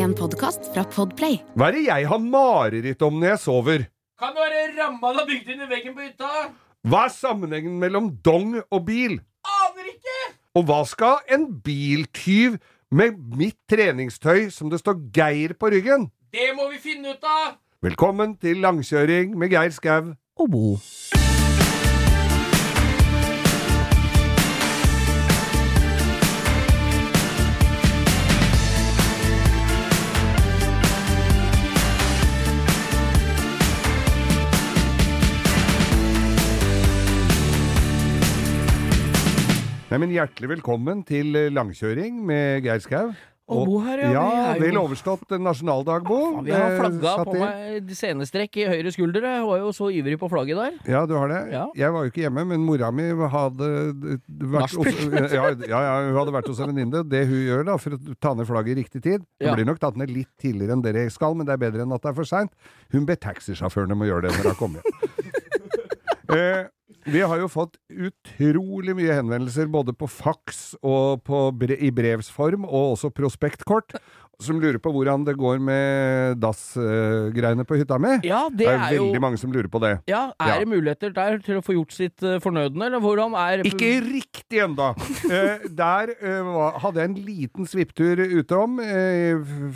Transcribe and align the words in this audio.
En 0.00 0.12
podkast 0.16 0.70
fra 0.72 0.80
Podplay. 0.88 1.34
Hva 1.58 1.66
er 1.68 1.76
det 1.76 1.82
jeg 1.84 2.06
har 2.08 2.20
mareritt 2.24 3.02
om 3.04 3.18
når 3.20 3.34
jeg 3.34 3.40
sover? 3.42 3.82
Kan 4.20 4.32
det 4.36 4.44
være 4.46 4.62
ramma 4.78 5.10
du 5.12 5.18
har 5.20 5.28
bygd 5.28 5.50
inn 5.52 5.64
i 5.66 5.68
veggen 5.68 5.96
på 5.96 6.06
hytta? 6.06 6.30
Hva 6.88 7.02
er 7.04 7.12
sammenhengen 7.12 7.74
mellom 7.82 8.08
dong 8.24 8.54
og 8.62 8.80
bil? 8.86 9.18
Aner 9.44 9.90
ikke! 9.92 10.16
Og 10.56 10.64
hva 10.70 10.80
skal 10.88 11.20
en 11.36 11.50
biltyv 11.66 12.56
med 12.96 13.20
mitt 13.36 13.58
treningstøy 13.70 14.48
som 14.54 14.72
det 14.72 14.80
står 14.80 15.02
Geir 15.16 15.56
på 15.60 15.72
ryggen? 15.74 16.08
Det 16.32 16.48
må 16.56 16.70
vi 16.72 16.80
finne 16.80 17.12
ut 17.12 17.26
av! 17.26 17.58
Velkommen 17.84 18.38
til 18.40 18.64
langkjøring 18.64 19.36
med 19.36 19.52
Geir 19.52 19.76
Skau. 19.76 20.14
og 20.40 20.48
Bo. 20.48 20.64
Nei, 39.90 39.98
men 39.98 40.12
Hjertelig 40.14 40.52
velkommen 40.52 41.00
til 41.02 41.34
langkjøring 41.50 42.20
med 42.22 42.62
Geir 42.62 42.78
Skau. 42.78 43.08
Og 43.50 43.64
Bo 43.66 43.80
her, 43.82 43.98
ja. 44.04 44.20
ja. 44.22 44.52
Vel 44.62 44.76
overstått 44.78 45.34
nasjonaldag, 45.42 46.04
Bo. 46.06 46.18
Ja, 46.36 46.42
vi 46.46 46.52
har 46.54 46.76
Eh, 46.76 46.78
flagga 46.78 47.14
på 47.26 47.34
meg 47.40 47.90
senestrekk 47.98 48.60
i 48.62 48.68
høyre 48.70 48.92
skulder. 48.94 49.26
Jeg 49.26 49.48
var 49.48 49.58
jo 49.58 49.72
så 49.74 49.90
ivrig 49.90 50.14
på 50.22 50.30
flagget 50.30 50.60
der. 50.62 50.78
Ja, 50.94 51.02
du 51.10 51.16
har 51.18 51.26
det? 51.34 51.40
Ja. 51.50 51.66
Jeg 51.74 51.90
var 51.90 52.06
jo 52.06 52.14
ikke 52.14 52.22
hjemme, 52.22 52.46
men 52.52 52.62
mora 52.62 52.92
mi 52.94 53.08
hadde 53.34 53.72
vært 54.30 54.78
hos, 54.78 55.04
ja, 55.34 55.50
ja, 55.58 55.92
hun 56.06 56.22
hadde 56.22 56.38
vært 56.38 56.54
hos 56.54 56.62
en 56.62 56.70
venninne. 56.70 57.02
Det 57.10 57.26
hun 57.26 57.42
gjør 57.50 57.66
da, 57.72 57.78
for 57.82 57.98
å 57.98 58.18
ta 58.22 58.36
ned 58.38 58.46
flagget 58.46 58.78
i 58.78 58.80
riktig 58.84 59.02
tid 59.02 59.26
Det 59.42 59.58
blir 59.58 59.66
nok 59.66 59.82
tatt 59.82 59.98
ned 59.98 60.14
litt 60.14 60.30
tidligere 60.38 60.78
enn 60.78 60.86
dere 60.86 61.08
skal, 61.10 61.34
men 61.34 61.50
det 61.50 61.58
er 61.58 61.64
bedre 61.66 61.82
enn 61.82 61.98
at 61.98 62.06
det 62.06 62.14
er 62.14 62.20
for 62.22 62.30
seint. 62.30 62.54
Hun 62.94 63.10
ber 63.10 63.18
taxisjåførene 63.18 63.98
om 63.98 64.06
å 64.06 64.14
gjøre 64.14 64.28
det 64.28 64.38
når 64.38 64.52
har 64.54 64.60
kommet 64.62 64.86
hjem. 64.86 65.24
eh, 66.38 66.68
vi 67.06 67.20
har 67.24 67.38
jo 67.40 67.48
fått 67.48 67.76
utrolig 67.90 68.94
mye 68.98 69.16
henvendelser 69.20 69.68
både 69.72 69.92
på 69.96 70.08
faks 70.10 70.74
og 70.82 71.22
på 71.26 71.44
bre 71.56 71.76
i 71.80 71.90
brevsform, 71.94 72.64
og 72.68 72.96
også 72.96 73.10
prospektkort, 73.14 73.96
som 74.40 74.56
lurer 74.56 74.78
på 74.80 74.88
hvordan 74.94 75.24
det 75.26 75.34
går 75.36 75.58
med 75.60 76.38
dassgreiene 76.40 77.64
på 77.68 77.76
hytta 77.76 77.98
mi. 78.00 78.14
Ja, 78.24 78.46
det 78.48 78.62
Det 78.64 78.68
er 78.68 78.78
er 78.86 78.94
jo 78.96 79.04
veldig 79.10 79.20
mange 79.20 79.38
som 79.40 79.52
lurer 79.52 79.68
på 79.68 79.80
det. 79.82 79.90
ja, 80.08 80.30
Er 80.40 80.46
Ja. 80.54 80.58
det 80.60 80.68
muligheter 80.68 81.12
der 81.12 81.38
til 81.44 81.58
å 81.58 81.62
få 81.64 81.74
gjort 81.76 81.92
sitt 81.92 82.22
uh, 82.22 82.38
fornødne, 82.40 82.86
eller 82.86 83.00
hvordan 83.00 83.34
er 83.36 83.62
Ikke 83.68 84.00
riktig 84.00 84.62
ennå. 84.64 84.94
uh, 84.96 85.68
der 85.82 86.14
uh, 86.24 86.78
hadde 86.80 87.00
jeg 87.00 87.10
en 87.10 87.14
liten 87.26 87.66
svipptur 87.66 88.16
utom 88.40 88.78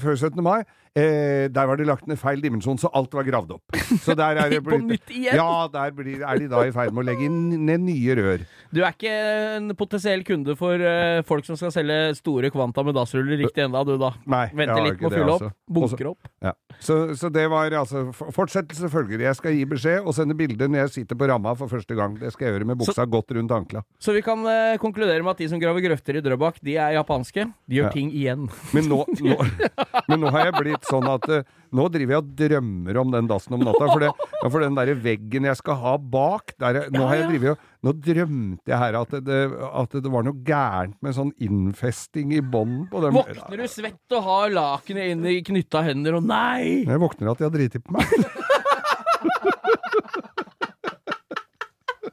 før 0.01 0.17
17. 0.17 0.43
mai. 0.43 0.63
Eh, 0.95 1.49
der 1.51 1.67
var 1.67 1.75
det 1.81 1.89
lagt 1.89 2.07
ned 2.07 2.19
feil 2.21 2.39
dimensjon, 2.39 2.79
så 2.79 2.87
alt 2.95 3.11
var 3.17 3.25
gravd 3.27 3.57
opp. 3.57 3.79
Så 4.05 4.15
der 4.15 4.39
er 4.39 4.51
det 4.53 4.61
På 4.63 4.71
blitt 4.77 4.85
nytt 4.93 5.11
igjen? 5.11 5.35
Ja, 5.41 5.67
der 5.73 5.91
blir, 5.97 6.21
er 6.23 6.39
de 6.39 6.47
da 6.53 6.61
i 6.63 6.71
ferd 6.71 6.93
med 6.95 7.03
å 7.03 7.07
legge 7.09 7.27
inn- 7.27 7.65
ned 7.67 7.83
nye 7.83 8.15
rør. 8.15 8.45
Du 8.71 8.79
er 8.85 8.93
ikke 8.95 9.11
en 9.57 9.73
potensiell 9.79 10.23
kunde 10.27 10.55
for 10.59 10.79
uh, 10.79 11.19
folk 11.27 11.47
som 11.49 11.59
skal 11.59 11.73
selge 11.75 11.97
store 12.21 12.51
kvanta 12.55 12.85
med 12.87 12.95
dassruller 12.95 13.41
riktig 13.43 13.65
enda, 13.67 13.83
du 13.87 13.97
da? 13.99 14.13
Nei, 14.31 14.45
Venter 14.55 14.87
litt 14.87 15.01
på 15.03 15.11
med 15.11 15.11
å 15.11 15.15
fylle 15.19 15.35
opp. 15.35 15.43
altså. 15.49 15.75
Bunker 15.75 16.11
opp. 16.13 16.31
Ja. 16.47 16.53
Så, 16.83 16.97
så 17.19 17.29
det 17.33 17.45
var 17.51 17.75
altså 17.79 18.05
Fortsettelse 18.15 18.89
følger. 18.93 19.23
Jeg 19.27 19.39
skal 19.39 19.55
gi 19.59 19.67
beskjed 19.71 20.07
og 20.07 20.15
sende 20.15 20.35
bilder 20.39 20.71
når 20.71 20.85
jeg 20.85 20.95
sitter 21.01 21.19
på 21.19 21.27
ramma 21.31 21.55
for 21.59 21.71
første 21.71 21.95
gang. 21.99 22.15
Det 22.23 22.31
skal 22.35 22.49
jeg 22.49 22.57
gjøre 22.59 22.71
med 22.71 22.79
buksa 22.83 23.07
godt 23.11 23.35
rundt 23.35 23.55
ankla. 23.55 23.83
Så 24.03 24.15
vi 24.15 24.23
kan 24.27 24.47
uh, 24.47 24.79
konkludere 24.83 25.23
med 25.27 25.35
at 25.35 25.43
de 25.43 25.51
som 25.51 25.63
graver 25.63 25.83
grøfter 25.89 26.19
i 26.21 26.25
Drøbak, 26.25 26.63
de 26.63 26.79
er 26.79 26.95
japanske. 27.01 27.49
De 27.67 27.81
gjør 27.81 27.91
Ja. 27.91 27.95
ting 27.99 28.11
igjen. 28.15 28.47
Men 28.75 28.87
nå, 28.91 29.03
nå, 29.23 29.39
men 30.11 30.23
nå 30.23 30.31
har 30.35 30.49
jeg 30.53 30.59
blitt 30.63 30.84
sånn 30.89 31.07
at 31.11 31.29
eh, 31.33 31.45
nå 31.75 31.87
driver 31.91 32.15
jeg 32.15 32.23
og 32.23 32.33
drømmer 32.39 32.99
om 33.01 33.13
den 33.15 33.29
dassen 33.31 33.57
om 33.57 33.65
natta. 33.67 33.89
For, 33.91 34.03
det, 34.05 34.11
ja, 34.15 34.51
for 34.51 34.63
den 34.63 34.77
derre 34.79 34.95
veggen 35.03 35.49
jeg 35.49 35.59
skal 35.59 35.79
ha 35.83 35.95
bak 35.99 36.55
der, 36.63 36.85
Nå 36.95 37.09
har 37.09 37.19
jeg 37.19 37.31
drivet 37.33 37.55
og 37.57 37.71
Nå 37.85 37.93
drømte 38.01 38.71
jeg 38.71 38.81
her 38.81 38.97
at 38.97 39.17
det, 39.27 39.41
at 39.69 39.97
det 40.07 40.13
var 40.13 40.25
noe 40.25 40.41
gærent 40.47 40.97
med 41.05 41.17
sånn 41.17 41.35
innfesting 41.43 42.33
i 42.33 42.41
bånd 42.41 42.87
på 42.93 43.03
den 43.05 43.13
Våkner 43.19 43.61
du 43.61 43.67
svett 43.69 44.17
og 44.17 44.25
har 44.25 44.55
lakenet 44.55 45.13
inn 45.13 45.27
i 45.29 45.41
knytta 45.45 45.83
hender, 45.85 46.17
og 46.21 46.25
nei! 46.31 46.87
Jeg 46.87 47.03
våkner 47.03 47.35
at 47.35 47.43
de 47.43 47.49
har 47.49 47.53
driti 47.53 47.83
på 47.83 47.99
meg. 47.99 48.15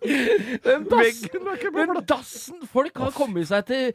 Den 0.02 0.86
dassen, 0.90 1.30
den 1.76 1.92
dassen 2.10 2.64
Folk 2.72 2.98
har 2.98 3.12
kommet 3.14 3.46
seg 3.52 3.68
til 3.70 3.92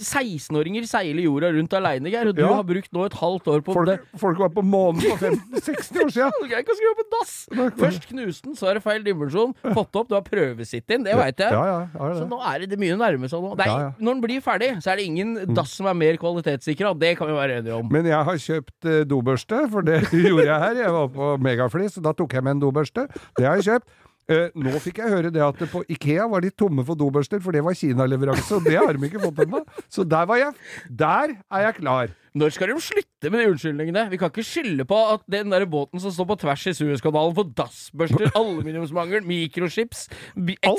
16-åringer 0.00 0.86
seiler 0.88 1.24
jorda 1.26 1.50
rundt 1.52 1.74
aleine, 1.76 2.10
Geir, 2.12 2.28
og 2.30 2.36
du 2.36 2.40
Ja. 2.42 2.52
har 2.56 2.64
brukt 2.64 2.90
nå 2.92 3.04
et 3.06 3.12
halvt 3.16 3.48
år 3.52 3.60
på 3.64 3.74
det. 3.88 3.98
Folk, 4.16 4.20
folk 4.20 4.38
var 4.42 4.48
på 4.56 4.62
månen 4.64 5.00
for 5.02 5.16
50-60 5.28 6.00
år 6.04 6.10
siden. 6.12 6.32
Du 6.40 6.48
kan 6.48 6.60
ikke 6.64 6.76
skru 6.78 6.90
opp 6.92 7.02
en 7.04 7.10
dass! 7.14 7.34
Først 7.80 8.08
knuste 8.08 8.46
den, 8.48 8.56
så 8.56 8.68
er 8.70 8.74
det 8.78 8.82
feil 8.84 9.04
dimensjon. 9.04 9.54
Fått 9.76 9.96
opp, 10.00 10.08
du 10.08 10.16
har 10.16 10.24
prøvesitt 10.26 10.88
inn, 10.96 11.04
det 11.06 11.16
veit 11.16 11.40
jeg. 11.40 11.52
Ja, 11.52 11.86
ja, 11.94 12.10
Så 12.18 12.26
nå 12.28 12.40
er 12.52 12.66
det 12.68 12.78
mye 12.80 12.96
nærme 13.00 13.28
seg 13.32 13.44
nå. 13.44 13.54
Nei. 13.60 13.68
Når 14.00 14.12
den 14.18 14.22
blir 14.24 14.40
ferdig, 14.44 14.70
så 14.84 14.92
er 14.92 15.00
det 15.00 15.06
ingen 15.08 15.54
dass 15.56 15.72
som 15.76 15.88
er 15.88 15.96
mer 15.96 16.16
kvalitetssikra. 16.20 16.92
Det 17.00 17.14
kan 17.20 17.28
vi 17.32 17.36
være 17.36 17.60
enige 17.62 17.76
om. 17.76 17.88
Men 17.92 18.08
jeg 18.08 18.24
har 18.28 18.40
kjøpt 18.48 18.88
eh, 18.88 19.02
dobørste, 19.08 19.62
for 19.72 19.84
det 19.86 20.02
gjorde 20.12 20.48
jeg 20.48 20.60
her. 20.66 20.80
Jeg 20.84 20.92
var 20.96 21.08
på 21.16 21.32
Megaflis, 21.44 21.96
så 21.96 22.04
da 22.04 22.12
tok 22.16 22.36
jeg 22.36 22.44
med 22.44 22.56
en 22.58 22.64
dobørste. 22.66 23.06
Det 23.38 23.46
har 23.48 23.60
jeg 23.60 23.68
kjøpt. 23.70 23.88
Eh, 24.30 24.52
nå 24.54 24.72
fikk 24.82 25.00
jeg 25.02 25.10
høre 25.10 25.32
det 25.34 25.42
at 25.42 25.62
på 25.72 25.82
Ikea 25.90 26.28
var 26.30 26.44
de 26.44 26.52
tomme 26.54 26.84
for 26.86 26.98
dobørster, 26.98 27.42
for 27.42 27.54
det 27.54 27.64
var 27.66 27.74
Kina-leveranse, 27.74 28.58
og 28.58 28.68
det 28.68 28.78
har 28.78 28.94
de 28.94 29.08
ikke 29.08 29.22
fått 29.22 29.42
ennå. 29.46 29.64
Så 29.90 30.06
der 30.06 30.28
var 30.30 30.38
jeg. 30.38 30.52
Der 30.88 31.34
er 31.50 31.66
jeg 31.66 31.78
klar. 31.80 32.12
Når 32.32 32.54
skal 32.54 32.70
de 32.70 32.78
slutte 32.80 33.28
med 33.28 33.42
de 33.42 33.48
unnskyldningene? 33.50 34.06
Vi 34.08 34.18
kan 34.20 34.30
ikke 34.32 34.44
skylde 34.46 34.86
på 34.88 34.96
at 35.12 35.24
den 35.30 35.52
der 35.52 35.66
båten 35.68 36.00
som 36.00 36.14
står 36.14 36.30
på 36.30 36.36
tvers 36.40 36.62
i 36.70 36.72
Suezkanalen 36.78 37.34
får 37.36 37.50
dassbørster, 37.58 38.32
aluminiumsmangel, 38.40 39.20
mikrochips. 39.28 40.06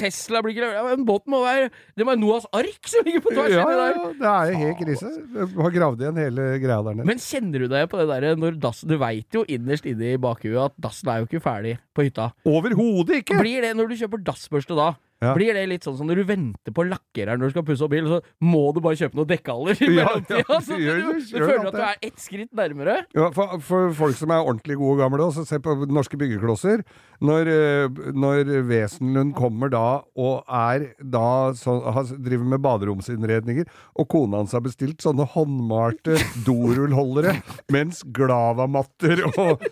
Tesla 0.02 0.41
blir 0.41 0.56
ikke 0.56 0.72
ja, 0.74 0.96
Båten 1.06 1.34
må 1.34 1.44
være 1.44 1.69
Det 1.94 2.06
må 2.06 2.14
være 2.14 2.22
Noahs 2.24 2.47
ark 2.58 2.90
som 2.90 3.06
ligger 3.06 3.22
på 3.22 3.36
tvers 3.36 3.53
ja, 3.53 3.62
inni 3.62 3.86
ja, 3.86 4.09
det 4.18 4.31
er 4.31 4.50
jo 4.50 4.59
helt 4.64 4.81
krise. 4.81 5.14
Har 5.59 5.78
gravd 5.78 6.03
igjen 6.03 6.22
hele 6.24 6.50
greia 6.64 6.81
der 6.88 6.97
nede. 6.97 7.08
Men 7.12 7.22
kjenner 7.22 7.66
du 7.66 7.70
deg 7.75 7.88
på 7.91 8.02
det 8.02 8.09
derre 8.09 8.34
når 8.40 8.58
dassen 8.64 8.90
Du 8.90 8.97
veit 9.02 9.38
jo 9.38 9.46
innerst 9.46 9.85
inne 9.90 10.16
i 10.16 10.20
bakhuet 10.22 10.72
at 10.72 10.78
dassen 10.81 11.14
er 11.14 11.22
jo 11.22 11.30
ikke 11.30 11.44
ferdig 11.44 11.78
på 11.94 12.08
hytta. 12.08 12.31
Overhodet 12.50 13.22
ikke! 13.22 13.38
Blir 13.44 13.62
det, 13.66 13.75
når 13.78 13.94
du 13.94 14.00
kjøper 14.02 14.25
dassbørste 14.25 14.78
da, 14.80 14.94
Ja. 15.23 15.34
blir 15.38 15.56
det 15.56 15.63
litt 15.72 15.85
sånn 15.88 15.95
som 16.00 16.09
når 16.09 16.19
du 16.22 16.23
venter 16.29 16.73
på 16.75 16.85
lakkereren 16.89 17.39
når 17.41 17.51
du 17.51 17.56
skal 17.56 17.66
pusse 17.67 17.85
opp 17.85 17.94
bil, 17.95 18.09
så 18.11 18.19
må 18.44 18.63
du 18.75 18.81
bare 18.84 19.00
kjøpe 19.00 19.17
noe 19.19 19.29
dekkhaller 19.29 19.79
i 19.79 19.89
mellomtida? 19.95 20.44
ja, 20.50 20.59
så 20.67 20.79
gjør- 20.81 21.01
du, 21.07 21.23
du 21.23 21.38
føler 21.39 21.69
at 21.69 21.78
du 21.78 21.84
er 21.88 22.06
ett 22.09 22.19
skritt 22.23 22.51
nærmere? 22.57 22.97
Ja, 23.16 23.29
for, 23.35 23.57
for 23.63 23.94
folk 24.03 24.19
som 24.19 24.34
er 24.35 24.44
ordentlig 24.44 24.78
gode 24.81 24.97
og 24.97 25.03
gamle, 25.06 25.28
også, 25.29 25.45
se 25.47 25.59
på 25.63 25.78
norske 25.88 26.19
byggeklosser. 26.19 26.84
Når, 27.23 27.47
eh, 27.47 28.01
når 28.19 28.50
Wesenlund 28.67 29.31
kommer 29.38 29.72
da 29.72 29.84
og 30.19 30.44
er 30.51 30.89
da 31.00 31.53
så, 31.55 31.78
driver 32.19 32.44
med 32.55 32.63
baderomsinnredninger, 32.66 33.69
og 33.95 34.09
kona 34.11 34.41
hans 34.41 34.51
har 34.57 34.63
bestilt 34.66 35.00
sånne 35.05 35.25
håndmalte 35.31 36.17
dorullholdere, 36.47 37.38
mens 37.75 38.03
glavamatter 38.16 39.23
og, 39.38 39.63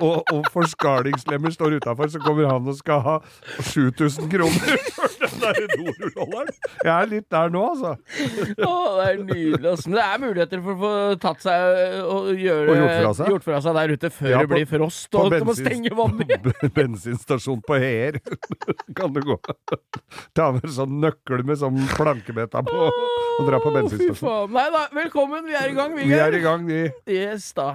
og, 0.00 0.32
og 0.32 0.48
forskalingslemmer 0.54 1.52
står 1.54 1.78
utafor, 1.80 2.10
så 2.12 2.20
kommer 2.22 2.48
han 2.50 2.68
og 2.70 2.76
skal 2.78 3.02
ha 3.04 3.16
7000 3.60 4.30
kroner 4.32 4.84
for 4.96 5.14
den 5.20 5.36
der 5.42 5.60
dorullholderen. 5.74 6.52
Jeg 6.84 6.92
er 6.94 7.10
litt 7.10 7.26
der 7.32 7.52
nå, 7.54 7.64
altså. 7.74 7.94
Å, 7.96 8.72
det 8.98 9.06
er 9.06 9.20
nydelig. 9.24 9.74
Men 9.86 9.96
det 9.98 10.04
er 10.06 10.22
muligheter 10.24 10.64
for 10.64 10.74
å 10.74 10.80
få 10.80 10.92
tatt 11.22 11.44
seg 11.44 12.00
og 12.04 12.30
gjøre 12.40 12.72
Og 12.74 12.80
gjort 12.80 12.94
fra 12.96 13.12
seg. 13.20 13.32
gjort 13.34 13.48
fra 13.48 13.60
seg 13.66 13.78
der 13.80 13.94
ute 13.96 14.12
før 14.14 14.32
Ja, 14.32 14.42
det 14.44 14.52
blir 14.54 14.68
frost, 14.70 15.08
på 15.12 15.24
og 15.24 15.34
du 15.34 15.48
må 15.48 15.56
stenge 15.58 15.94
vannet. 15.96 16.50
bensinstasjon 16.78 17.62
på 17.66 17.80
Heer. 17.82 18.20
kan 18.98 19.14
du 19.14 19.22
gå. 19.24 19.38
Ta 20.36 20.50
med 20.56 20.68
sånn 20.74 20.98
nøkkel 21.02 21.44
med 21.46 21.60
sånn 21.60 21.78
plankebeta 21.96 22.64
på 22.66 22.88
og 23.40 23.46
dra 23.48 23.60
på 23.62 23.72
faen. 23.72 24.52
Nei 24.54 24.66
da, 24.74 24.84
velkommen. 24.94 25.46
Vi 25.48 25.56
er 25.56 25.72
i 25.72 25.76
gang, 25.76 25.96
Vi 25.96 26.18
er 26.18 26.36
i 26.36 26.42
gang, 26.44 26.66
vi. 26.68 26.84
Yes, 27.10 27.52
da. 27.56 27.72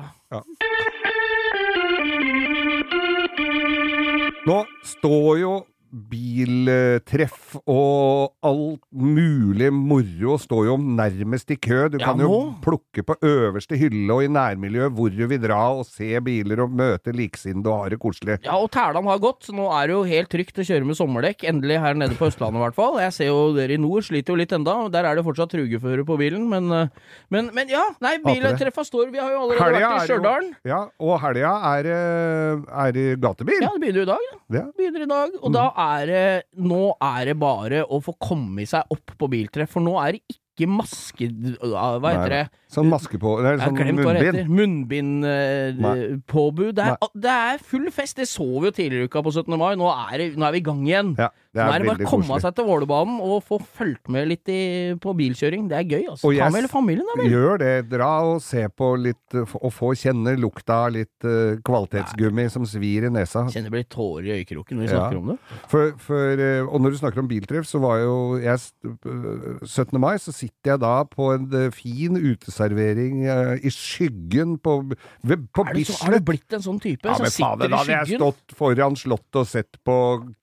Nå 4.45 4.59
står 4.85 5.37
jo 5.41 5.53
biltreff 5.95 7.55
og 7.71 8.33
alt 8.45 8.81
mulig 8.91 9.69
moro 9.73 10.35
står 10.41 10.67
jo 10.69 10.75
nærmest 10.81 11.51
i 11.53 11.57
kø. 11.61 11.85
Du 11.93 11.97
Ja, 11.99 12.05
kan 12.11 12.19
jo 12.19 12.27
nå. 12.29 12.39
plukke 12.63 13.03
på 13.05 13.15
øverste 13.23 13.77
hylle 13.79 14.11
og 14.13 14.23
i 14.25 14.27
nærmiljøet 14.31 14.91
hvor 14.95 15.09
du 15.13 15.23
vil 15.27 15.41
dra 15.41 15.59
og 15.77 15.85
se 15.87 16.19
biler 16.25 16.59
og 16.65 16.71
møte 16.75 17.13
liksinnede 17.15 17.71
og 17.71 17.83
ha 17.83 17.89
det 17.93 17.99
koselig. 17.99 18.39
Ja, 18.45 18.57
og 18.59 18.69
Tæland 18.71 19.07
har 19.07 19.19
gått, 19.23 19.43
så 19.47 19.55
nå 19.55 19.69
er 19.71 19.87
det 19.87 19.95
jo 19.95 20.03
helt 20.03 20.29
trygt 20.33 20.59
å 20.59 20.65
kjøre 20.67 20.85
med 20.85 20.97
sommerdekk. 20.99 21.43
Endelig 21.47 21.79
her 21.79 21.93
nede 21.95 22.17
på 22.19 22.27
Østlandet, 22.29 22.59
i 22.59 22.63
hvert 22.65 22.75
fall. 22.77 22.99
Jeg 22.99 23.13
ser 23.15 23.31
jo 23.31 23.53
dere 23.55 23.73
i 23.77 23.81
nord 23.81 24.03
sliter 24.03 24.33
jo 24.35 24.39
litt 24.41 24.51
enda. 24.55 24.75
Der 24.91 25.05
er 25.05 25.15
det 25.15 25.25
fortsatt 25.25 25.53
trugeføre 25.55 26.05
på 26.05 26.17
bilen, 26.19 26.47
men, 26.49 26.71
eh, 26.71 26.87
men, 27.31 27.49
men 27.55 27.69
ja. 27.71 27.85
Nei, 28.01 28.17
biltreffa 28.23 28.83
står 28.85 29.11
Vi 29.13 29.19
har 29.21 29.31
jo 29.31 29.39
allerede 29.45 29.63
Helga 29.63 29.89
vært 29.89 30.03
i 30.03 30.07
Stjørdal. 30.09 30.49
Ja, 30.65 30.79
og 30.99 31.19
helga 31.21 31.53
er, 31.77 31.87
eh, 31.95 32.65
er 32.85 32.97
i 32.99 33.05
gatebil. 33.15 33.61
Ja, 33.61 33.69
det 33.75 33.81
begynner 33.81 34.01
jo 34.03 34.07
i 34.07 34.11
dag. 34.11 34.25
da. 34.49 34.57
Ja. 34.59 34.65
Begynner 34.77 35.01
i 35.05 35.09
dag. 35.09 35.29
Og 35.41 35.53
da 35.53 35.65
er 35.85 36.09
det 36.09 36.25
Nå 36.65 36.81
er 37.03 37.29
det 37.29 37.37
bare 37.41 37.83
å 37.85 38.01
få 38.03 38.15
komme 38.21 38.65
seg 38.69 38.91
opp 38.93 39.15
på 39.19 39.29
biltreff, 39.31 39.71
for 39.75 39.85
nå 39.85 39.95
er 40.01 40.17
det 40.17 40.23
ikke 40.37 40.69
maske... 40.71 41.29
Hva 41.61 42.11
heter 42.13 42.33
det? 42.33 42.43
Sånn 42.75 42.89
maske 42.91 43.17
på 43.21 43.37
Nei, 43.41 43.51
Jeg 43.55 43.59
har 43.61 43.69
sånn 43.69 43.77
glemt 43.79 44.03
hva 44.03 44.13
det 44.13 44.45
munnbind. 44.49 45.23
heter. 45.25 45.75
Munnbindpåbud. 45.75 46.73
det, 46.75 46.85
er- 46.85 47.11
det 47.15 47.31
er 47.31 47.57
full 47.63 47.89
fest. 47.91 48.15
Det 48.19 48.27
så 48.27 48.45
vi 48.61 48.67
jo 48.69 48.71
tidligere 48.75 49.05
i 49.05 49.09
uka 49.09 49.21
på 49.23 49.31
17. 49.33 49.57
mai. 49.57 49.75
Nå 49.79 49.87
er, 49.91 50.17
det, 50.17 50.27
nå 50.37 50.45
er 50.47 50.51
vi 50.55 50.61
i 50.61 50.65
gang 50.65 50.81
igjen. 50.87 51.13
Ja, 51.19 51.29
det 51.55 51.61
nå 51.61 51.65
er 51.65 51.75
er 51.75 51.79
det 51.79 51.87
bare 51.89 52.05
å 52.05 52.09
komme 52.11 52.39
seg 52.43 52.55
til 52.57 52.65
Vålerbanen 52.67 53.19
og 53.23 53.43
få 53.47 53.59
fulgt 53.63 54.09
med 54.11 54.27
litt 54.27 54.47
i, 54.51 54.59
på 55.01 55.13
bilkjøring. 55.15 55.67
Det 55.71 55.77
er 55.79 55.85
gøy, 55.87 56.03
altså. 56.11 56.27
Og 56.27 56.35
Ta 56.35 56.39
jeg 56.43 56.51
med 56.51 56.61
hele 56.61 56.71
familien, 56.71 57.07
da 57.07 57.21
vel. 57.21 57.31
Gjør 57.31 57.57
det. 57.63 57.73
Dra 57.91 58.09
og 58.33 58.41
se 58.43 58.65
på 58.75 58.91
litt 58.99 59.35
uh, 59.37 59.55
Og 59.61 59.71
få 59.73 59.93
kjenne 59.95 60.35
lukta 60.39 60.81
av 60.87 60.93
litt 60.95 61.23
uh, 61.27 61.55
kvalitetsgummi 61.65 62.47
som 62.51 62.65
svir 62.67 63.07
i 63.07 63.09
nesa. 63.13 63.45
Kjenner 63.51 63.69
det 63.71 63.75
blir 63.77 63.87
tårer 63.91 64.25
i 64.29 64.35
øyekroken 64.41 64.77
når 64.79 64.85
vi 64.85 64.91
Ja. 64.91 64.99
snakker 64.99 65.17
om 65.21 65.27
det. 65.33 65.37
For, 65.71 65.93
for, 65.97 66.43
uh, 66.43 66.67
og 66.73 66.81
når 66.83 66.91
du 66.91 66.97
snakker 67.01 67.19
om 67.23 67.27
biltreff, 67.31 67.65
så 67.69 67.79
var 67.83 67.99
jo 68.03 68.15
jeg 68.41 68.59
uh, 68.85 69.63
17. 69.65 69.99
mai, 70.01 70.15
så 70.21 70.31
sitter 70.35 70.75
jeg 70.75 70.79
da 70.83 70.95
på 71.07 71.31
en 71.35 71.47
uh, 71.53 71.69
fin 71.75 72.17
uteservering 72.65 73.23
uh, 73.27 73.55
i 73.61 73.71
skyggen 73.71 74.57
på, 74.59 74.77
ved, 75.23 75.47
på 75.53 75.65
Er 75.65 75.73
Bislett. 75.73 75.97
så, 75.97 76.05
har 76.05 76.17
du 76.17 76.25
blitt 76.25 76.53
en 76.53 76.65
sånn 76.65 76.79
type 76.79 77.07
Ja, 77.07 77.15
som 77.15 77.25
sitter 77.25 77.45
faen, 77.45 77.59
sitter 77.59 77.71
da 77.71 77.81
hadde 77.81 77.97
jeg 77.97 78.19
stått 78.19 78.55
foran 78.57 78.95
Slottet 78.99 79.41
og 79.41 79.47
sett 79.49 79.79
på 79.85 79.97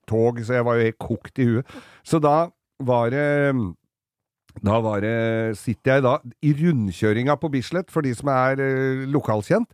tog, 0.09 0.43
så 0.45 0.59
jeg 0.59 0.67
var 0.67 0.79
jo 0.79 0.89
helt 0.89 1.01
kokt 1.03 1.39
i 1.39 1.49
huet. 1.49 1.79
Så 2.07 2.21
da 2.23 2.51
var 2.83 3.13
det 3.15 3.29
da 4.61 4.77
var 4.85 5.01
det, 5.01 5.57
sitter 5.57 5.95
jeg 5.95 6.05
da 6.05 6.19
i 6.45 6.51
rundkjøringa 6.59 7.39
på 7.41 7.49
Bislett, 7.55 7.89
for 7.89 8.05
de 8.05 8.13
som 8.13 8.29
er 8.29 8.61
eh, 8.61 9.07
lokalkjent. 9.09 9.71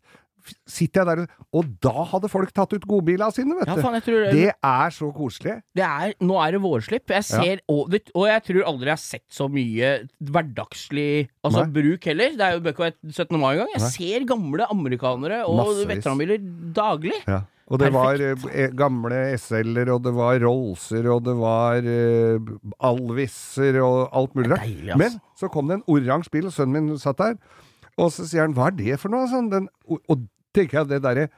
Sitter 0.68 1.04
jeg 1.04 1.06
der, 1.26 1.34
og 1.52 1.64
da 1.84 2.04
hadde 2.12 2.28
folk 2.32 2.52
tatt 2.56 2.72
ut 2.76 2.86
godbilene 2.88 3.32
sine, 3.34 3.56
vet 3.58 3.68
Ja, 3.68 3.74
du. 3.76 3.82
faen, 3.82 3.96
jeg 3.98 4.04
tror 4.06 4.26
det, 4.32 4.46
er 4.54 4.90
så 4.94 5.10
koselig. 5.16 5.56
det 5.74 5.84
er, 5.84 6.14
Nå 6.20 6.38
er 6.44 6.52
det 6.56 6.62
vårslipp. 6.62 7.08
Jeg 7.10 7.24
ser, 7.24 7.60
og, 7.68 7.94
og 8.14 8.26
jeg 8.28 8.42
tror 8.48 8.64
aldri 8.72 8.90
jeg 8.92 8.96
har 8.98 9.02
sett 9.04 9.26
så 9.30 9.48
mye 9.52 9.92
hverdagslig 10.20 11.28
altså, 11.44 11.64
Nei. 11.64 11.70
bruk 11.78 12.08
heller. 12.10 12.34
Det 12.38 12.46
er 12.48 12.56
jo 12.56 12.64
bør 12.66 12.90
17. 13.10 13.38
mai 13.38 13.52
engang. 13.54 13.70
Jeg 13.74 13.84
Nei. 13.84 13.92
ser 13.94 14.26
gamle 14.28 14.66
amerikanere 14.72 15.44
og 15.48 15.56
Massevis. 15.62 15.90
veteranbiler 15.96 16.42
daglig. 16.76 17.20
Ja. 17.26 17.42
Og 17.68 17.76
det 17.82 17.90
var 17.92 18.16
Perfekt. 18.16 18.44
var 18.48 18.70
gamle 18.80 19.16
SL-er, 19.36 19.90
og 19.92 20.02
det 20.06 20.14
var 20.16 20.38
Rollser, 20.40 21.04
og 21.12 21.24
det 21.26 21.34
var 21.36 21.84
uh, 21.84 22.38
Alviser, 22.88 23.76
og 23.84 24.08
alt 24.16 24.34
mulig 24.38 24.50
rart. 24.54 24.64
Altså. 24.64 24.96
Men 25.02 25.18
så 25.36 25.50
kom 25.52 25.68
det 25.68 25.76
en 25.80 25.84
oransje 25.92 26.32
bil, 26.32 26.48
og 26.48 26.54
sønnen 26.56 26.88
min 26.88 26.98
satt 27.02 27.20
der, 27.20 27.36
og 27.98 28.08
så 28.14 28.24
sier 28.24 28.46
han 28.46 28.54
'hva 28.54 28.68
er 28.70 28.76
det 28.78 28.98
for 29.02 29.12
noe?' 29.12 29.28
Sånn, 29.28 29.50
den, 29.52 29.68
og, 29.88 30.00
og 30.08 30.24
tenker 30.54 30.80
jeg 30.82 30.88
det 30.94 31.02
derre 31.04 31.28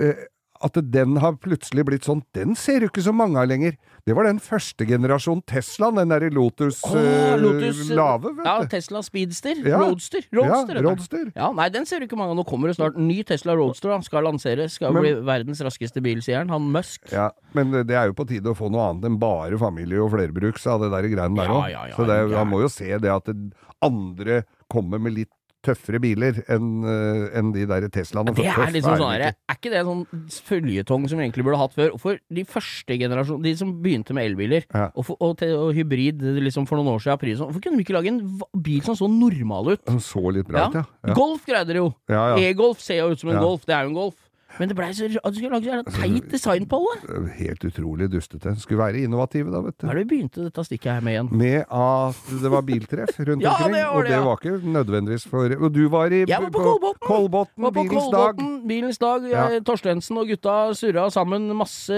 eh, 0.00 0.24
At 0.64 0.72
den 0.88 1.18
har 1.20 1.34
plutselig 1.36 1.82
blitt 1.84 2.06
sånn, 2.08 2.22
den 2.32 2.54
ser 2.56 2.80
du 2.80 2.86
ikke 2.88 3.02
så 3.04 3.12
mange 3.12 3.36
av 3.36 3.44
lenger. 3.50 3.74
Det 4.08 4.14
var 4.16 4.24
den 4.24 4.38
første 4.40 4.86
generasjon 4.88 5.42
Teslaen, 5.50 5.98
den 5.98 6.08
derre 6.14 6.30
Lotus, 6.32 6.78
oh, 6.88 6.94
eh, 6.96 7.34
Lotus, 7.42 7.82
lave, 7.92 8.32
vet 8.38 8.46
Ja. 8.48 8.54
Tesla 8.72 9.02
Speedster. 9.04 9.60
Ja. 9.66 9.82
Roadster. 9.82 10.24
Roadster, 10.32 10.78
ja. 10.80 10.84
Roadster. 10.86 11.26
Ja, 11.36 11.50
nei, 11.52 11.66
den 11.74 11.84
ser 11.84 12.00
du 12.00 12.06
ikke 12.06 12.16
mange 12.16 12.32
av. 12.32 12.38
Nå 12.40 12.46
kommer 12.48 12.72
det 12.72 12.78
snart 12.78 12.96
ny 12.96 13.18
Tesla 13.28 13.52
Roadster. 13.58 13.92
Han 13.92 14.06
skal 14.06 14.24
lanseres. 14.24 14.78
Skal 14.78 14.94
Men- 14.96 15.02
bli 15.04 15.12
verdens 15.28 15.60
raskeste 15.60 16.00
bil, 16.00 16.22
sier 16.24 16.38
han. 16.40 16.48
Han 16.48 16.72
Musk. 16.72 17.04
Ja, 17.12 17.28
men 17.52 17.72
det 17.84 17.90
er 17.92 18.06
jo 18.08 18.14
på 18.16 18.26
tide 18.26 18.48
å 18.48 18.56
få 18.56 18.70
noe 18.72 18.88
annet 18.94 19.04
enn 19.10 19.18
bare 19.20 19.58
familie 19.60 20.00
og 20.00 20.12
flerbruks 20.16 20.64
av 20.72 20.80
det 20.86 20.90
der 20.96 21.02
greiene 21.12 21.36
der 21.36 21.52
Ja, 21.52 21.60
òg. 21.60 21.70
ja, 21.70 21.86
ja, 21.92 21.96
så 22.00 22.06
det, 22.08 22.20
han 22.34 22.48
må 22.48 22.62
jo 22.64 22.68
se 22.72 22.96
det 22.96 23.12
at 23.12 23.28
det 23.28 23.36
andre 23.84 24.44
kommer 24.72 24.98
med 24.98 25.12
litt 25.20 25.35
tøffere 25.66 26.00
biler 26.02 26.38
enn 26.52 26.68
eh, 26.86 27.38
enn 27.40 27.50
de 27.54 27.66
der 27.68 27.86
Teslaene. 27.92 28.34
Det 28.36 28.46
er 28.48 28.72
liksom 28.74 28.96
sånn 29.00 29.12
her. 29.12 29.24
Er 29.34 29.56
ikke 29.58 29.72
det 29.72 29.80
en 29.82 29.90
sånn 29.90 30.30
føljetong 30.46 31.08
som 31.10 31.18
vi 31.20 31.26
egentlig 31.26 31.46
burde 31.46 31.60
hatt 31.60 31.74
før? 31.76 31.94
For 32.02 32.20
de 32.32 32.44
første 32.48 32.96
generasjon 33.00 33.42
De 33.44 33.52
som 33.58 33.72
begynte 33.82 34.14
med 34.16 34.30
elbiler, 34.30 34.66
Ja. 34.72 34.88
og, 34.94 35.06
for, 35.10 35.18
og, 35.20 35.42
og 35.42 35.72
hybrid 35.76 36.22
liksom 36.46 36.66
for 36.70 36.78
noen 36.80 36.94
år 36.94 37.02
siden, 37.04 37.20
pris, 37.22 37.38
hvorfor 37.42 37.62
kunne 37.64 37.80
vi 37.80 37.86
ikke 37.86 37.96
lage 37.98 38.12
en 38.14 38.22
bil 38.62 38.82
som 38.86 38.96
så 38.98 39.08
normal 39.10 39.74
ut? 39.74 39.84
Den 39.86 40.00
så 40.02 40.22
litt 40.34 40.48
bra 40.48 40.68
ut, 40.70 40.78
ja. 40.80 40.84
ja. 41.06 41.14
Golf 41.16 41.44
greide 41.48 41.70
dere 41.72 41.82
jo. 41.84 41.90
ja, 42.10 42.22
ja. 42.34 42.38
E-Golf 42.48 42.80
ser 42.84 43.02
jo 43.02 43.10
ut 43.12 43.20
som 43.22 43.32
en 43.34 43.42
golf. 43.42 43.66
Det 43.66 43.74
er 43.76 43.84
jo 43.86 43.92
en 43.94 43.98
golf. 44.00 44.16
Men 44.58 44.70
det 44.70 44.76
blei 44.78 44.88
så 44.96 45.08
ra- 45.12 45.22
Du 45.30 45.36
skulle 45.38 45.58
lage 45.58 45.68
så 45.68 45.94
teit 46.00 46.28
design 46.32 46.66
på 46.70 46.78
alle. 46.80 47.26
Helt 47.42 47.64
utrolig 47.68 48.08
dustete. 48.12 48.54
Skulle 48.62 48.80
være 48.80 49.02
innovative, 49.04 49.50
da, 49.52 49.60
vet 49.66 49.84
Hva 49.84 49.92
er 49.92 50.00
det 50.00 50.04
vi 50.06 50.10
begynte 50.14 50.46
dette 50.46 50.64
stikket 50.64 50.90
her 50.96 51.04
med 51.04 51.16
igjen? 51.16 51.30
Med 51.36 51.58
at 51.68 52.30
det 52.42 52.52
var 52.54 52.64
biltreff 52.68 53.20
rundt 53.20 53.42
Ja, 53.46 53.54
omkring, 53.56 53.74
det 53.76 53.82
var 53.84 53.96
og 53.96 54.04
det, 54.06 54.12
det 54.14 54.20
var 54.24 54.40
ikke 54.40 54.72
nødvendigvis 54.78 55.26
for 55.28 55.56
Og 55.60 55.72
du 55.74 55.82
var 55.92 56.14
i 56.16 56.22
Jeg 56.24 56.42
var 56.46 56.52
på 56.54 56.64
Kolbotn. 56.66 57.02
Kolbotn, 57.06 57.68
bilens 57.76 58.08
dag. 58.14 58.44
Bilens 58.68 58.98
dag. 59.02 59.26
Ja. 59.32 59.46
Torstensen 59.66 60.18
og 60.22 60.30
gutta 60.32 60.56
surra 60.78 61.08
sammen 61.12 61.50
masse 61.56 61.92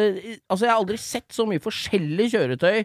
Altså, 0.49 0.65
jeg 0.67 0.73
har 0.73 0.81
aldri 0.81 0.99
sett 1.01 1.31
så 1.35 1.47
mye 1.49 1.63
forskjellig 1.63 2.31
kjøretøy 2.35 2.83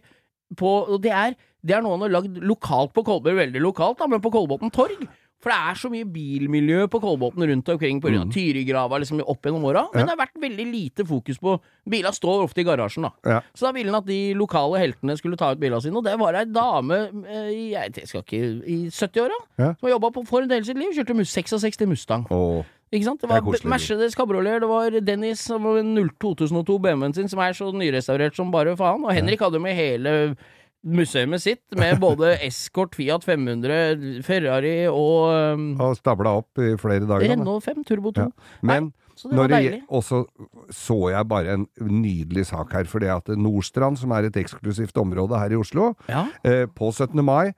på 0.59 0.69
Og 0.93 0.99
det 1.01 1.11
er, 1.15 1.33
det 1.65 1.73
er 1.77 1.81
noe 1.81 1.95
han 1.95 2.03
har 2.05 2.11
lagd 2.19 2.35
lokalt 2.45 2.91
på 2.93 3.01
Kolbotn, 3.07 3.37
veldig 3.39 3.61
lokalt, 3.63 3.97
da, 4.03 4.07
men 4.11 4.21
på 4.21 4.29
Kolbotn 4.33 4.69
torg. 4.75 4.99
For 5.43 5.51
det 5.51 5.57
er 5.59 5.75
så 5.75 5.89
mye 5.91 6.05
bilmiljø 6.07 6.85
på 6.87 7.01
Kolbotn 7.03 7.43
rundt 7.49 7.67
omkring 7.73 7.99
på 7.99 8.07
grunn 8.07 8.21
av 8.23 8.31
Tyrigrava 8.31 8.99
liksom 9.03 9.19
opp 9.27 9.41
gjennom 9.43 9.65
åra. 9.67 9.81
Men 9.93 9.93
Mm. 9.93 9.99
Ja. 9.99 10.05
det 10.05 10.13
har 10.15 10.21
vært 10.25 10.41
veldig 10.41 10.67
lite 10.71 11.05
fokus 11.05 11.37
på 11.37 11.59
Bilene 11.89 12.13
står 12.15 12.43
ofte 12.45 12.61
i 12.61 12.63
garasjen, 12.63 13.03
da. 13.03 13.11
Ja. 13.27 13.41
Så 13.53 13.65
da 13.67 13.71
ville 13.75 13.91
han 13.91 13.99
at 13.99 14.05
de 14.07 14.33
lokale 14.39 14.79
heltene 14.79 15.17
skulle 15.19 15.35
ta 15.35 15.51
ut 15.51 15.59
bilene 15.59 15.81
sine, 15.83 15.97
og 15.99 16.05
det 16.05 16.17
var 16.17 16.33
ei 16.39 16.45
dame 16.45 17.01
eh, 17.27 17.49
i, 17.51 17.71
jeg 17.75 18.07
skal 18.07 18.23
ikke, 18.23 18.39
i 18.65 18.77
70-åra 18.87 19.37
Ja. 19.59 19.73
som 19.75 19.89
har 19.89 19.99
jobba 19.99 20.23
for 20.25 20.41
en 20.41 20.47
del 20.47 20.63
sitt 20.63 20.77
liv. 20.77 20.93
Kjørte 20.95 21.13
mus- 21.13 21.33
66 21.35 21.85
Mustang. 21.85 22.25
Åh, 22.31 22.63
Ikke 22.93 23.03
sant? 23.05 23.19
Det 23.21 23.27
var. 23.29 23.41
Mercedes 23.65 24.13
Cabriolet, 24.15 24.61
det 24.61 24.69
var 24.69 24.91
Dennis 25.01 25.39
som 25.41 25.63
var 25.63 25.79
en 25.79 25.95
0 25.95 26.09
2002 26.21 26.79
BMW-en 26.79 27.13
sin, 27.15 27.27
som 27.27 27.39
er 27.39 27.51
så 27.57 27.71
nyrestaurert 27.73 28.35
som 28.35 28.51
bare 28.51 28.75
faen. 28.77 29.03
Og 29.03 29.11
Henrik 29.11 29.39
hadde 29.41 29.59
med 29.59 29.73
hele 29.75 30.37
museet 30.83 31.41
sitt, 31.41 31.63
med 31.79 31.99
både 32.01 32.33
Escort, 32.47 32.95
Fiat 32.95 33.23
500, 33.23 34.23
Ferrari 34.25 34.75
og 34.91 35.31
um, 35.55 35.69
og 35.81 35.95
stabla 35.99 36.35
opp 36.41 36.59
i 36.59 36.73
flere 36.81 37.07
dager. 37.07 37.27
da. 37.27 37.35
Renault 37.37 37.63
5 37.63 37.83
Turbo 37.87 38.11
2. 38.11 38.21
Ja. 38.27 38.57
Men 38.61 38.91
Så 39.15 39.29
det 39.29 39.37
var 39.37 39.47
deilig. 39.53 39.81
og 39.89 40.03
så 40.03 40.97
jeg 41.13 41.27
bare 41.29 41.53
en 41.53 41.67
nydelig 41.79 42.47
sak 42.49 42.73
her, 42.73 42.83
for 42.89 42.99
det 42.99 43.11
at 43.13 43.27
Nordstrand, 43.37 43.97
som 44.01 44.11
er 44.11 44.25
et 44.27 44.39
eksklusivt 44.41 44.97
område 44.97 45.37
her 45.39 45.53
i 45.53 45.59
Oslo, 45.59 45.93
Ja. 46.09 46.25
eh, 46.43 46.65
på 46.65 46.91
17. 46.91 47.23
mai, 47.23 47.53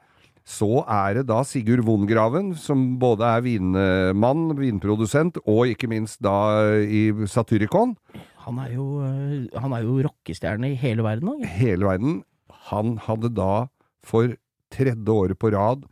så 0.45 0.83
er 0.85 1.15
det 1.15 1.23
da 1.27 1.39
Sigurd 1.41 1.81
Vongraven, 1.87 2.53
som 2.55 2.99
både 3.01 3.25
er 3.25 3.41
vinmann, 3.41 4.51
vinprodusent, 4.59 5.39
og 5.47 5.65
ikke 5.71 5.89
minst 5.89 6.21
da 6.21 6.35
i 6.85 7.07
Satyricon, 7.25 7.95
Han 8.45 8.59
er 8.61 8.75
jo, 8.75 9.01
øh, 9.01 9.47
han 9.59 9.73
er 9.73 9.81
jo 9.81 10.03
rockestjerne 10.05 10.69
i 10.69 10.75
hele 10.77 11.01
verden 11.01 11.31
Ikke? 11.39 11.47
hele 11.47 11.85
verden. 11.87 12.23
Han 12.71 12.97
hadde 13.05 13.33
da 13.35 13.67
for 14.05 14.35
tredje 14.73 15.11
året 15.13 15.39
på 15.39 15.51
rad 15.53 15.85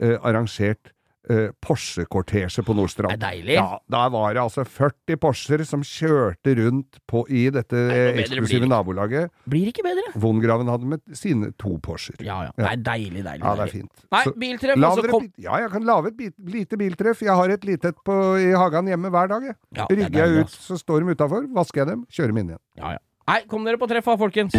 eh, 0.00 0.16
arrangert 0.22 0.92
eh, 1.30 1.48
Porsche-kortesje 1.64 2.62
på 2.64 2.74
Nordstrand. 2.76 3.12
Det 3.12 3.18
er 3.18 3.22
deilig. 3.24 3.56
Ja, 3.58 3.78
da 3.90 4.04
var 4.12 4.34
det 4.36 4.42
altså 4.42 4.64
40 4.64 5.18
Porscher 5.20 5.64
som 5.68 5.82
kjørte 5.86 6.54
rundt 6.60 7.00
på, 7.10 7.24
i 7.28 7.46
dette 7.54 7.80
Nei, 7.90 7.98
eksklusive 8.22 8.62
blir 8.64 8.70
nabolaget. 8.72 9.32
Blir 9.48 9.70
ikke 9.72 9.84
bedre. 9.86 10.06
Vongraven 10.20 10.70
hadde 10.72 10.90
med 10.94 11.16
sine 11.18 11.50
to 11.60 11.76
Porscher. 11.84 12.16
Ja, 12.24 12.42
ja. 12.48 12.54
Det 12.56 12.68
er 12.72 12.84
deilig, 12.90 13.24
deilig. 13.26 13.44
Ja, 13.44 13.54
det 13.58 13.66
er 13.68 13.74
fint. 13.74 14.04
Nei, 14.14 14.22
Så- 14.24 14.34
biltreff, 14.44 15.10
kom 15.10 15.32
Ja, 15.38 15.58
jeg 15.64 15.72
kan 15.74 15.88
lage 15.88 16.12
et 16.12 16.16
bit, 16.16 16.34
lite 16.38 16.76
biltreff. 16.80 17.22
Jeg 17.22 17.34
har 17.34 17.48
et 17.56 17.64
lite 17.64 17.92
et 17.94 18.14
i 18.44 18.52
hagen 18.52 18.86
hjemme 18.86 19.10
hver 19.10 19.28
dag. 19.28 19.42
Jeg. 19.52 19.56
Ja, 19.76 19.86
er 19.90 19.96
Rygger 19.96 20.26
jeg 20.26 20.44
ut, 20.44 20.50
så 20.50 20.78
står 20.78 21.04
de 21.04 21.14
utafor, 21.14 21.48
vasker 21.52 21.84
jeg 21.84 21.86
dem, 21.94 22.06
kjører 22.10 22.34
dem 22.34 22.38
inn 22.38 22.48
igjen. 22.54 22.64
Ja, 22.76 22.96
ja. 22.96 22.98
Nei, 23.28 23.42
kom 23.44 23.64
dere 23.64 23.76
på 23.76 23.88
treffa, 23.90 24.16
folkens. 24.16 24.54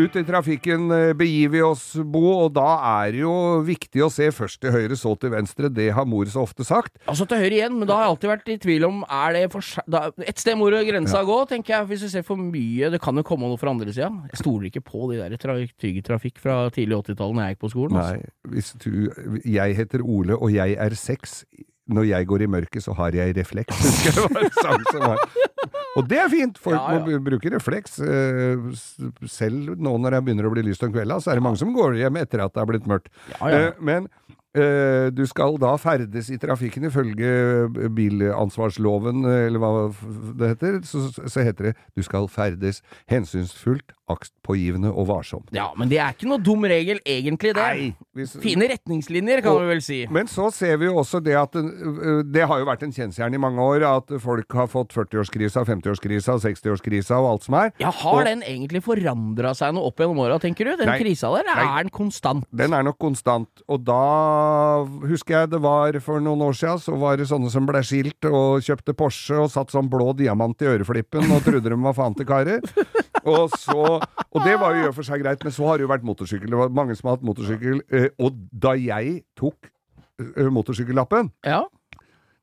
Ut 0.00 0.16
i 0.16 0.22
trafikken 0.24 0.88
eh, 0.94 1.12
begir 1.18 1.50
vi 1.52 1.60
oss, 1.64 1.84
Bo, 2.00 2.22
og 2.46 2.54
da 2.56 2.68
er 3.02 3.12
det 3.14 3.22
jo 3.22 3.34
viktig 3.66 4.04
å 4.06 4.10
se 4.12 4.30
først 4.32 4.60
til 4.62 4.72
høyre, 4.74 4.96
så 4.96 5.12
til 5.20 5.32
venstre. 5.34 5.68
Det 5.72 5.90
har 5.96 6.08
mor 6.08 6.28
så 6.30 6.44
ofte 6.46 6.64
sagt. 6.66 6.96
Altså 7.10 7.26
til 7.28 7.42
høyre 7.42 7.58
igjen, 7.58 7.76
men 7.80 7.88
da 7.90 7.98
har 7.98 8.06
jeg 8.06 8.14
alltid 8.14 8.32
vært 8.32 8.52
i 8.54 8.58
tvil 8.64 8.86
om 8.88 9.02
Er 9.04 9.36
det 9.36 9.44
for 9.52 9.86
da, 9.90 10.02
Et 10.24 10.40
sted 10.40 10.56
må 10.58 10.70
grensa 10.70 10.88
grensa 10.90 11.22
gå, 11.26 11.38
tenker 11.50 11.76
jeg. 11.76 11.88
Hvis 11.90 12.04
du 12.06 12.10
ser 12.12 12.24
for 12.26 12.40
mye 12.40 12.90
Det 12.92 13.00
kan 13.02 13.16
jo 13.16 13.24
komme 13.26 13.48
noe 13.50 13.60
fra 13.60 13.72
andre 13.72 13.92
sida. 13.92 14.10
Jeg 14.32 14.42
stoler 14.42 14.70
ikke 14.70 14.84
på 14.86 15.10
de 15.12 15.20
der 15.20 15.36
tra 15.40 15.56
Trygg 15.80 16.02
Trafikk 16.06 16.40
fra 16.42 16.62
tidlig 16.74 17.00
80-tallet 17.02 17.36
når 17.36 17.44
jeg 17.44 17.56
gikk 17.56 17.64
på 17.64 17.72
skolen. 17.74 17.98
Altså. 18.00 18.20
Nei, 18.20 18.54
hvis 18.54 18.72
du 18.80 19.42
Jeg 19.44 19.76
heter 19.80 20.04
Ole, 20.04 20.38
og 20.38 20.54
jeg 20.54 20.78
er 20.80 20.96
seks. 20.98 21.42
Når 21.90 22.06
jeg 22.06 22.26
går 22.30 22.44
i 22.44 22.46
mørket, 22.46 22.84
så 22.84 22.94
har 22.94 23.16
jeg 23.16 23.34
refleks. 23.34 23.80
Det 24.06 24.14
var 24.22 24.44
en 24.44 24.52
sang 24.60 24.84
som 24.92 25.06
var 25.10 25.24
Og 25.98 26.06
det 26.08 26.18
er 26.22 26.28
fint! 26.30 26.58
Folk 26.62 26.76
Ja, 26.78 26.98
ja. 26.98 27.04
må 27.04 27.18
bruke 27.26 27.50
refleks. 27.50 27.98
eh, 27.98 28.56
Selv 29.26 29.74
nå 29.76 29.96
når 29.98 30.16
det 30.16 30.24
begynner 30.28 30.46
å 30.46 30.52
bli 30.54 30.62
lyst 30.68 30.84
om 30.86 30.92
kvelda, 30.94 31.16
så 31.20 31.32
er 31.32 31.40
det 31.40 31.42
mange 31.48 31.58
som 31.58 31.72
går 31.74 31.96
hjem 31.98 32.16
etter 32.22 32.44
at 32.44 32.54
det 32.54 32.62
er 32.62 32.70
blitt 32.70 32.86
mørkt. 32.86 33.10
Ja. 33.40 33.48
Eh, 33.50 33.72
Men 33.80 34.06
eh, 34.54 35.10
du 35.10 35.24
skal 35.26 35.58
da 35.62 35.72
ferdes 35.82 36.30
i 36.30 36.38
trafikken 36.38 36.86
ifølge 36.86 37.30
bilansvarsloven, 37.94 39.24
eller 39.26 39.58
hva 39.62 39.70
det 40.38 40.52
heter. 40.54 40.80
Så, 40.86 41.02
så 41.26 41.44
heter 41.46 41.70
det 41.70 41.74
du 41.98 42.02
skal 42.06 42.28
ferdes 42.30 42.82
hensynsfullt, 43.10 43.90
aktpågivende 44.10 44.90
og 44.92 45.06
varsom. 45.08 45.44
Ja, 45.54 45.68
men 45.78 45.88
det 45.88 45.98
er 46.02 46.12
ikke 46.14 46.28
noe 46.30 46.38
dum 46.42 46.62
regel, 46.68 46.98
egentlig, 47.06 47.54
det. 47.54 47.62
Nei, 47.62 47.94
hvis- 48.16 48.36
Fine 48.40 48.68
retningslinjer, 48.70 49.42
kan 49.42 49.52
Og- 49.52 49.60
vi 49.62 49.66
vel 49.74 49.80
si. 49.82 50.06
Men 50.10 50.26
så 50.26 50.52
ser 50.52 50.76
vi 50.78 50.86
jo 50.86 50.96
også 50.96 51.22
det 51.22 51.34
at 51.36 51.54
øh, 51.54 52.22
Det 52.30 52.46
har 52.46 52.58
jo 52.58 52.64
vært 52.66 52.82
en 52.82 52.92
kjensgjerne 52.92 53.34
i 53.34 53.38
mange 53.38 53.58
år 53.60 53.82
at 53.96 54.20
folk 54.20 54.50
har 54.52 54.66
fått 54.66 54.92
40-årskrisa, 54.92 55.64
50-årskrisa, 55.64 56.36
60-årskrisa 56.40 57.16
og 57.20 57.30
alt 57.32 57.42
som 57.44 57.54
er. 57.54 57.72
Ja, 57.78 57.90
Har 57.90 58.20
Og- 58.20 58.24
den 58.24 58.42
egentlig 58.42 58.82
forandra 58.82 59.54
seg 59.54 59.74
noe 59.74 59.86
opp 59.86 59.96
gjennom 59.96 60.18
åra, 60.18 60.38
tenker 60.40 60.64
du? 60.64 60.76
Den 60.76 60.86
Nei. 60.86 60.98
krisa 60.98 61.30
der, 61.36 61.44
Nei. 61.54 61.78
er 61.80 61.82
den 61.84 61.90
konstant? 61.90 62.44
Den 62.54 62.72
er 62.72 62.82
nok 62.82 62.98
konstant. 62.98 63.48
Og 63.68 63.84
da 63.84 64.84
husker 65.06 65.40
jeg 65.40 65.50
det 65.50 65.60
var 65.60 65.92
for 66.00 66.20
noen 66.20 66.40
år 66.40 66.54
siden, 66.56 66.78
så 66.80 66.98
var 66.98 67.16
det 67.16 67.26
sånne 67.28 67.50
som 67.50 67.66
ble 67.66 67.80
skilt 67.86 68.24
og 68.30 68.60
kjøpte 68.62 68.94
Porsche 68.96 69.38
og 69.44 69.50
satt 69.50 69.68
sånn 69.74 69.88
blå 69.90 70.14
diamant 70.16 70.60
i 70.62 70.66
øreflippen 70.66 71.30
og 71.34 71.42
trodde 71.46 71.68
de 71.70 71.76
var 71.76 71.92
faen 71.96 72.16
til 72.16 72.26
karer. 72.26 72.60
Og, 73.24 73.50
så, 73.58 73.98
og 74.30 74.44
det 74.46 74.54
var 74.60 74.74
jo 74.76 74.84
i 74.84 74.88
og 74.88 74.94
for 74.96 75.02
seg 75.06 75.20
greit, 75.24 75.42
men 75.44 75.52
så 75.52 75.66
har 75.68 75.76
det 75.80 75.84
jo 75.84 75.90
vært 75.92 76.06
motorsykkel. 76.08 76.48
Det 76.50 76.56
var 76.60 76.68
mange 76.72 76.96
som 76.96 77.08
har 77.10 77.18
hatt 77.18 77.26
motorsykkel. 77.26 77.82
eh, 77.92 78.08
Og 78.18 78.38
da 78.62 78.72
jeg 78.78 79.22
tok 79.36 79.68
eh, 80.20 80.48
motorsykkellappen 80.52 81.30
Ja. 81.44 81.64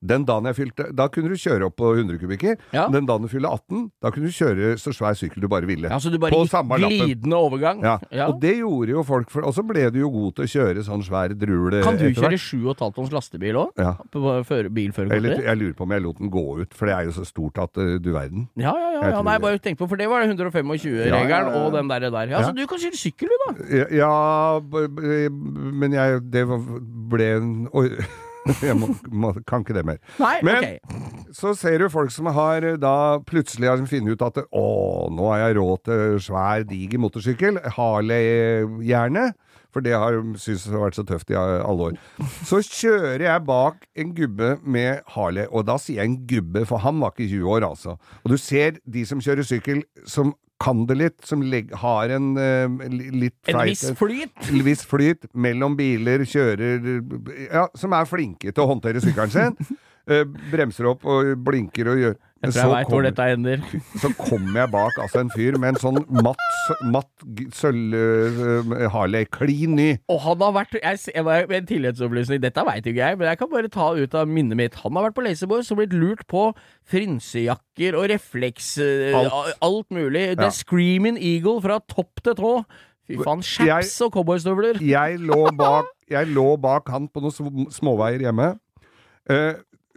Den 0.05 0.25
dagen 0.27 0.45
jeg 0.45 0.55
fylte 0.59 0.91
Da 0.93 1.07
kunne 1.09 1.31
du 1.31 1.39
kjøre 1.39 1.67
opp 1.67 1.77
på 1.79 1.89
100 1.95 2.19
kubikker. 2.21 2.57
Ja. 2.75 2.85
Den 2.93 3.07
dagen 3.09 3.25
du 3.25 3.31
fyller 3.31 3.55
18, 3.55 3.87
da 4.03 4.11
kunne 4.13 4.29
du 4.29 4.35
kjøre 4.35 4.75
så 4.77 4.93
svær 4.93 5.17
sykkel 5.17 5.41
du 5.41 5.47
bare 5.49 5.65
ville. 5.65 5.89
ja, 5.89 5.97
Så 5.99 6.11
du 6.13 6.19
bare 6.21 6.31
På 6.31 6.43
gikk 6.45 7.01
glidende 7.01 7.39
overgang? 7.39 7.81
Ja. 7.83 7.97
Ja. 8.11 8.27
Og 8.29 8.41
det 8.41 8.57
gjorde 8.59 8.93
jo 8.93 9.03
folk, 9.07 9.31
for, 9.33 9.47
og 9.47 9.55
så 9.57 9.65
ble 9.65 9.87
du 9.93 9.99
jo 10.03 10.11
god 10.13 10.37
til 10.37 10.45
å 10.45 10.51
kjøre 10.53 10.83
sånn 10.85 11.03
svær 11.05 11.33
drule 11.33 11.81
Kan 11.85 11.97
du 11.97 12.05
kjøre 12.13 12.37
7,5 12.37 12.93
tonns 12.99 13.15
lastebil 13.15 13.57
òg? 13.63 13.73
Ja. 13.81 13.95
Bilførerkortet? 14.13 15.43
jeg 15.47 15.57
lurer 15.57 15.73
på 15.77 15.87
om 15.87 15.95
jeg 15.95 16.03
lot 16.03 16.21
den 16.21 16.31
gå 16.33 16.45
ut, 16.61 16.73
for 16.77 16.89
det 16.89 16.95
er 16.95 17.09
jo 17.09 17.15
så 17.17 17.25
stort 17.27 17.57
at 17.61 17.77
uh, 17.81 17.95
du 18.01 18.11
verden. 18.13 18.47
Ja, 18.59 18.73
ja, 18.77 18.91
ja. 18.97 19.09
Ja 19.17 19.23
nei, 19.25 19.37
bare 19.41 19.59
tenk 19.61 19.79
på, 19.79 19.87
for 19.89 19.99
det 19.99 20.09
var 20.11 20.23
det 20.23 20.35
125-regelen 20.35 21.09
Ja, 21.09 21.23
ja, 21.25 21.41
ja. 21.47 21.63
og 21.63 21.73
den 21.75 21.89
der. 21.89 22.07
der. 22.11 22.31
Ja. 22.35 22.43
Så 22.45 22.53
du 22.55 22.63
kan 22.69 22.81
kjøre 22.81 22.99
sykkel, 22.99 23.31
du, 23.31 23.35
da. 23.47 23.83
Ja, 23.93 24.13
men 24.61 25.93
jeg 25.93 26.21
Det 26.31 26.45
ble 26.47 27.33
en. 27.37 27.51
Jeg 28.67 28.77
må, 28.79 28.89
må, 29.11 29.33
kan 29.47 29.63
ikke 29.65 29.75
det 29.77 29.85
mer. 29.87 29.97
Nei, 30.21 30.35
Men- 30.45 30.57
okay. 30.57 30.77
Så 31.37 31.51
ser 31.59 31.77
du 31.83 31.89
folk 31.93 32.11
som 32.13 32.29
har 32.33 32.63
eh, 32.65 32.77
da 32.81 33.19
plutselig 33.27 33.67
har 33.69 33.81
funnet 33.89 34.15
ut 34.15 34.23
at 34.25 34.39
å, 34.55 34.67
nå 35.13 35.27
har 35.33 35.43
jeg 35.43 35.57
råd 35.59 35.81
til 35.89 36.15
svær, 36.23 36.63
diger 36.69 37.01
motorsykkel. 37.03 37.59
Harley 37.77 38.63
gjerne. 38.87 39.29
For 39.75 39.83
det 39.83 39.93
har 39.93 40.15
de 40.15 40.39
syntes 40.41 40.63
har 40.71 40.79
vært 40.81 40.97
så 40.97 41.03
tøft 41.05 41.29
i 41.29 41.35
alle 41.37 41.89
år. 41.91 41.97
Så 42.47 42.63
kjører 42.65 43.25
jeg 43.27 43.43
bak 43.45 43.83
en 43.99 44.13
gubbe 44.17 44.53
med 44.63 45.03
Harley, 45.13 45.45
og 45.51 45.67
da 45.67 45.75
sier 45.81 45.99
jeg 46.01 46.09
en 46.09 46.15
gubbe, 46.29 46.63
for 46.65 46.81
han 46.81 46.97
var 47.03 47.13
ikke 47.13 47.27
20 47.35 47.51
år, 47.57 47.65
altså. 47.67 47.97
Og 48.23 48.31
du 48.33 48.37
ser 48.41 48.79
de 48.87 49.03
som 49.05 49.21
kjører 49.21 49.45
sykkel, 49.45 49.83
som 50.09 50.31
kan 50.61 50.85
det 50.89 50.97
litt, 50.97 51.17
som 51.25 51.43
legg, 51.45 51.73
har 51.83 52.09
en 52.15 52.31
uh, 52.37 52.87
litt 52.89 53.13
litt 53.27 53.51
En 53.51 53.61
viss 53.67 53.85
flyt. 53.97 54.33
en 54.51 54.63
viss 54.65 54.85
flyt 54.87 55.27
mellom 55.33 55.77
biler, 55.77 56.25
kjører 56.25 56.87
Ja, 57.51 57.67
som 57.77 57.93
er 57.97 58.09
flinke 58.09 58.51
til 58.51 58.63
å 58.65 58.71
håndtere 58.73 59.03
sykkelen 59.03 59.33
sin. 59.33 59.77
uh, 60.09 60.23
bremser 60.53 60.89
opp 60.89 61.05
og 61.05 61.35
blinker 61.45 61.93
og 61.93 62.01
gjør 62.01 62.17
Jeg 62.43 62.53
tror 62.53 62.61
jeg 62.61 62.69
veit 62.73 62.89
hvor 62.93 63.01
dette 63.05 63.25
ender. 63.33 63.61
så 64.01 64.09
kommer 64.17 64.59
jeg 64.61 64.71
bak 64.71 64.97
altså 65.01 65.19
en 65.23 65.31
fyr 65.33 65.57
med 65.57 65.69
en 65.73 65.79
sånn 65.81 65.97
matt, 66.23 66.43
matt 66.85 67.25
sølv 67.57 67.95
uh, 67.97 68.87
Harley, 68.93 69.25
klin 69.33 69.73
ny. 69.79 69.87
Og 70.13 70.19
han 70.21 70.43
har 70.45 70.53
vært 70.59 70.77
jeg, 70.77 70.99
jeg, 71.15 71.25
var- 71.25 71.49
En 71.57 71.65
tilleggsopplysning, 71.71 72.41
dette 72.43 72.65
veit 72.67 72.85
jo 72.85 72.93
ikke 72.93 73.07
jeg, 73.09 73.17
men 73.17 73.27
jeg 73.31 73.39
kan 73.41 73.49
bare 73.55 73.71
ta 73.73 73.89
ut 73.97 74.13
av 74.21 74.27
minnet 74.29 74.59
mitt. 74.59 74.75
Han 74.83 74.93
har 74.99 75.07
vært 75.07 75.17
på 75.17 75.25
Laserboys 75.25 75.71
og 75.73 75.81
blitt 75.81 75.95
lurt 75.97 76.25
på 76.29 76.51
frynsejakker 77.07 77.95
og 77.97 78.07
refleks 78.11 78.73
eh, 78.83 79.15
Alt. 79.17 79.55
alt. 79.61 79.89
mulig. 79.91 80.35
Det 80.37 80.43
Ja. 80.43 80.47
er 80.47 80.55
Screaming 80.55 81.17
Eagle 81.17 81.61
fra 81.61 81.79
topp 81.89 82.21
til 82.23 82.35
tå. 82.35 82.53
Fy 83.07 83.15
faen, 83.23 83.41
chaps 83.41 84.01
og 84.03 84.11
cowboystøvler. 84.13 84.81
Jeg 84.83 85.19
lå 85.19 85.47
bak, 85.55 85.85
jeg 86.11 86.27
lå 86.27 86.57
bak 86.59 86.89
han 86.91 87.07
på 87.07 87.21
noen 87.23 87.69
småveier 87.71 88.19
hjemme. 88.19 88.59
Eh, 89.29 89.53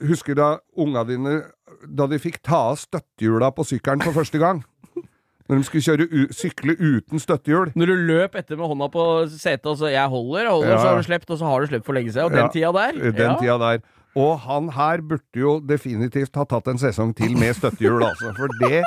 husker 0.07 0.35
da 0.39 0.59
unga 0.79 1.03
dine 1.05 1.43
Da 1.87 2.07
de 2.07 2.19
fikk 2.21 2.43
ta 2.45 2.71
av 2.73 2.77
støttehjula 2.77 3.51
på 3.57 3.65
sykkelen 3.65 4.03
for 4.05 4.13
første 4.13 4.39
gang? 4.39 4.65
Når 5.51 5.57
de 5.59 5.65
skulle 5.67 6.29
sykle 6.31 6.77
uten 6.79 7.19
støttehjul? 7.19 7.73
Når 7.75 7.87
du 7.91 7.95
løp 8.07 8.37
etter 8.39 8.57
med 8.61 8.69
hånda 8.71 8.87
på 8.93 9.07
setet 9.33 9.67
og 9.67 9.79
så 9.81 9.89
'jeg 9.91 10.07
holder', 10.09 10.45
jeg 10.45 10.51
holder, 10.51 10.69
Ja. 10.71 10.77
så 10.79 10.89
har 10.89 10.97
du 10.97 11.03
slept, 11.03 11.31
og 11.31 11.39
så 11.39 11.45
har 11.45 11.61
du 11.61 11.67
sluppet 11.67 11.87
for 11.87 11.93
lenge 11.93 12.13
siden. 12.13 12.25
Og 12.25 12.31
den 12.31 12.39
Ja, 12.39 12.49
tida 12.49 12.73
der 12.73 12.93
Den 13.13 13.31
ja. 13.31 13.37
tida 13.41 13.59
der. 13.59 13.79
Og 14.17 14.39
han 14.41 14.69
her 14.69 14.99
burde 15.03 15.37
jo 15.37 15.61
definitivt 15.61 16.35
ha 16.37 16.45
tatt 16.45 16.67
en 16.69 16.79
sesong 16.79 17.15
til 17.17 17.37
med 17.37 17.55
støttehjul, 17.55 18.03
altså. 18.03 18.35
For 18.37 18.47
det 18.61 18.85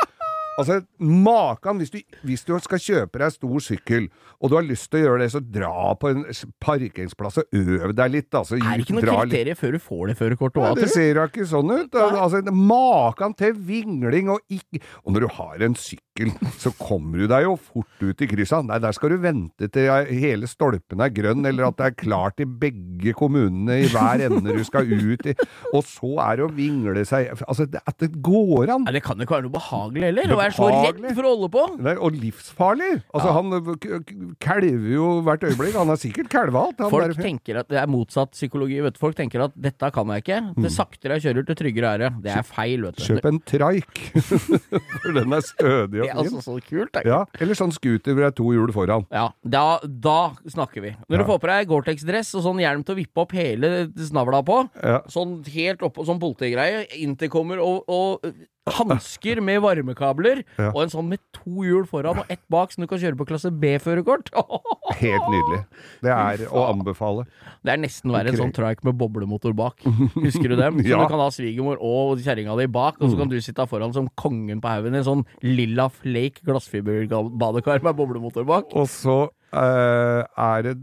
Altså, 0.60 0.82
Makan 1.02 1.80
hvis, 1.82 1.90
du- 1.90 2.18
hvis 2.24 2.44
du 2.46 2.54
skal 2.62 2.78
kjøpe 2.78 3.18
deg 3.24 3.32
stor 3.34 3.60
sykkel, 3.66 4.10
og 4.40 4.50
du 4.52 4.56
har 4.60 4.64
lyst 4.68 4.92
til 4.92 5.00
å 5.00 5.04
gjøre 5.08 5.20
det, 5.24 5.32
så 5.34 5.40
dra 5.42 5.96
på 5.98 6.12
en 6.12 6.26
parkeringsplass 6.62 7.40
og 7.42 7.58
øv 7.58 7.94
deg 7.98 8.12
litt. 8.14 8.30
Altså, 8.38 8.60
Er 8.62 8.78
det 8.78 8.86
ikke 8.86 8.98
noe 9.00 9.08
kriterium 9.24 9.58
før 9.58 9.72
du 9.72 9.80
får 9.82 10.04
det 10.12 10.18
førerkortet 10.20 10.62
òg, 10.62 10.76
det 10.76 10.84
tror 10.84 10.92
du? 10.92 10.94
ser 10.94 11.14
da 11.18 11.26
ikke 11.28 11.48
sånn 11.50 11.74
ut. 11.74 11.98
Altså, 11.98 12.44
Makan 12.54 13.34
til 13.40 13.54
vingling 13.54 14.30
og 14.30 14.40
ikke 14.52 14.82
Og 15.06 15.14
når 15.14 15.26
du 15.26 15.28
har 15.40 15.64
en 15.66 15.76
sykkel, 15.76 16.30
så 16.62 16.70
kommer 16.78 17.24
du 17.24 17.28
deg 17.32 17.44
jo 17.48 17.56
fort 17.58 18.04
ut 18.06 18.22
i 18.22 18.28
kryssa. 18.30 18.62
Nei, 18.66 18.78
der 18.84 18.92
skal 18.94 19.10
du 19.10 19.18
vente 19.24 19.68
til 19.74 19.90
hele 20.22 20.46
stolpen 20.48 21.02
er 21.02 21.10
grønn, 21.10 21.46
eller 21.50 21.68
at 21.72 21.78
det 21.80 21.86
er 21.88 21.98
klart 22.04 22.40
i 22.44 22.46
begge 22.46 23.14
kommunene 23.18 23.80
i 23.84 23.88
hver 23.90 24.22
ende 24.28 24.54
du 24.54 24.62
skal 24.68 24.86
ut 24.86 25.26
i. 25.26 25.34
Og 25.74 25.82
så 25.88 26.14
er 26.30 26.38
det 26.38 26.46
å 26.46 26.54
vingle 26.54 27.02
seg 27.10 27.32
Altså, 27.48 27.66
at 27.88 27.98
det 28.00 28.12
går 28.24 28.70
an. 28.70 28.84
Nei, 28.86 28.94
Det 28.94 29.04
kan 29.04 29.18
jo 29.18 29.26
ikke 29.26 29.38
være 29.40 29.48
noe 29.48 29.56
behagelig 29.58 30.04
heller, 30.10 30.36
være 30.44 30.56
så 30.58 30.68
redd 30.70 31.16
for 31.18 31.24
å 31.28 31.32
holde 31.34 31.50
på. 31.54 31.64
Er, 31.94 31.98
og 32.04 32.12
livsfarlig. 32.20 32.92
Altså, 33.14 33.34
Han 33.34 33.78
k- 33.80 34.00
k- 34.06 34.36
kalver 34.44 34.90
jo 34.94 35.08
hvert 35.26 35.44
øyeblikk. 35.48 35.74
Han 35.80 35.88
har 35.94 36.00
sikkert 36.02 36.30
kalva 36.30 36.68
alt. 36.70 36.80
Han 36.84 36.92
Folk 36.94 37.18
tenker 37.18 37.60
at 37.64 37.68
det 37.70 37.80
er 37.82 37.88
motsatt 37.88 38.32
psykologi. 38.36 38.82
vet 38.84 38.94
du. 38.96 39.00
Folk 39.00 39.16
tenker 39.16 39.44
at 39.48 39.54
'dette 39.58 39.92
kan 39.94 40.08
jeg 40.14 40.24
ikke'. 40.24 40.54
Det 40.62 40.72
saktere 40.72 41.18
jeg 41.20 41.34
kjører, 41.34 41.46
til 41.48 41.56
tryggere 41.56 41.94
er 41.94 41.98
det. 41.98 42.12
Det 42.24 42.32
er 42.38 42.44
feil, 42.44 42.82
vet 42.84 42.96
du. 42.96 43.04
Mm. 43.04 43.08
Kjøp 43.10 43.26
en 43.32 43.40
traik, 43.40 43.96
for 45.04 45.14
den 45.14 45.34
er 45.34 45.42
stødig 45.46 46.02
og 46.02 46.08
er 46.08 46.14
fin. 46.14 46.22
altså 46.24 46.42
så 46.44 46.58
kult. 46.68 47.00
Ja, 47.06 47.24
eller 47.40 47.54
sånn 47.58 47.74
scooter 47.76 48.14
hvor 48.14 48.24
det 48.26 48.32
er 48.32 48.38
to 48.38 48.52
hjul 48.54 48.72
foran. 48.76 49.06
Ja, 49.12 49.30
da, 49.46 49.80
da 49.84 50.34
snakker 50.48 50.82
vi. 50.82 50.96
Når 51.10 51.18
Ja. 51.18 51.24
du 51.24 51.30
får 51.32 51.40
på 51.44 51.48
deg 51.52 51.68
Gore-Tex-dress 51.68 52.34
og 52.36 52.44
sånn 52.48 52.60
hjelm 52.64 52.84
til 52.86 52.96
å 52.96 53.00
vippe 53.00 53.22
opp 53.24 53.32
hele 53.32 53.88
snavla 53.98 54.44
på, 54.46 54.70
Ja. 54.84 55.00
sånn 55.08 55.44
helt 55.48 55.80
oppå 55.80 56.06
sånn 56.06 56.20
politigreie, 56.20 56.86
intercomer 57.02 57.60
og, 57.60 57.84
og 57.88 58.24
hansker 58.70 59.42
med 59.44 59.60
varmekabler, 59.64 60.44
Ja. 60.62 60.70
og 60.72 60.84
en 60.86 60.92
sånn 60.94 61.10
med 61.12 61.20
to 61.36 61.64
hjul 61.66 61.84
foran 61.90 62.22
og 62.22 62.30
ett 62.32 62.44
bak, 62.54 62.72
så 62.72 62.80
du 62.84 62.88
kan 62.88 63.00
kjøre 63.02 63.18
på 63.20 63.28
klasse 63.28 63.52
B-førerkort. 63.52 64.30
Helt 65.04 65.28
nydelig. 65.32 65.60
Det 66.06 66.14
er 66.14 66.46
å 66.48 66.64
anbefale. 66.72 67.26
Det 67.64 67.74
er 67.76 67.82
nesten 67.84 68.14
verre 68.14 68.32
en 68.32 68.40
sånn 68.40 68.54
trike 68.56 68.86
med 68.88 68.96
boblemotor 69.00 69.54
bak. 69.58 69.84
Husker 70.28 70.54
du 70.54 70.56
dem? 70.60 70.80
Så 70.80 70.88
Ja. 70.94 71.02
Så 71.02 71.08
du 71.08 71.14
kan 71.16 71.24
ha 71.26 71.30
svigermor 71.36 71.78
og 71.84 72.24
kjerringa 72.24 72.56
di 72.62 72.68
bak, 72.72 73.02
og 73.02 73.12
så 73.12 73.20
kan 73.20 73.32
du 73.32 73.40
sitte 73.44 73.68
foran 73.68 73.94
som 73.96 74.08
kongen 74.20 74.62
på 74.64 74.72
haugen 74.72 74.96
i 74.96 75.02
en 75.04 75.08
sånn 75.10 75.26
lilla 75.44 75.90
flake 75.92 76.44
glassfiberbadekar 76.48 77.84
med 77.84 77.96
boblemotor 78.00 78.46
bak. 78.48 78.72
Og 78.78 78.88
så 78.92 79.18
eh, 79.54 80.22
er 80.46 80.66
det 80.66 80.74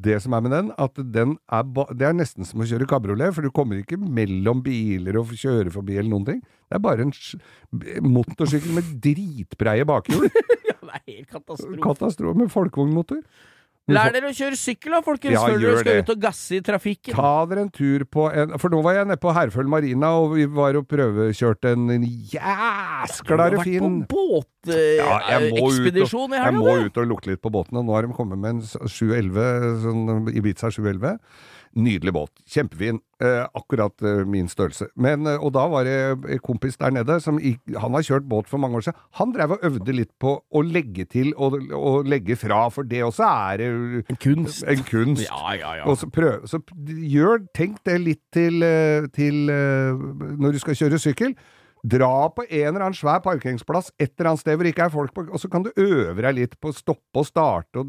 det 0.00 0.16
som 0.24 0.32
er 0.36 0.44
med 0.44 0.54
den, 0.54 0.70
at 0.80 0.96
den 1.12 1.36
er 1.52 1.66
Det 1.92 2.06
er 2.08 2.16
nesten 2.16 2.46
som 2.48 2.62
å 2.62 2.68
kjøre 2.68 2.88
kabriolet, 2.88 3.34
for 3.36 3.44
du 3.44 3.50
kommer 3.52 3.80
ikke 3.80 3.98
mellom 4.00 4.62
biler 4.64 5.18
og 5.20 5.34
kjører 5.36 5.70
forbi 5.74 5.98
eller 5.98 6.10
noen 6.14 6.28
ting. 6.28 6.40
Det 6.40 6.78
er 6.78 6.84
bare 6.84 7.04
en 7.04 7.12
motorsykkel 8.06 8.76
med 8.78 8.94
dritbreie 9.04 9.86
bakhjul. 9.88 10.30
Ja, 10.70 10.76
det 10.80 10.96
er 10.96 11.16
helt 11.18 11.30
katastrofe. 11.30 11.80
Katastrofe 11.82 12.38
med 12.38 12.50
folkevognmotor. 12.50 13.20
Lær 13.94 14.12
dere 14.14 14.30
å 14.30 14.34
kjøre 14.36 14.56
sykkel 14.60 14.92
da, 14.96 15.00
folkens, 15.06 15.34
Ja, 15.34 15.42
før 15.46 15.58
dere 15.62 15.78
skal 15.82 16.00
ut 16.04 16.12
og 16.14 16.20
gasse 16.22 16.56
i 16.56 16.60
trafikken. 16.64 17.14
Ta 17.16 17.32
dere 17.50 17.64
en 17.66 17.70
tur 17.74 18.04
på 18.06 18.28
en 18.32 18.54
For 18.62 18.68
nå 18.72 18.80
var 18.86 18.94
jeg 19.00 19.06
nede 19.10 19.20
på 19.22 19.34
Herføl 19.36 19.68
Marina, 19.70 20.12
og 20.20 20.34
vi 20.36 20.46
var 20.46 20.78
og 20.80 20.86
prøvekjørte 20.90 21.72
en 21.74 21.86
Du 21.88 22.06
yes, 22.06 23.20
fin 23.64 23.80
vært 24.00 24.08
på 24.08 24.44
båtekspedisjon 24.64 26.34
i 26.34 26.38
jeg 26.38 26.44
helga, 26.44 26.58
må 26.60 26.74
ut 26.86 27.00
og 27.02 27.08
lukte 27.10 27.32
litt 27.32 27.42
på 27.42 27.52
båten, 27.52 27.80
nå 27.84 27.94
har 27.96 28.06
de 28.06 28.12
kommet 28.16 28.38
med 28.40 28.50
en 28.56 28.62
s- 28.64 28.76
711, 28.86 29.80
sånn 29.84 30.30
Ibiza 30.36 30.70
711. 30.72 31.18
Nydelig 31.76 32.12
båt. 32.12 32.30
Kjempefin. 32.50 32.98
Eh, 33.22 33.44
akkurat 33.54 34.02
eh, 34.02 34.24
min 34.26 34.48
størrelse. 34.50 34.88
Men, 34.98 35.26
eh, 35.28 35.38
og 35.38 35.52
da 35.54 35.66
var 35.70 35.84
det 35.86 35.94
en 36.34 36.40
kompis 36.42 36.74
der 36.80 36.90
nede 36.90 37.20
som 37.22 37.38
Han 37.38 37.94
har 37.94 38.02
kjørt 38.02 38.26
båt 38.26 38.48
for 38.50 38.58
mange 38.58 38.80
år 38.80 38.86
siden. 38.88 38.98
Han 39.20 39.32
drev 39.36 39.54
og 39.54 39.62
øvde 39.68 39.94
litt 39.94 40.10
på 40.18 40.32
å 40.50 40.62
legge 40.66 41.04
til 41.06 41.30
og, 41.36 41.60
og 41.76 42.08
legge 42.10 42.34
fra, 42.40 42.64
for 42.74 42.82
det 42.82 43.04
også 43.06 43.22
er 43.52 43.62
eh, 43.68 44.02
En 44.10 44.18
kunst. 44.18 44.64
en 44.66 44.82
kunst. 44.82 45.22
Ja, 45.28 45.54
ja, 45.54 45.76
ja. 45.78 45.84
Og 45.86 46.00
så 46.00 46.10
prøv, 46.10 46.42
så 46.50 46.58
gjør, 46.88 47.46
tenk 47.54 47.78
det 47.86 48.00
litt 48.02 48.22
til, 48.34 48.62
eh, 48.66 49.06
til 49.14 49.46
eh, 49.54 49.94
når 50.42 50.58
du 50.58 50.62
skal 50.64 50.74
kjøre 50.74 50.98
sykkel. 50.98 51.36
Dra 51.82 52.28
på 52.34 52.44
en 52.44 52.66
eller 52.68 52.82
annen 52.84 52.96
svær 52.98 53.22
parkeringsplass 53.24 53.90
et 53.98 54.12
eller 54.18 54.30
annet 54.32 54.42
sted 54.42 54.56
hvor 54.58 54.66
det 54.66 54.72
ikke 54.74 54.84
er 54.88 54.92
folk 54.92 55.14
på, 55.16 55.24
og 55.32 55.40
så 55.40 55.48
kan 55.52 55.64
du 55.64 55.70
øve 55.80 56.20
deg 56.20 56.34
litt 56.36 56.56
på 56.60 56.68
å 56.72 56.76
stoppe 56.76 57.22
og 57.22 57.26
starte 57.28 57.80
og 57.80 57.88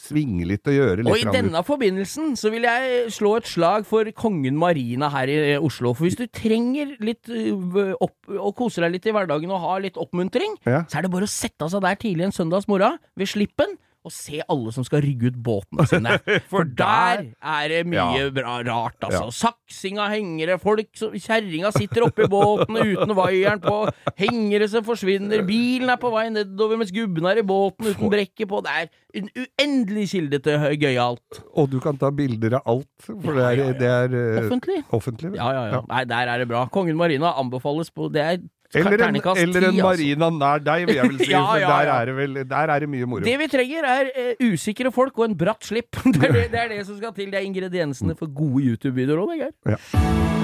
svinge 0.00 0.44
litt 0.48 0.68
og 0.68 0.76
gjøre 0.76 1.04
litt. 1.04 1.10
Og 1.12 1.22
i 1.22 1.32
denne 1.32 1.62
forbindelsen 1.64 2.34
så 2.36 2.52
vil 2.52 2.66
jeg 2.68 3.10
slå 3.16 3.36
et 3.40 3.48
slag 3.48 3.86
for 3.88 4.10
Kongen 4.16 4.58
Marina 4.60 5.08
her 5.14 5.32
i 5.32 5.38
eh, 5.54 5.62
Oslo. 5.62 5.94
For 5.96 6.04
hvis 6.08 6.18
du 6.20 6.26
trenger 6.28 6.96
litt 7.00 7.30
øh, 7.32 7.94
opp, 8.00 8.16
å 8.28 8.52
kose 8.56 8.84
deg 8.84 8.96
litt 8.98 9.08
i 9.08 9.14
hverdagen 9.16 9.50
og 9.54 9.62
ha 9.64 9.78
litt 9.82 9.96
oppmuntring, 10.00 10.58
Ja. 10.68 10.84
så 10.90 11.00
er 11.00 11.06
det 11.08 11.14
bare 11.14 11.28
å 11.28 11.32
sette 11.32 11.70
seg 11.72 11.80
der 11.86 11.96
tidlig 12.00 12.28
en 12.28 12.36
søndags 12.36 12.68
morgen 12.68 12.98
ved 13.16 13.30
slippen. 13.32 13.78
Og 14.00 14.12
se 14.16 14.38
alle 14.48 14.70
som 14.72 14.84
skal 14.86 15.02
rygge 15.04 15.28
ut 15.28 15.34
båtene 15.44 15.84
sine. 15.90 16.14
For 16.52 16.64
der 16.64 17.26
er 17.36 17.64
det 17.68 17.80
mye 17.84 18.06
Ja. 18.16 18.30
bra 18.32 18.54
rart, 18.64 18.96
altså. 19.04 19.26
Saksinga 19.34 20.06
hengere, 20.08 20.56
folk 20.62 20.88
Kjerringa 20.96 21.68
sitter 21.74 22.06
oppi 22.06 22.24
båten 22.32 22.78
uten 22.80 23.12
vaieren 23.18 23.60
på, 23.60 23.74
hengere 24.16 24.68
som 24.72 24.86
forsvinner, 24.86 25.42
bilen 25.44 25.92
er 25.92 26.00
på 26.00 26.08
vei 26.14 26.30
nedover 26.32 26.80
mens 26.80 26.92
gubben 26.96 27.28
er 27.28 27.42
i 27.42 27.44
båten 27.44 27.90
uten 27.92 28.08
brekket 28.12 28.48
på. 28.48 28.62
Det 28.64 28.72
er 28.78 28.88
en 29.20 29.28
uendelig 29.44 30.06
kilde 30.14 30.40
til 30.48 30.64
gøyalt. 30.80 31.42
Og 31.60 31.68
du 31.72 31.76
kan 31.84 31.98
ta 32.00 32.08
bilder 32.14 32.56
av 32.60 32.70
alt, 32.72 32.88
for 33.04 33.36
det 33.36 33.44
er, 33.50 33.74
det 33.80 33.90
er 33.90 34.16
uh, 34.16 34.40
Offentlig. 34.46 34.78
offentlig. 34.96 35.34
Ja, 35.36 35.50
ja, 35.58 35.66
ja. 35.74 35.82
Nei, 35.92 36.04
der 36.08 36.32
er 36.32 36.40
det 36.44 36.48
bra. 36.48 36.64
Kongen 36.72 36.96
Marina 36.96 37.34
anbefales 37.40 37.92
på 37.92 38.08
Det 38.14 38.22
er 38.24 38.40
Eller 38.74 39.02
en, 39.02 39.16
eller 39.16 39.64
en 39.66 39.74
10, 39.74 39.80
altså. 39.80 39.82
marina 39.82 40.30
nær 40.30 40.62
deg, 40.62 40.86
vil 40.86 41.00
jeg 41.00 41.10
vel 41.10 41.18
si. 41.24 41.30
Ja, 41.32 41.42
ja, 41.58 41.62
ja, 41.64 41.70
der, 41.70 42.12
er 42.12 42.18
vel, 42.20 42.42
der 42.50 42.74
er 42.74 42.84
det 42.84 42.90
mye 42.92 43.08
moro. 43.10 43.24
Det 43.26 43.38
vi 43.40 43.48
trenger, 43.50 43.88
er 43.96 44.12
uh, 44.14 44.52
usikre 44.52 44.92
folk 44.94 45.18
og 45.18 45.30
en 45.30 45.38
bratt 45.38 45.66
slipp. 45.66 45.98
Det 46.20 46.28
er 46.28 46.36
det, 46.36 46.44
det 46.52 46.60
er 46.60 46.68
det 46.76 46.84
som 46.86 46.98
skal 46.98 47.14
til. 47.16 47.32
Det 47.32 47.40
er 47.40 47.48
ingrediensene 47.48 48.14
for 48.18 48.30
gode 48.34 48.62
YouTube-videoer 48.70 49.24
òg, 49.24 49.34
det, 49.34 49.40
Geir. 49.46 49.74
Ja. 49.74 50.39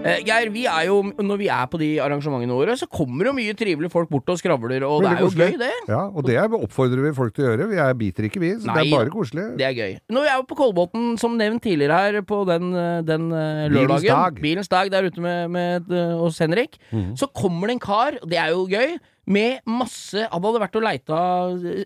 Geir, 0.00 0.48
vi 0.48 0.62
er 0.64 0.86
jo, 0.88 1.00
når 1.20 1.36
vi 1.36 1.48
er 1.52 1.66
på 1.68 1.78
de 1.80 1.88
arrangementene 2.00 2.54
våre, 2.56 2.72
så 2.78 2.86
kommer 2.88 3.28
jo 3.28 3.34
mye 3.36 3.52
trivelige 3.56 3.92
folk 3.92 4.08
bort 4.08 4.30
og 4.32 4.38
skravler, 4.40 4.80
og 4.86 5.02
det 5.04 5.10
Veldig 5.10 5.18
er 5.18 5.20
jo 5.20 5.28
koselig. 5.28 5.48
gøy, 5.50 5.58
det. 5.60 5.72
Ja, 5.90 6.00
og 6.08 6.24
det 6.24 6.36
er- 6.40 6.56
oppfordrer 6.56 7.02
vi 7.04 7.12
folk 7.14 7.34
til 7.34 7.44
å 7.44 7.48
gjøre. 7.50 7.68
Vi 7.68 7.76
er, 7.76 7.92
biter 8.00 8.24
ikke, 8.24 8.40
vi. 8.40 8.50
Så 8.56 8.72
det 8.72 8.86
er 8.86 8.96
bare 8.96 9.12
koselig. 9.12 9.44
Det 9.58 9.66
er 9.66 9.74
gøy. 9.76 9.98
Når 10.08 10.22
vi 10.24 10.28
er 10.32 10.36
jo 10.40 10.46
på 10.48 10.56
Kolbotn, 10.56 11.18
som 11.18 11.36
nevnt 11.36 11.62
tidligere 11.62 11.92
her, 11.92 12.22
på 12.22 12.46
den, 12.48 12.72
eh, 12.74 13.02
den 13.02 13.28
lørdagen, 13.30 13.76
Bilens 13.76 14.08
dag. 14.08 14.40
Bilens 14.40 14.68
dag 14.68 14.90
der 14.90 15.02
ute 15.10 15.20
med, 15.20 15.50
med 15.50 15.90
eh, 15.92 16.16
oss 16.16 16.38
Henrik, 16.38 16.78
mm. 16.90 17.16
så 17.16 17.28
kommer 17.28 17.68
det 17.68 17.76
en 17.76 17.84
kar, 17.84 18.16
og 18.22 18.28
det 18.30 18.38
er 18.38 18.48
jo 18.56 18.66
gøy, 18.66 18.96
med 19.30 19.60
masse 19.70 20.24
Han 20.32 20.42
hadde 20.42 20.60
vært 20.62 20.76
og 20.80 20.82
leita 20.82 21.18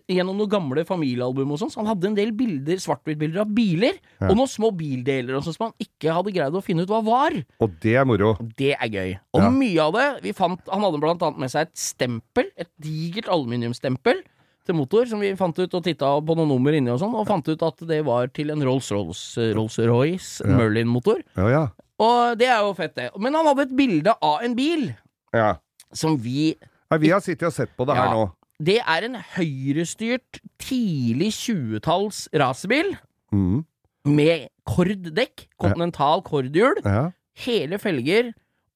gjennom 0.09 0.37
noen 0.39 0.49
gamle 0.49 0.83
familiealbum 0.87 1.51
og 1.53 1.59
sånn, 1.61 1.71
så 1.73 1.81
han 1.83 1.89
hadde 1.91 2.09
en 2.09 2.17
del 2.17 2.31
bilder, 2.35 2.79
svart-hvitt-bilder 2.81 3.43
av 3.43 3.51
biler, 3.53 3.99
Ja. 4.19 4.29
og 4.31 4.37
noen 4.39 4.49
små 4.49 4.71
bildeler 4.75 5.37
og 5.37 5.43
sånn 5.45 5.53
som 5.57 5.67
han 5.69 5.75
ikke 5.85 6.13
hadde 6.15 6.33
greid 6.33 6.53
å 6.57 6.63
finne 6.65 6.83
ut 6.85 6.89
hva 6.89 7.03
var. 7.05 7.35
Og 7.61 7.75
det 7.83 7.95
er 8.01 8.05
moro. 8.09 8.33
Det 8.57 8.73
er 8.73 8.89
gøy. 8.89 9.19
Og 9.35 9.41
Ja. 9.41 9.49
mye 9.49 9.79
av 9.79 9.93
det 9.93 10.23
vi 10.23 10.31
fant, 10.33 10.61
Han 10.71 10.81
hadde 10.81 10.99
blant 10.99 11.21
annet 11.21 11.37
med 11.39 11.49
seg 11.51 11.67
et 11.67 11.75
stempel, 11.75 12.45
et 12.57 12.69
digert 12.81 13.27
aluminiumsstempel 13.29 14.23
til 14.65 14.75
motor, 14.75 15.05
som 15.05 15.19
vi 15.21 15.35
fant 15.35 15.57
ut 15.59 15.73
og 15.77 15.83
titta 15.83 16.09
på 16.25 16.35
noen 16.35 16.47
nummer 16.49 16.73
inni 16.73 16.89
og 16.89 16.99
sånn, 16.99 17.13
og 17.13 17.27
fant 17.27 17.47
ut 17.47 17.61
at 17.61 17.77
det 17.87 18.03
var 18.03 18.27
til 18.33 18.49
en 18.49 18.61
Rolls-Royce 18.65 19.53
Rolls 19.53 19.77
Rolls 19.77 20.41
Ja. 20.43 20.57
Merlin-motor. 20.57 21.21
Ja, 21.37 21.47
ja. 21.49 21.67
Og 21.99 22.37
det 22.39 22.47
er 22.47 22.59
jo 22.65 22.73
fett, 22.73 22.95
det. 22.95 23.11
Men 23.19 23.33
han 23.35 23.45
hadde 23.45 23.61
et 23.69 23.75
bilde 23.77 24.15
av 24.21 24.41
en 24.43 24.55
bil 24.55 24.95
ja. 25.33 25.57
som 25.93 26.17
vi 26.17 26.55
Nei, 26.91 26.99
vi 27.01 27.09
har 27.09 27.19
sittet 27.25 27.47
og 27.49 27.53
sett 27.53 27.71
på 27.77 27.85
det 27.87 27.95
her 27.97 28.05
Ja. 28.05 28.13
nå. 28.13 28.31
Det 28.63 28.77
er 28.79 29.03
en 29.03 29.15
høyrestyrt, 29.35 30.39
tidlig 30.59 31.31
20-talls 31.33 32.27
racerbil 32.33 32.97
Mm. 33.33 33.65
med 34.05 34.47
korddekk, 34.65 35.47
kontinental 35.59 36.21
kordhjul, 36.21 36.79
Ja. 36.85 37.09
hele 37.37 37.77
felger, 37.79 38.33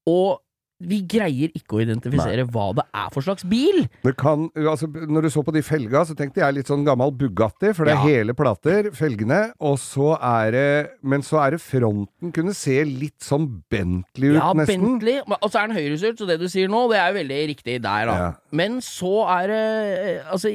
og 0.07 0.41
vi 0.79 1.01
greier 1.11 1.51
ikke 1.57 1.75
å 1.75 1.81
identifisere 1.83 2.45
hva 2.47 2.69
det 2.77 2.85
er 2.95 3.09
for 3.11 3.21
slags 3.25 3.43
bil. 3.43 3.81
Det 4.05 4.13
kan, 4.19 4.45
altså, 4.55 4.87
når 4.87 5.27
du 5.27 5.29
så 5.33 5.43
på 5.43 5.51
de 5.53 5.61
felga, 5.65 6.05
så 6.07 6.15
tenkte 6.15 6.39
jeg 6.39 6.55
litt 6.55 6.71
sånn 6.71 6.85
gammel 6.87 7.11
Bugatti, 7.19 7.73
for 7.75 7.83
det 7.85 7.93
er 7.97 7.99
Ja. 7.99 8.19
hele 8.19 8.33
plater, 8.33 8.91
felgene, 8.95 9.51
og 9.59 9.77
så 9.77 10.13
er 10.21 10.51
det 10.51 10.89
Men 11.03 11.21
så 11.21 11.39
er 11.45 11.51
det 11.51 11.61
fronten 11.61 12.31
kunne 12.31 12.53
se 12.55 12.83
litt 12.85 13.19
sånn 13.19 13.61
Bentley 13.69 14.29
ut, 14.31 14.39
Ja, 14.39 14.53
nesten. 14.53 14.81
Bentley. 14.99 15.19
Og 15.27 15.51
så 15.51 15.59
er 15.63 15.67
den 15.67 15.77
høyresult, 15.77 16.17
så 16.17 16.27
det 16.27 16.39
du 16.39 16.47
sier 16.47 16.67
nå, 16.71 16.87
det 16.89 16.97
er 16.99 17.11
jo 17.11 17.19
veldig 17.19 17.41
riktig 17.55 17.81
der, 17.81 18.05
da. 18.05 18.15
Ja. 18.17 18.33
Men 18.51 18.79
så 18.79 19.27
er 19.27 19.47
det 19.47 19.63
eh, 19.99 20.31
Altså, 20.31 20.49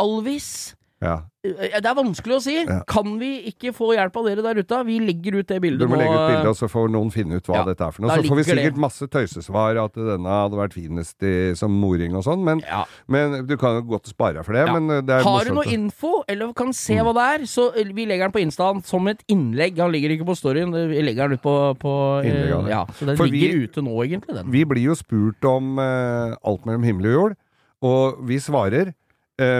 Alvis 0.00 0.74
Ja. 1.00 1.14
eh, 1.42 1.80
Det 1.80 1.86
er 1.88 1.94
vanskelig 1.96 2.34
å 2.36 2.40
si. 2.44 2.54
Ja. 2.60 2.82
Kan 2.86 3.14
vi 3.18 3.28
ikke 3.48 3.70
få 3.72 3.94
hjelp 3.96 4.16
av 4.20 4.26
dere 4.28 4.42
der 4.44 4.58
ute? 4.60 4.80
Vi 4.84 4.98
legger 5.00 5.38
ut 5.40 5.46
det 5.48 5.56
bildet 5.64 5.80
Du 5.80 5.88
må 5.88 5.96
legge 5.96 6.12
ut 6.12 6.28
bildet, 6.28 6.48
og 6.50 6.56
så 6.58 6.68
får 6.68 6.90
noen 6.92 7.08
finne 7.10 7.38
ut 7.40 7.46
hva 7.48 7.54
Ja, 7.56 7.64
dette 7.64 7.80
er 7.86 7.90
for 7.96 8.02
noe. 8.04 8.10
Så 8.20 8.28
får 8.28 8.36
vi 8.36 8.44
sikkert 8.44 8.74
det. 8.76 8.82
masse 8.84 9.08
tøysesvar 9.08 9.80
at 9.84 9.94
denne 9.96 10.28
hadde 10.28 10.58
vært 10.60 10.74
finest 10.76 11.22
i, 11.24 11.54
som 11.56 11.72
moring 11.72 12.14
og 12.20 12.24
sånn, 12.24 12.44
men, 12.44 12.60
Ja. 12.68 12.84
men 13.08 13.46
du 13.48 13.56
kan 13.56 13.78
jo 13.80 13.86
godt 13.96 14.12
spare 14.12 14.44
for 14.44 14.52
det. 14.52 14.66
Men 14.70 14.90
eh, 14.90 15.00
det 15.00 15.16
er 15.20 15.22
Har 15.24 15.44
du 15.48 15.54
noe 15.54 15.64
info, 15.72 16.22
eller 16.28 16.52
kan 16.52 16.72
se 16.76 16.94
hva 17.00 17.14
det 17.16 17.26
er, 17.40 17.46
så 17.48 17.70
eh, 17.74 17.84
vi 17.96 18.04
legger 18.04 18.28
den 18.28 18.36
på 18.36 18.44
Instaen 18.44 18.84
som 18.84 19.08
et 19.08 19.24
innlegg. 19.26 19.78
Han 19.80 19.92
ligger 19.92 20.10
ikke 20.18 20.28
på 20.28 20.36
storyen, 20.36 20.70
vi 20.92 21.00
legger 21.00 21.28
den 21.32 21.38
ut 21.40 21.42
på, 21.42 21.56
på 21.80 21.96
eh, 22.22 22.28
Innlegg. 22.28 22.68
Ja, 22.68 22.84
så 22.92 23.06
den 23.06 23.16
For 23.16 23.24
ligger 23.24 23.56
vi- 23.56 23.64
ute 23.64 23.80
nå, 23.80 23.96
egentlig, 24.04 24.34
den. 24.36 24.50
Vi 24.52 24.64
blir 24.64 24.82
jo 24.92 24.94
spurt 24.94 25.42
om 25.48 25.78
uh, 25.78 26.36
alt 26.44 26.66
mellom 26.66 26.82
himmel 26.84 27.06
og 27.06 27.12
jord, 27.16 27.36
og 27.82 28.26
vi 28.28 28.36
svarer, 28.36 28.88
eh, 28.88 28.92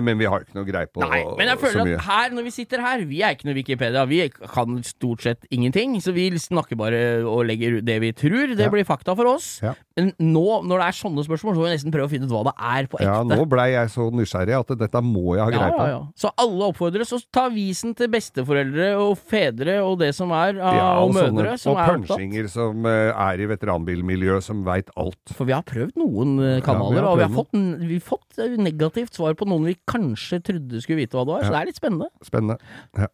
men 0.04 0.18
vi 0.20 0.28
har 0.30 0.44
ikke 0.44 0.54
noe 0.58 0.66
greie 0.68 0.86
på 0.90 1.00
Nei, 1.04 1.22
men 1.38 1.50
jeg 1.52 1.58
føler 1.62 1.94
at 1.96 2.04
her, 2.06 2.30
når 2.36 2.46
vi 2.48 2.52
sitter 2.54 2.80
her, 2.84 3.04
vi 3.08 3.22
er 3.26 3.34
ikke 3.36 3.48
noe 3.48 3.56
Wikipedia. 3.56 4.04
Vi 4.10 4.20
kan 4.30 4.78
stort 4.84 5.22
sett 5.24 5.46
ingenting, 5.50 5.96
så 6.04 6.12
vi 6.16 6.28
snakker 6.38 6.76
bare 6.80 7.00
og 7.24 7.44
legger 7.48 7.80
det 7.84 7.98
vi 8.02 8.12
tror. 8.12 8.54
Det 8.56 8.66
Ja. 8.66 8.70
blir 8.72 8.84
fakta 8.84 9.14
for 9.16 9.26
oss. 9.26 9.60
Ja. 9.62 9.74
Men 9.96 10.12
nå, 10.18 10.62
når 10.64 10.78
det 10.80 10.86
er 10.88 10.96
sånne 10.96 11.24
spørsmål, 11.26 11.54
så 11.54 11.60
må 11.60 11.66
vi 11.68 11.74
nesten 11.76 11.92
prøve 11.92 12.08
å 12.08 12.12
finne 12.12 12.24
ut 12.24 12.32
hva 12.32 12.44
det 12.48 12.54
er 12.56 12.86
på 12.88 12.96
ekte. 13.00 13.08
Ja, 13.10 13.22
nå 13.24 13.44
blei 13.48 13.72
jeg 13.72 13.88
så 13.92 14.06
nysgjerrig 14.12 14.56
at 14.60 14.70
dette 14.78 15.02
må 15.04 15.34
jeg 15.36 15.44
ha 15.44 15.50
greie 15.50 15.72
på. 15.76 15.86
ja. 15.90 16.00
Så 16.16 16.30
alle 16.38 16.68
oppfordres 16.72 17.12
å 17.12 17.20
ta 17.32 17.48
visen 17.52 17.94
til 17.94 18.08
besteforeldre 18.08 18.94
og 19.00 19.18
fedre 19.18 19.78
og 19.84 19.98
det 20.00 20.14
som 20.14 20.30
er, 20.32 20.56
av- 20.60 20.74
Ja, 20.76 20.88
og, 21.04 21.12
sånne- 21.12 21.34
mødre 21.34 21.58
som 21.58 21.72
og 21.74 21.78
er 21.80 21.98
punsjinger 21.98 22.48
som 22.48 22.86
eh, 22.86 23.12
er 23.12 23.40
i 23.40 23.46
veteranbilmiljøet, 23.50 24.42
som 24.42 24.64
veit 24.64 24.88
alt. 24.96 25.34
For 25.36 25.44
vi 25.48 25.52
har 25.56 25.62
prøvd 25.66 25.96
noen 26.00 26.36
eh, 26.40 26.60
kanaler, 26.64 27.00
vi 27.00 27.04
har 27.04 27.10
og 27.10 27.18
vi 27.18 27.24
har 27.26 27.34
fått, 27.34 27.52
vi 27.86 27.98
har 27.98 28.06
fått 28.06 28.38
eh, 28.38 28.56
negativt 28.60 29.14
svar 29.14 29.34
på 29.38 29.46
noen 29.48 29.64
vi 29.68 29.69
kanskje 29.88 30.40
trodde 30.44 30.82
skulle 30.82 31.02
vite 31.02 31.18
hva 31.18 31.26
det 31.26 31.34
var, 31.34 31.46
så 31.46 31.54
det 31.54 31.60
er 31.60 31.70
litt 31.70 31.80
spennende. 31.80 32.08
Spennende. 32.24 32.56
Ja. 32.98 33.08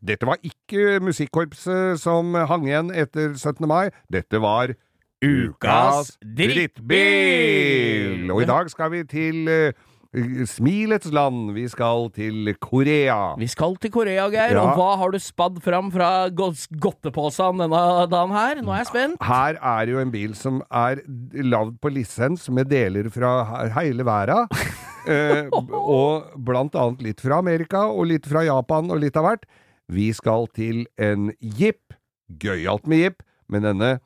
Dette 0.00 0.26
var 0.26 0.40
ikke 0.42 0.98
musikkorpset 1.04 2.00
som 2.02 2.34
hang 2.34 2.66
igjen 2.66 2.90
etter 2.90 3.36
17. 3.36 3.68
mai. 3.70 3.90
Dette 4.12 4.40
var 4.42 4.74
Ukas 5.20 6.14
drittbil! 6.24 8.30
Og 8.32 8.42
i 8.42 8.48
dag 8.48 8.70
skal 8.72 8.88
vi 8.94 9.02
til 9.04 9.48
eh, 9.52 9.76
Smilets 10.12 11.06
land. 11.14 11.52
Vi 11.54 11.68
skal 11.70 12.08
til 12.10 12.48
Korea. 12.58 13.36
Vi 13.38 13.46
skal 13.46 13.76
til 13.78 13.92
Korea, 13.94 14.24
Geir, 14.32 14.56
Ja. 14.56 14.62
og 14.64 14.76
hva 14.78 14.96
har 14.98 15.10
du 15.14 15.18
spadd 15.22 15.60
fram 15.62 15.90
fra 15.94 16.28
godteposen 16.30 17.58
denne 17.62 17.82
dagen 18.10 18.34
her? 18.34 18.60
Nå 18.62 18.72
er 18.74 18.78
jeg 18.82 18.86
spent. 18.90 19.22
Her 19.22 19.54
er 19.62 19.86
jo 19.92 20.00
en 20.02 20.10
bil 20.10 20.34
som 20.34 20.62
er 20.70 21.00
lagd 21.46 21.78
på 21.80 21.92
lisens 21.94 22.48
med 22.50 22.68
deler 22.68 23.08
fra 23.10 23.44
he- 23.46 23.70
hele 23.78 24.02
verden. 24.04 24.48
eh, 25.06 25.46
og 25.52 26.34
blant 26.36 26.74
annet 26.74 27.02
litt 27.02 27.20
fra 27.22 27.38
Amerika, 27.38 27.86
og 27.86 28.06
litt 28.10 28.26
fra 28.26 28.42
Japan, 28.44 28.90
og 28.90 28.98
litt 29.00 29.16
av 29.16 29.24
hvert. 29.28 29.46
Vi 29.90 30.10
skal 30.12 30.46
til 30.54 30.86
en 30.98 31.32
jeep. 31.40 31.94
Gøyalt 32.38 32.86
med 32.86 32.98
jeep, 32.98 33.22
men 33.48 33.62
denne 33.62 34.00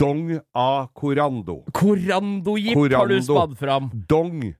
Dong 0.00 0.40
A 0.56 0.86
Corando. 0.96 1.62
Corando-jeep 1.72 2.92
har 2.96 3.06
du 3.08 3.18
spadd 3.22 3.56
fram. 3.60 3.90
Dong 4.08 4.54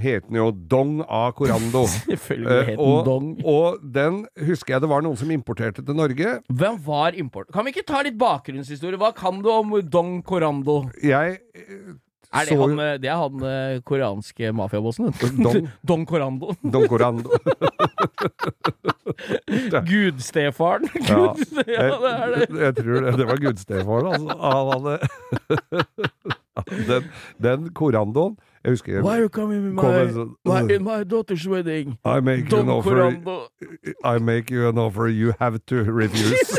heter 0.00 0.26
den 0.28 0.36
jo. 0.40 0.46
Dong 0.70 1.00
A 1.08 1.30
Corando. 1.36 1.84
Selvfølgelig 2.10 2.50
Eh, 2.54 2.64
het 2.66 2.78
den 2.78 2.84
og, 2.86 3.04
Dong. 3.06 3.28
og 3.44 3.78
den 3.94 4.22
husker 4.46 4.74
jeg 4.74 4.82
det 4.84 4.90
var 4.90 5.02
noen 5.06 5.16
som 5.20 5.30
importerte 5.30 5.84
til 5.86 5.94
Norge. 5.98 6.38
Hvem 6.50 6.80
var 6.86 7.14
import? 7.18 7.46
Kan 7.54 7.64
vi 7.64 7.70
ikke 7.74 7.86
ta 7.86 8.02
litt 8.02 8.18
bakgrunnshistorie? 8.18 8.98
Hva 9.00 9.12
kan 9.14 9.42
du 9.44 9.50
om 9.54 9.76
Dong 9.86 10.18
Korando? 10.26 10.80
Jeg 11.02 11.38
eh, 11.54 11.94
Er 12.34 12.48
det, 12.48 12.56
han, 12.58 12.78
eh, 12.82 12.96
det 12.98 13.06
er 13.12 13.20
han 13.20 13.82
koreanske 13.86 14.50
mafiabossen? 14.58 15.12
Dong. 15.38 15.68
Don 15.86 16.02
Korando. 16.10 16.50
Dong 16.66 16.88
Corando. 16.90 17.30
Gudstefaren. 19.86 20.88
Ja. 21.06 21.14
Gud, 21.14 21.44
ja, 21.68 21.86
det 21.94 22.10
er 22.10 22.34
det. 22.34 22.40
Jeg, 22.40 22.58
jeg 22.64 22.74
tror 22.80 22.94
det, 23.06 23.12
det 23.20 23.26
var 23.28 23.36
Gudstefaren, 23.44 24.06
altså. 24.10 24.34
Han 24.42 24.66
hadde 24.72 24.98
den, 26.88 27.06
den 27.42 27.70
korandoen 27.74 28.34
Jeg 28.64 28.72
husker 28.72 29.02
Why 29.02 29.16
are 29.18 29.22
you 29.22 29.28
coming 29.28 29.60
in 29.60 29.74
my, 29.76 29.82
sånn, 30.12 30.30
my, 30.48 30.60
in 30.72 30.84
my 30.84 31.02
daughter's 31.04 31.44
wedding? 31.48 31.98
I 32.04 32.20
make 32.24 32.48
you 32.48 32.60
an 32.62 32.70
offer 32.72 33.10
I 34.04 34.18
make 34.18 34.50
you 34.50 34.68
an 34.68 34.78
offer 34.78 35.08
you 35.08 35.34
have 35.38 35.60
to 35.66 35.84
refuse. 35.84 36.58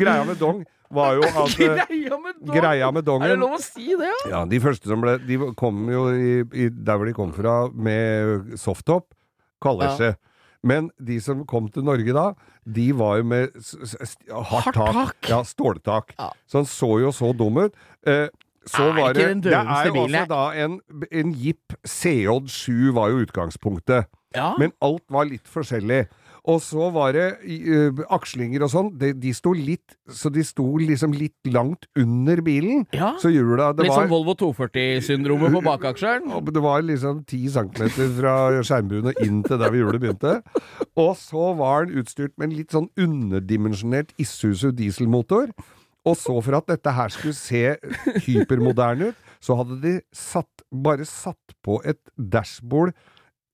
Greia 0.00 0.22
med 0.24 0.38
dong 0.38 0.62
var 0.90 1.18
jo 1.18 1.26
at 1.26 1.60
eh, 1.60 1.82
Greia 1.82 2.18
med 2.18 2.38
dong! 2.38 2.54
Greia 2.54 2.90
med 2.94 3.02
Er 3.02 3.02
det 3.02 3.08
dongen 3.10 3.42
lov 3.42 3.56
å 3.58 3.62
si 3.62 3.90
det, 3.90 4.06
ja? 4.06 4.20
Ja, 4.30 4.40
de 4.48 4.60
første 4.62 4.90
som 4.90 5.02
ble 5.02 5.16
De 5.26 5.38
kom 5.58 5.82
jo 5.90 6.06
i, 6.14 6.32
i 6.54 6.68
der 6.70 6.98
hvor 6.98 7.10
de 7.10 7.14
kom 7.16 7.34
fra 7.34 7.54
med 7.74 8.54
softtop, 8.60 9.10
kalesje. 9.62 10.14
Men 10.66 10.90
de 11.00 11.16
som 11.24 11.42
kom 11.48 11.70
til 11.72 11.86
Norge 11.86 12.12
da, 12.14 12.26
de 12.68 12.90
var 12.96 13.20
jo 13.20 13.28
med 13.32 13.54
hardt 14.50 14.76
tak. 14.76 15.30
Ja, 15.30 15.40
ståltak. 15.46 16.14
Ja. 16.18 16.30
Så 16.46 16.60
han 16.60 16.68
så 16.68 16.90
jo 17.00 17.12
så 17.16 17.32
dum 17.36 17.62
ut. 17.64 17.78
Eh, 18.06 18.28
så 18.68 18.90
Er 18.90 18.96
var 18.96 19.12
ikke 19.14 19.20
det 19.20 19.28
den 19.28 19.42
Det 19.42 19.52
er 19.56 19.86
jo 19.88 20.02
altså 20.04 20.24
da 20.28 20.64
en, 20.64 20.80
en 21.10 21.34
Jeep 21.34 21.76
CJ7 21.86 22.92
var 22.96 23.08
jo 23.08 23.22
utgangspunktet. 23.24 24.10
Ja. 24.36 24.54
Men 24.58 24.74
alt 24.84 25.06
var 25.10 25.24
litt 25.24 25.48
forskjellig. 25.48 26.04
Og 26.48 26.60
så 26.64 26.86
var 26.94 27.12
det 27.12 27.26
uh, 27.44 28.00
akslinger 28.16 28.64
og 28.64 28.70
sånn. 28.72 28.90
De, 29.00 29.10
de 29.12 29.32
sto 29.36 29.52
litt 29.56 29.96
Så 30.08 30.30
de 30.32 30.44
sto 30.46 30.64
liksom 30.80 31.12
litt 31.16 31.50
langt 31.52 31.84
under 31.98 32.40
bilen. 32.44 32.86
Ja. 32.96 33.12
Så 33.20 33.32
hjula 33.32 33.70
det 33.76 33.84
Litt 33.86 33.92
var 33.92 34.06
som 34.06 34.12
Volvo 34.12 34.36
240-syndromet 34.40 35.52
på 35.58 35.64
bakaksjeren. 35.66 36.30
Det 36.50 36.64
var 36.64 36.86
liksom 36.86 37.24
ti 37.28 37.42
centimeter 37.52 38.08
fra 38.16 38.36
skjermbuen 38.64 39.12
og 39.12 39.20
inn 39.24 39.42
til 39.46 39.60
der 39.60 39.68
hvor 39.68 39.82
hjulet 39.82 40.04
begynte. 40.04 40.38
Og 41.00 41.12
så 41.20 41.52
var 41.58 41.88
den 41.88 42.00
utstyrt 42.00 42.36
med 42.36 42.50
en 42.50 42.56
litt 42.56 42.72
sånn 42.74 42.88
underdimensjonert 43.00 44.14
Isuzu 44.20 44.70
dieselmotor. 44.76 45.52
Og 46.08 46.16
så 46.16 46.32
for 46.42 46.56
at 46.56 46.66
dette 46.70 46.92
her 46.96 47.12
skulle 47.12 47.36
se 47.36 47.76
hypermoderne 48.24 49.10
ut, 49.12 49.16
så 49.40 49.56
hadde 49.58 49.78
de 49.82 49.94
satt, 50.16 50.64
bare 50.72 51.04
satt 51.08 51.54
på 51.64 51.80
et 51.88 52.00
dashbord 52.16 52.94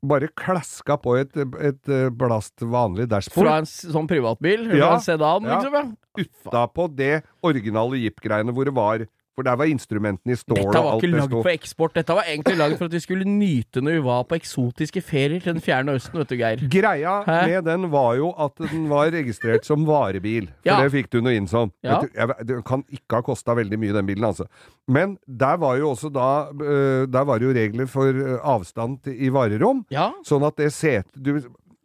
bare 0.06 0.28
klaska 0.38 0.94
på 1.02 1.16
et, 1.18 1.32
et 1.66 1.88
blast 2.14 2.62
vanlig 2.62 3.08
dashbord. 3.10 3.46
Fra 3.48 3.54
en 3.62 3.66
sånn 3.66 4.06
privatbil? 4.06 4.68
Ja. 4.76 4.92
En 4.94 5.02
sedan, 5.02 5.46
Ja. 5.48 5.56
liksom? 5.58 5.74
Ja. 5.74 6.26
Utapå 6.26 6.86
det 6.94 7.24
originale 7.42 7.98
Jeep-greiene 8.04 8.54
hvor 8.54 8.68
det 8.68 8.74
var 8.76 9.06
For 9.36 9.44
der 9.44 9.56
var 9.60 9.68
instrumentene 9.68 10.32
i 10.32 10.36
stål 10.40 10.56
Dette 10.56 10.78
og 10.80 10.84
var 10.86 10.94
alt 10.94 11.02
ikke 11.04 11.12
det 11.12 11.18
lagd 11.20 11.32
sto. 11.34 11.40
for 11.44 11.52
eksport. 11.52 11.92
Dette 11.98 12.14
var 12.16 12.24
egentlig 12.24 12.56
lagd 12.56 12.78
for 12.78 12.88
at 12.88 12.94
vi 12.96 13.00
skulle 13.04 13.26
nyte 13.28 13.82
når 13.84 13.98
vi 13.98 14.04
var 14.06 14.22
på 14.30 14.38
eksotiske 14.38 15.02
ferier 15.04 15.42
til 15.44 15.52
den 15.52 15.60
fjerne 15.60 15.92
østen, 15.98 16.16
vet 16.22 16.30
du, 16.32 16.36
Geir. 16.40 16.62
Greia 16.72 17.18
Hæ? 17.26 17.34
med 17.50 17.66
den 17.68 17.84
var 17.92 18.14
jo 18.16 18.30
at 18.46 18.56
den 18.72 18.86
var 18.88 19.10
registrert 19.12 19.68
som 19.68 19.84
varebil. 19.86 20.48
For 20.64 20.70
Ja. 20.72 20.78
det 20.82 20.92
fikk 20.96 21.10
du 21.12 21.20
noe 21.20 21.36
inn 21.36 21.46
som. 21.46 21.70
Ja. 21.84 21.98
Vet 22.00 22.08
du, 22.08 22.18
jeg, 22.18 22.46
det 22.48 22.58
kan 22.64 22.84
ikke 22.88 23.20
ha 23.20 23.20
kosta 23.28 23.54
veldig 23.60 23.78
mye, 23.78 23.92
den 23.92 24.06
bilen, 24.08 24.24
altså. 24.24 24.48
Men 24.88 25.18
der 25.28 25.56
var 25.60 25.76
jo 25.76 25.90
også 25.90 26.08
da 26.14 26.48
øh, 26.56 27.04
Der 27.12 27.24
var 27.28 27.38
jo 27.42 27.52
regler 27.52 27.86
for 27.86 28.08
øh, 28.08 28.38
avstand 28.42 29.04
i 29.12 29.28
varerom. 29.28 29.84
Ja. 29.92 30.12
Sånn 30.24 30.44
at 30.48 30.56
det 30.56 30.72
setet 30.72 31.12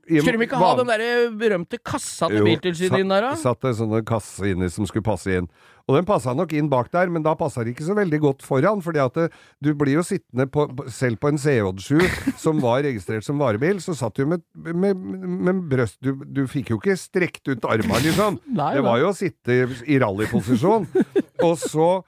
Skulle 0.08 0.40
de 0.40 0.48
ikke 0.48 0.60
ha 0.60 0.72
den 0.80 0.90
der 0.90 1.04
berømte 1.38 1.78
kassa 1.86 2.30
til 2.32 2.46
Biltilsynet 2.48 3.04
inn 3.04 3.12
der, 3.14 3.28
da? 3.30 3.36
Satt 3.40 3.62
det 3.64 3.76
sånne 3.78 4.02
kasse 4.08 4.50
inni 4.50 4.70
som 4.74 4.88
skulle 4.90 5.06
passe 5.06 5.32
inn. 5.38 5.50
Og 5.90 5.98
den 5.98 6.08
passa 6.08 6.34
nok 6.38 6.54
inn 6.56 6.70
bak 6.72 6.92
der, 6.94 7.10
men 7.12 7.24
da 7.26 7.34
passa 7.38 7.66
det 7.66 7.74
ikke 7.74 7.88
så 7.88 7.96
veldig 7.98 8.20
godt 8.24 8.46
foran. 8.46 8.82
fordi 8.82 9.02
at 9.04 9.18
det, 9.18 9.28
du 9.64 9.74
blir 9.78 10.00
jo 10.00 10.06
sittende 10.06 10.48
på, 10.52 10.68
selv 10.92 11.20
på 11.22 11.32
en 11.32 11.42
CJ7 11.42 12.06
som 12.44 12.62
var 12.64 12.84
registrert 12.86 13.26
som 13.28 13.42
varebil, 13.42 13.82
så 13.84 13.96
satt 13.98 14.16
du 14.16 14.26
med, 14.30 14.46
med, 14.54 14.98
med 14.98 15.66
brøst 15.72 16.00
du, 16.02 16.14
du 16.26 16.46
fikk 16.50 16.74
jo 16.74 16.80
ikke 16.82 16.98
strekt 17.00 17.48
ut 17.52 17.66
armene, 17.68 18.02
liksom. 18.06 18.40
Nei, 18.62 18.74
det 18.78 18.86
var 18.86 19.02
jo 19.02 19.12
å 19.12 19.18
sitte 19.18 19.64
i 19.86 20.00
rallyposisjon. 20.02 20.88
Og 21.48 21.56
så 21.60 21.90
eh, 22.00 22.08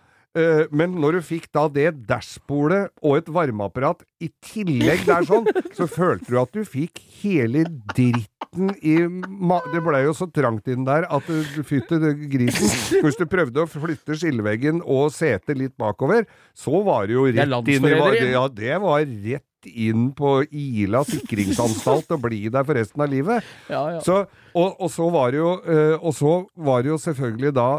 men 0.73 0.95
når 0.97 1.19
du 1.19 1.25
fikk 1.27 1.49
da 1.53 1.67
det 1.69 1.91
dashbordet 2.09 2.87
og 3.05 3.19
et 3.19 3.27
varmeapparat 3.29 4.01
i 4.23 4.31
tillegg 4.43 5.03
der 5.05 5.27
sånn, 5.27 5.45
så 5.77 5.85
følte 5.89 6.31
du 6.31 6.39
at 6.41 6.55
du 6.55 6.63
fikk 6.65 7.01
hele 7.21 7.65
dritten 7.93 8.73
i 8.85 8.99
ma 9.25 9.57
Det 9.73 9.79
blei 9.81 10.03
jo 10.03 10.11
så 10.13 10.27
trangt 10.29 10.67
inn 10.69 10.83
der 10.85 11.07
at 11.09 11.25
du, 11.25 11.61
fytte 11.65 11.97
grisen. 12.29 12.69
Hvis 13.01 13.17
du 13.17 13.25
prøvde 13.29 13.63
å 13.63 13.69
flytte 13.69 14.17
skilleveggen 14.19 14.83
og 14.83 15.09
setet 15.15 15.57
litt 15.57 15.73
bakover, 15.79 16.27
så 16.53 16.83
var 16.85 17.07
det 17.09 17.17
jo 17.17 17.25
rett 17.31 17.73
inn 17.73 17.89
i. 17.89 17.95
Ja, 18.33 18.45
det 18.49 18.77
var 18.83 19.01
rett 19.05 19.69
inn 19.69 20.11
på 20.17 20.43
Ila 20.51 21.03
sikringsanstalt 21.07 22.11
og 22.13 22.25
bli 22.25 22.45
der 22.51 22.65
for 22.67 22.77
resten 22.77 23.01
av 23.05 23.09
livet. 23.13 23.47
Ja, 23.71 23.83
ja. 23.95 24.03
Så, 24.05 24.23
og, 24.53 24.75
og 24.77 24.91
så 24.91 25.09
var 25.13 25.33
det 25.33 25.39
jo 25.39 25.53
eh, 25.63 25.95
Og 25.97 26.13
så 26.17 26.33
var 26.53 26.83
det 26.83 26.91
jo 26.91 26.99
selvfølgelig 27.01 27.53
da 27.57 27.69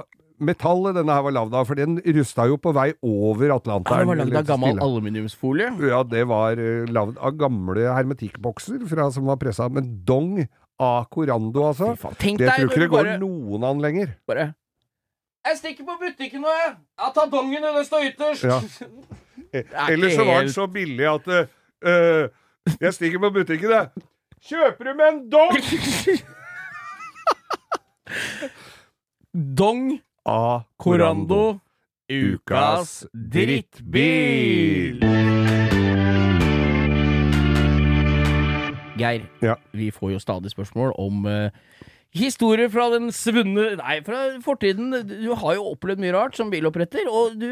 metallet 0.46 0.94
denne 0.96 1.14
her 1.16 1.22
var 1.26 1.32
lagd 1.34 1.54
av, 1.56 1.66
for 1.68 1.74
den 1.78 1.92
rusta 2.16 2.46
jo 2.50 2.56
på 2.60 2.72
vei 2.76 2.88
over 3.02 3.46
Ja, 3.50 3.58
den 3.64 3.84
det 3.84 3.90
var 4.08 4.16
lagd 4.20 4.36
av 4.40 4.44
gammel 4.48 4.70
Stille. 4.74 4.88
aluminiumsfolie. 4.88 5.68
Ja, 5.90 6.00
det 6.08 6.24
var 6.30 6.50
uh, 6.60 6.84
lagd 6.90 7.16
av 7.18 7.30
gamle 7.40 7.82
hermetikkbokser 7.90 8.78
fra, 8.90 9.04
som 9.14 9.22
var 9.30 9.36
pressa 9.40 9.68
Men 9.72 9.84
dong 10.06 10.32
a 10.78 10.92
Corando, 11.10 11.64
altså. 11.68 11.86
Fy 11.94 12.02
faen. 12.02 12.14
Tenk 12.20 12.38
Det 12.42 12.48
tror 12.52 12.70
ikke 12.70 12.80
det 12.84 12.90
går 12.92 13.04
bare, 13.10 13.18
noen 13.22 13.60
an 13.70 13.78
lenger. 13.84 14.08
bare 14.26 14.44
Jeg 15.44 15.56
stikker 15.60 15.84
på 15.84 15.94
butikken 16.00 16.40
nå, 16.42 16.48
jeg. 16.62 16.72
Jeg 17.04 17.10
tar 17.18 17.26
dongen, 17.30 17.64
og 17.64 17.72
den 17.78 17.84
står 17.84 18.02
ytterst. 18.10 18.44
Ja. 18.48 18.58
er 19.60 19.92
Eller 19.92 20.10
så 20.10 20.24
var 20.24 20.40
den 20.42 20.52
så 20.52 20.66
billig 20.66 21.06
at 21.10 21.26
uh, 21.28 21.34
Jeg 22.80 22.94
stikker 22.96 23.18
på 23.22 23.30
butikken, 23.38 23.70
jeg. 23.70 23.88
Kjøper 24.44 24.84
du 24.84 24.94
med 24.98 25.06
en 25.08 25.30
dong 25.32 25.52
Dong 29.58 29.80
av 30.24 30.62
Corando, 30.76 31.60
Ukas 32.08 33.06
drittbil. 33.12 35.00
Geir, 38.98 39.24
Ja. 39.42 39.56
vi 39.72 39.90
får 39.90 40.12
jo 40.12 40.18
stadig 40.18 40.50
spørsmål 40.50 40.92
om 40.98 41.26
eh, 41.26 41.50
historier 42.14 42.70
fra 42.72 42.86
den 42.92 43.10
svunne 43.14 43.74
Nei, 43.80 43.96
fra 44.06 44.20
fortiden. 44.44 44.92
Du 45.08 45.32
har 45.40 45.56
jo 45.58 45.66
opplevd 45.72 46.02
mye 46.02 46.14
rart 46.14 46.38
som 46.38 46.52
biloppretter, 46.52 47.08
og 47.10 47.34
du, 47.40 47.48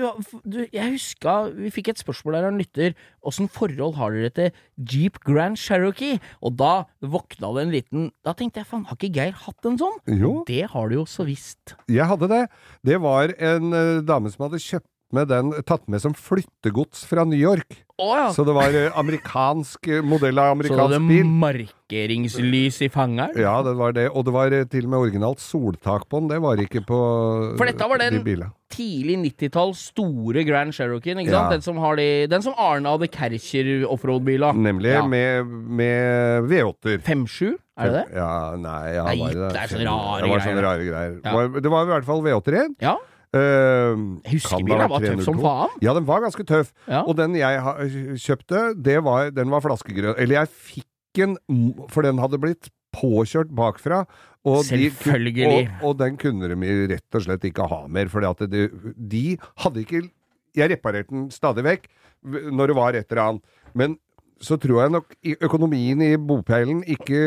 du 0.46 0.60
Jeg 0.72 0.94
huska 0.94 1.36
vi 1.56 1.72
fikk 1.74 1.92
et 1.92 2.02
spørsmål 2.02 2.38
der 2.38 2.46
av 2.46 2.52
en 2.52 2.62
lytter. 2.62 2.94
Åssen 3.26 3.50
forhold 3.52 3.96
har 3.98 4.14
dere 4.14 4.32
til 4.36 4.62
Jeep 4.92 5.18
Grand 5.26 5.58
Cherokee? 5.58 6.20
Og 6.42 6.56
da 6.60 6.86
våkna 7.02 7.52
det 7.56 7.66
en 7.66 7.74
liten 7.74 8.08
Da 8.26 8.36
tenkte 8.38 8.62
jeg 8.62 8.70
faen, 8.70 8.86
har 8.88 8.98
ikke 8.98 9.12
Geir 9.18 9.36
hatt 9.44 9.68
en 9.68 9.80
sånn? 9.80 9.98
Jo. 10.22 10.32
Det 10.48 10.64
har 10.72 10.88
du 10.88 11.00
jo 11.00 11.06
så 11.10 11.26
visst. 11.26 11.76
Jeg 11.90 12.06
hadde 12.08 12.30
det. 12.30 12.42
Det 12.86 12.98
var 13.02 13.34
en 13.38 13.76
eh, 13.76 14.00
dame 14.06 14.30
som 14.32 14.46
hadde 14.46 14.62
kjøpt 14.62 14.88
med 15.12 15.28
den, 15.28 15.52
tatt 15.68 15.84
med 15.92 16.00
som 16.02 16.14
flyttegods 16.14 17.04
fra 17.08 17.24
New 17.28 17.38
York. 17.38 17.82
Oh, 18.02 18.16
ja. 18.18 18.30
Så 18.34 18.42
det 18.48 18.54
var 18.56 18.72
eh, 18.74 18.90
amerikansk 18.98 19.86
eh, 19.92 20.02
modell 20.02 20.38
av 20.42 20.56
amerikansk 20.56 20.78
bil. 20.80 20.96
Så 20.96 20.98
det 20.98 21.18
var 21.22 21.28
markeringslys 21.44 22.80
i 22.82 22.88
fangeren? 22.90 23.36
Ja, 23.38 23.58
det 23.62 23.74
var 23.78 23.92
det. 23.94 24.08
Og 24.10 24.24
det 24.26 24.32
var 24.34 24.52
eh, 24.56 24.64
til 24.72 24.88
og 24.88 24.90
med 24.94 25.04
originalt 25.06 25.40
soltak 25.44 26.08
på 26.10 26.22
den. 26.22 26.30
Det 26.32 26.40
var 26.42 26.58
ikke 26.64 26.82
på 26.88 26.98
For 27.60 27.68
dette 27.68 27.88
var 27.92 27.98
den- 28.02 28.22
de. 28.24 28.36
Tidlig 28.72 29.18
90-tall, 29.20 29.74
store 29.76 30.42
Grand 30.48 30.72
Cherokeen, 30.72 31.18
ikke 31.20 31.30
Ja. 31.30 31.42
sant? 31.42 31.50
Den 31.52 31.60
som, 31.62 31.76
har 31.76 31.96
de, 32.00 32.26
den 32.26 32.40
som 32.42 32.54
Arne 32.56 32.88
hadde 32.88 33.06
Kercher 33.12 33.84
offroad-bila. 33.84 34.54
Nemlig 34.56 34.94
Ja. 34.94 35.06
med, 35.06 35.44
med 35.46 36.48
V8-er. 36.48 36.98
5-7, 37.04 37.52
er 37.76 37.84
det 37.84 37.92
det? 37.92 38.16
Ja, 38.16 38.56
nei, 38.56 38.94
ja, 38.96 39.04
Nei, 39.04 39.18
var 39.20 39.28
det 39.28 39.60
er 39.60 39.68
sånne 39.76 39.84
rare 39.92 40.22
det 40.24 40.30
var 40.32 40.40
sånne 40.40 40.62
rare 40.64 40.84
greier. 40.88 41.20
Ja. 41.20 41.20
Det 41.20 41.32
var- 41.36 41.60
Det 41.60 41.70
var 41.70 41.82
i 41.84 41.90
hvert 41.92 42.04
fall 42.08 42.22
V8-er 42.24 42.52
igjen. 42.56 42.76
Ja. 42.80 42.96
Uh, 43.32 44.20
Huskebilen 44.28 44.90
var 44.92 45.00
tøff 45.00 45.24
som 45.24 45.38
faen. 45.40 45.72
Ja, 45.84 45.94
den 45.96 46.04
var 46.08 46.20
ganske 46.24 46.44
tøff. 46.44 46.74
Ja. 46.84 47.00
Og 47.06 47.16
den 47.16 47.36
jeg 47.38 48.18
kjøpte, 48.20 48.72
det 48.76 48.98
var, 49.06 49.30
den 49.32 49.52
var 49.52 49.64
flaskegrønn. 49.64 50.18
Eller 50.20 50.42
jeg 50.42 50.52
fikk 50.52 51.22
en, 51.24 51.38
for 51.92 52.04
den 52.04 52.20
hadde 52.20 52.40
blitt 52.42 52.68
påkjørt 52.92 53.52
bakfra. 53.56 54.02
Og 54.44 54.64
de 54.66 54.90
Selvfølgelig. 54.90 55.46
og, 55.46 55.88
og 55.88 55.98
den 56.00 56.18
kunne 56.20 56.50
de 56.50 56.72
rett 56.90 57.18
og 57.18 57.24
slett 57.24 57.44
ikke 57.46 57.68
ha 57.70 57.84
mer, 57.88 58.10
for 58.12 58.24
de, 58.50 58.66
de 58.98 59.24
hadde 59.62 59.84
ikke 59.84 60.02
Jeg 60.58 60.68
reparerte 60.74 61.14
den 61.14 61.28
stadig 61.32 61.62
vekk 61.64 61.86
når 62.22 62.70
det 62.70 62.76
var 62.76 62.96
et 62.98 63.08
eller 63.08 63.22
annet. 63.22 63.60
Men 63.72 63.96
så 64.42 64.58
tror 64.60 64.82
jeg 64.82 64.92
nok 64.96 65.14
økonomien 65.46 66.02
i 66.04 66.10
bopeilen 66.18 66.82
ikke 66.90 67.22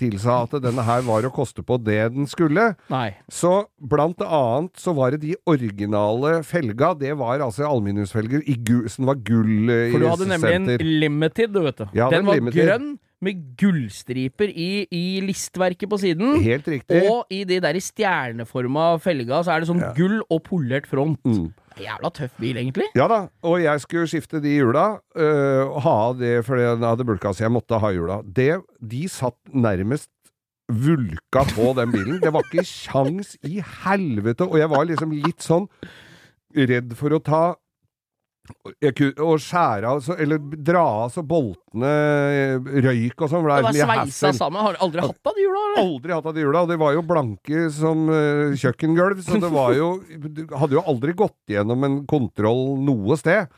tilsa 0.00 0.40
at 0.46 0.54
denne 0.62 0.84
her 0.86 1.02
var 1.06 1.26
å 1.26 1.32
koste 1.34 1.64
på 1.66 1.80
det 1.82 1.98
den 2.14 2.28
skulle. 2.30 2.70
Nei. 2.92 3.08
Så 3.30 3.66
blant 3.76 4.22
annet 4.22 4.78
så 4.80 4.94
var 4.96 5.14
det 5.14 5.22
de 5.24 5.34
originale 5.50 6.40
felga, 6.46 6.94
det 6.98 7.16
var 7.18 7.42
altså 7.42 7.66
aluminiumsfelger 7.68 8.46
i 8.46 8.56
gull, 8.56 8.86
som 8.92 9.10
var 9.10 9.18
gull 9.26 9.70
eh, 9.72 9.90
For 9.90 10.02
du 10.02 10.10
hadde 10.12 10.30
nemlig 10.30 10.56
en 10.60 10.90
limited, 11.02 11.54
du 11.54 11.62
vet 11.66 11.82
du. 11.82 11.86
Ja, 11.96 12.08
den 12.12 12.20
den 12.20 12.30
var 12.30 12.40
limited. 12.40 12.66
grønn 12.66 12.90
med 13.22 13.40
gullstriper 13.60 14.48
i, 14.48 14.86
i 14.90 15.20
listverket 15.24 15.90
på 15.90 15.98
siden. 16.00 16.38
Helt 16.44 16.68
riktig. 16.72 17.02
Og 17.10 17.26
i 17.30 17.42
de 17.44 17.58
der 17.60 17.76
i 17.76 17.82
stjerneforma 17.84 18.94
felga 19.04 19.42
så 19.44 19.54
er 19.54 19.60
det 19.64 19.68
sånn 19.70 19.82
Ja. 19.84 19.92
gull 19.96 20.20
og 20.30 20.42
polert 20.46 20.86
front. 20.88 21.20
Mm. 21.28 21.50
Jævla 21.80 22.10
tøff 22.12 22.32
bil, 22.40 22.56
egentlig. 22.60 22.88
Ja 22.96 23.06
da, 23.08 23.20
og 23.46 23.60
jeg 23.62 23.80
skulle 23.80 24.08
skifte 24.10 24.40
de 24.42 24.56
hjula, 24.58 24.98
øh, 25.16 25.64
og 25.70 25.80
ha 25.84 25.94
av 26.10 26.18
det 26.18 26.44
fordi 26.44 26.62
jeg 26.66 26.78
hadde 26.82 27.06
bulka, 27.08 27.32
så 27.32 27.44
jeg 27.46 27.52
måtte 27.54 27.78
ha 27.80 27.92
hjula. 27.94 28.20
Det, 28.26 28.60
de 28.82 29.06
satt 29.08 29.38
nærmest 29.52 30.10
vulka 30.70 31.42
på 31.54 31.72
den 31.78 31.90
bilen. 31.92 32.20
Det 32.22 32.32
var 32.32 32.44
ikke 32.46 32.64
sjans 32.68 33.36
i 33.48 33.62
helvete, 33.84 34.44
og 34.46 34.58
jeg 34.60 34.68
var 34.70 34.84
liksom 34.86 35.12
litt 35.24 35.40
sånn 35.42 35.66
redd 36.56 36.94
for 36.98 37.14
å 37.16 37.22
ta 37.22 37.42
og 38.50 39.34
skjære 39.42 39.90
av, 39.90 40.00
så, 40.04 40.16
eller 40.18 40.40
dra 40.40 40.82
av 41.04 41.12
så 41.14 41.22
boltene 41.26 41.90
eh, 42.34 42.70
røyk 42.84 43.22
og 43.22 43.30
sånn. 43.30 43.46
Det 43.46 43.72
Det 43.76 43.86
var 43.86 44.04
sveisa 44.04 44.32
sammen. 44.36 44.62
Har 44.64 44.78
aldri 44.82 45.04
hatt 45.04 45.30
av 45.30 45.36
de 45.36 45.44
hjula? 45.44 45.64
Aldri 45.82 46.14
hatt 46.16 46.28
av 46.30 46.36
de 46.36 46.44
hjula, 46.44 46.62
og 46.64 46.72
de 46.72 46.78
var 46.80 46.94
jo 46.96 47.04
blanke 47.06 47.66
som 47.74 48.06
uh, 48.10 48.56
kjøkkengulv, 48.58 49.20
så 49.26 49.40
det 49.42 49.52
var 49.54 49.74
jo 49.76 49.90
Du 50.40 50.44
hadde 50.56 50.78
jo 50.78 50.84
aldri 50.88 51.14
gått 51.16 51.52
gjennom 51.52 51.84
en 51.86 51.98
kontroll 52.10 52.80
noe 52.82 53.18
sted. 53.20 53.50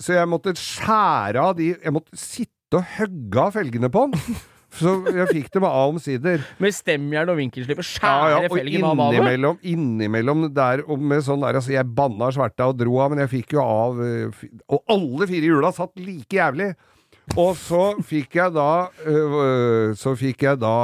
Så 0.00 0.16
jeg 0.16 0.28
måtte 0.28 0.56
skjære 0.58 1.40
av 1.40 1.54
de 1.58 1.70
Jeg 1.76 1.94
måtte 1.94 2.18
sitte 2.18 2.80
og 2.80 2.88
hogge 2.96 3.46
av 3.46 3.54
felgene 3.54 3.90
på 3.92 4.08
den. 4.10 4.36
Så 4.74 4.94
jeg 5.14 5.26
fikk 5.30 5.50
dem 5.54 5.66
av 5.68 5.92
omsider. 5.92 6.42
Med 6.62 6.74
stemjern 6.74 7.30
og 7.32 7.38
vinkelslipper. 7.38 7.86
Skjære 7.86 8.30
ja, 8.32 8.40
og 8.42 8.56
felgen 8.56 8.86
av 8.88 8.96
badet. 8.98 9.20
innimellom, 9.20 9.60
innimellom 9.74 10.48
der 10.54 10.82
og 10.88 11.02
med 11.02 11.22
sånn 11.26 11.44
der 11.44 11.60
Altså, 11.60 11.74
jeg 11.76 11.94
banna 11.94 12.30
sverta 12.34 12.68
og 12.72 12.78
dro 12.80 12.98
av, 13.02 13.12
men 13.12 13.22
jeg 13.24 13.32
fikk 13.36 13.54
jo 13.56 13.62
av 13.62 14.02
eh, 14.02 14.42
Og 14.72 14.82
alle 14.90 15.28
fire 15.30 15.52
hjula 15.52 15.70
satt 15.76 15.94
like 16.02 16.40
jævlig! 16.40 16.72
Og 17.40 17.54
så 17.56 17.80
fikk 18.04 18.36
jeg 18.36 18.52
da 18.54 18.86
øh, 19.08 19.94
Så 19.96 20.12
fikk 20.20 20.44
jeg 20.44 20.60
da 20.60 20.74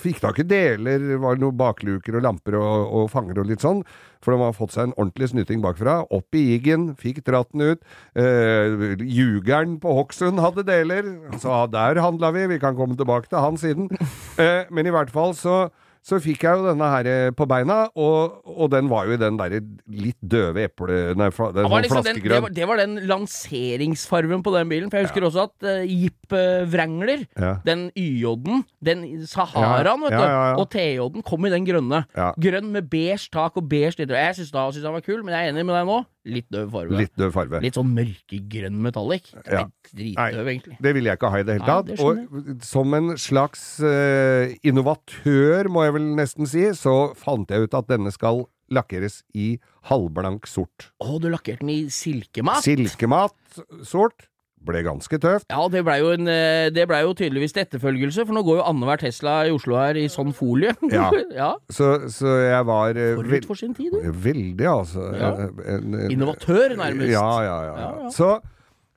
Fikk 0.00 0.22
tak 0.24 0.40
i 0.40 0.46
deler, 0.48 1.04
var 1.20 1.38
noen 1.38 1.58
bakluker 1.58 2.16
og 2.18 2.24
lamper 2.24 2.56
og, 2.58 2.94
og 2.96 3.10
fanger 3.12 3.42
og 3.42 3.50
litt 3.50 3.62
sånn. 3.62 3.82
For 4.24 4.34
de 4.34 4.40
har 4.42 4.56
fått 4.56 4.74
seg 4.74 4.88
en 4.88 4.94
ordentlig 4.96 5.28
snyting 5.30 5.60
bakfra. 5.62 6.00
Opp 6.14 6.34
i 6.34 6.42
jiggen, 6.48 6.88
fikk 6.98 7.20
dratt 7.26 7.52
den 7.52 7.74
ut. 7.74 7.84
Øh, 8.18 8.96
Jugeren 9.04 9.76
på 9.82 9.92
Hokksund 10.00 10.42
hadde 10.42 10.66
deler, 10.66 11.12
så 11.38 11.60
der 11.70 12.00
handla 12.02 12.32
vi. 12.34 12.48
Vi 12.50 12.58
kan 12.62 12.74
komme 12.78 12.98
tilbake 12.98 13.30
til 13.30 13.38
han 13.44 13.60
siden. 13.60 13.92
Eh, 14.38 14.66
men 14.74 14.86
i 14.86 14.94
hvert 14.94 15.12
fall 15.14 15.32
så 15.34 15.68
så 16.04 16.18
fikk 16.22 16.44
jeg 16.46 16.58
jo 16.60 16.66
denne 16.68 16.88
her 16.92 17.08
eh, 17.10 17.30
på 17.36 17.46
beina, 17.50 17.78
og, 17.98 18.38
og 18.48 18.70
den 18.72 18.88
var 18.90 19.08
jo 19.08 19.16
i 19.16 19.20
den 19.20 19.38
derre 19.40 19.60
litt 19.88 20.18
døve 20.20 20.66
eple... 20.68 20.98
Nei, 21.18 21.30
fla, 21.34 21.50
den 21.56 21.68
sånn 21.68 21.84
liksom 21.84 22.04
den, 22.06 22.20
det, 22.24 22.40
var, 22.44 22.54
det 22.54 22.68
var 22.70 22.82
den 22.82 22.98
lanseringsfarven 23.10 24.44
på 24.46 24.54
den 24.54 24.70
bilen. 24.70 24.92
For 24.92 25.00
jeg 25.00 25.08
husker 25.08 25.28
også 25.28 25.46
at 25.48 25.68
uh, 25.68 25.82
Jeep 25.86 26.36
uh, 26.36 26.64
Wrangler, 26.72 27.26
Ja. 27.38 27.56
den 27.66 27.88
Y-en, 27.98 28.64
den 28.84 29.06
Saharaen, 29.28 30.06
vet 30.06 30.14
Ja, 30.14 30.20
du, 30.20 30.26
ja, 30.26 30.44
ja. 30.52 30.54
og 30.60 30.68
T-en 30.72 31.26
kom 31.26 31.48
i 31.48 31.52
den 31.54 31.66
grønne. 31.68 32.04
Ja. 32.16 32.30
Grønn 32.38 32.72
med 32.74 32.90
beige 32.92 33.28
tak 33.32 33.58
og 33.58 33.68
beige 33.70 33.96
liter. 33.98 34.16
Jeg 34.18 34.38
syns 34.40 34.54
da 34.54 34.68
synes 34.72 34.86
han 34.88 34.96
var 34.96 35.04
kul, 35.06 35.22
men 35.24 35.34
jeg 35.34 35.48
er 35.48 35.54
enig 35.54 35.66
med 35.68 35.76
deg 35.78 35.88
nå. 35.88 36.02
Litt 36.28 36.48
døv 36.52 36.70
farge. 36.72 36.98
Litt 36.98 37.14
døv 37.18 37.32
farge. 37.32 37.60
Litt 37.64 37.78
sånn 37.78 37.90
mørkegrønn 37.96 38.78
metallic. 38.84 39.30
Ja. 39.48 39.64
Dritdøv, 39.88 40.48
egentlig. 40.50 40.76
Det 40.84 40.92
ville 40.92 41.08
jeg 41.08 41.18
ikke 41.18 41.30
ha 41.32 41.40
i 41.40 41.46
det 41.48 41.56
hele 41.56 41.68
tatt. 41.68 41.92
og 42.04 42.64
som 42.66 42.96
en 42.98 43.14
slags 43.20 43.62
uh, 43.80 44.52
innovatør, 44.66 45.70
må 45.72 45.86
jeg 45.86 45.94
vel 45.96 45.97
nesten 45.98 46.46
si, 46.48 46.64
så 46.78 47.12
fant 47.18 47.50
jeg 47.50 47.66
ut 47.68 47.74
at 47.78 47.88
denne 47.90 48.12
skal 48.14 48.46
lakkeres 48.70 49.22
i 49.34 49.54
halvblank 49.88 50.46
sort. 50.48 50.90
Å, 51.00 51.18
du 51.22 51.30
lakkerte 51.32 51.64
den 51.64 51.70
i 51.72 51.78
silkemat? 51.92 52.60
Silkemat 52.66 53.62
sort 53.88 54.26
ble 54.68 54.80
ganske 54.82 55.18
tøft. 55.22 55.46
Ja, 55.54 55.62
det 55.70 55.84
blei 55.86 56.00
jo, 56.02 56.08
en, 56.16 56.26
eh, 56.28 56.66
det 56.74 56.84
ble 56.90 56.98
jo 57.04 57.12
tydeligvis 57.16 57.54
til 57.54 57.62
etterfølgelse, 57.62 58.24
for 58.26 58.34
nå 58.34 58.42
går 58.44 58.58
jo 58.58 58.64
annenhver 58.66 58.98
Tesla 59.04 59.36
i 59.46 59.52
Oslo 59.54 59.76
her 59.78 59.96
i 60.00 60.08
sånn 60.12 60.34
folie. 60.36 60.72
Ja. 60.90 61.06
ja. 61.40 61.52
Så, 61.72 61.92
så 62.12 62.34
jeg 62.42 62.66
var 62.68 62.98
eh, 62.98 63.14
Forut 63.16 63.46
for 63.48 63.60
sin 63.60 63.72
tid, 63.78 63.94
du. 63.94 64.10
Veldig, 64.26 64.66
altså. 64.68 65.06
Ja. 65.14 65.30
En- 65.46 65.94
en- 65.94 66.10
Innovatør, 66.16 66.74
nærmest. 66.76 67.12
Ja, 67.14 67.28
ja, 67.46 67.58
ja. 67.70 67.76
Ja, 67.78 67.90
ja. 68.02 68.10
Så, 68.12 68.32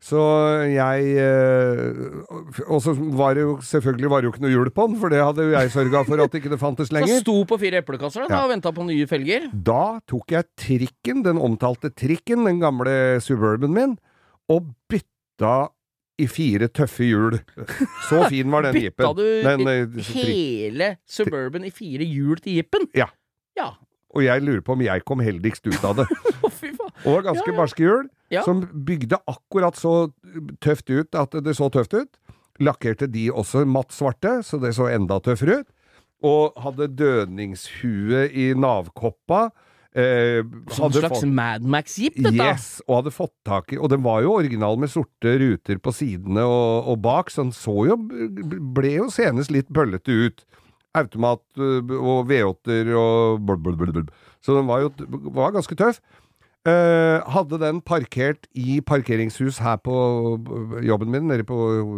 så 0.02 0.20
jeg 0.66 1.12
eh, 1.22 2.62
Og 2.66 2.80
så 2.82 2.94
var 3.14 3.36
det 3.38 3.44
jo 3.46 3.52
selvfølgelig 3.62 4.10
var 4.10 4.22
det 4.24 4.30
jo 4.30 4.32
ikke 4.34 4.44
noe 4.48 4.54
hjul 4.54 4.72
på 4.74 4.88
den, 4.90 4.96
for 5.02 5.14
det 5.14 5.20
hadde 5.22 5.46
jo 5.46 5.52
jeg 5.54 5.70
sørga 5.74 6.02
for 6.08 6.24
at 6.24 6.38
ikke 6.40 6.50
det 6.50 6.58
fantes 6.62 6.90
Så 6.96 7.20
sto 7.22 7.36
på 7.46 7.60
fire 7.62 7.84
eplekasser 7.84 8.26
da, 8.26 8.32
Ja. 8.34 8.40
og 8.46 8.50
venta 8.56 8.72
på 8.74 8.86
nye 8.88 9.06
felger. 9.10 9.46
Da 9.54 10.00
tok 10.10 10.34
jeg 10.34 10.50
trikken, 10.58 11.22
den 11.28 11.38
omtalte 11.38 11.92
trikken, 11.94 12.46
den 12.50 12.60
gamle 12.64 13.22
Suburban 13.22 13.74
min, 13.78 13.94
og 14.50 14.74
bytta 14.90 15.70
i 16.22 16.28
fire 16.30 16.68
tøffe 16.70 17.06
hjul. 17.08 17.38
Så 18.10 18.26
fin 18.30 18.50
var 18.52 18.66
den 18.68 18.76
Bytta 18.82 19.14
du 19.18 19.24
Den, 19.46 19.68
eh, 19.70 20.02
hele 20.18 20.96
Suburban 21.10 21.66
i 21.66 21.72
fire 21.74 22.06
hjul 22.06 22.42
til 22.42 22.60
jeepen? 22.60 22.90
Ja. 22.98 23.08
Ja. 23.58 23.72
Og 24.14 24.24
jeg 24.26 24.42
lurer 24.44 24.62
på 24.62 24.74
om 24.76 24.82
jeg 24.84 25.04
kom 25.08 25.20
heldigst 25.24 25.68
ut 25.72 25.84
av 25.88 25.96
det. 26.02 26.08
Og 27.10 27.24
ganske 27.26 27.48
Ja, 27.48 27.54
ja. 27.54 27.58
barske 27.58 27.84
hjul, 27.86 28.10
Ja. 28.32 28.44
som 28.46 28.62
bygde 28.86 29.18
akkurat 29.28 29.76
så 29.80 30.12
tøft 30.64 30.90
ut 30.92 31.16
at 31.16 31.32
det 31.44 31.56
så 31.58 31.70
tøft 31.74 31.94
ut. 31.98 32.18
Lakkerte 32.62 33.08
de 33.12 33.30
også 33.32 33.64
matt 33.66 33.92
svarte, 33.96 34.42
så 34.46 34.60
det 34.62 34.76
så 34.78 34.90
enda 34.94 35.18
tøffere 35.24 35.62
ut. 35.64 35.68
Og 36.24 36.54
hadde 36.62 36.88
dødningshue 36.96 38.28
i 38.30 38.52
navkoppa. 38.54 39.50
Eh, 39.94 40.44
Som 40.72 40.86
en 40.86 40.92
slags 40.94 41.20
fått- 41.20 41.28
Mad 41.34 41.64
Max-jeep, 41.64 42.16
dette. 42.16 42.36
Yes, 42.38 42.82
og 42.88 43.02
hadde 43.04 43.12
fått 43.12 43.34
tak 43.44 43.74
i 43.74 43.78
Og 43.78 43.90
den 43.90 44.02
var 44.04 44.22
jo 44.22 44.38
original 44.38 44.78
med 44.78 44.88
sorte 44.90 45.34
ruter 45.42 45.80
på 45.84 45.92
sidene 45.92 46.40
og, 46.48 46.88
og 46.88 47.02
bak, 47.02 47.28
så 47.30 47.44
den 47.44 47.52
så 47.52 47.76
jo 47.90 47.98
Ble 47.98 48.94
jo 48.96 49.10
senest 49.12 49.52
litt 49.52 49.68
bøllete 49.68 50.08
ut. 50.30 50.46
Automat 50.94 51.44
øh, 51.58 51.84
og 52.00 52.28
V8-er 52.28 52.96
og 52.96 53.40
blub. 53.46 54.10
Så 54.42 54.58
den 54.58 54.68
var 54.68 54.82
jo 54.84 54.92
var 55.32 55.54
ganske 55.56 55.76
tøff. 55.76 56.02
Eh, 56.62 57.24
hadde 57.34 57.58
den 57.58 57.80
parkert 57.82 58.44
i 58.54 58.76
parkeringshus 58.86 59.58
her 59.66 59.80
på 59.82 59.96
jobben 60.86 61.10
min, 61.10 61.24
nede 61.26 61.42
på 61.50 61.56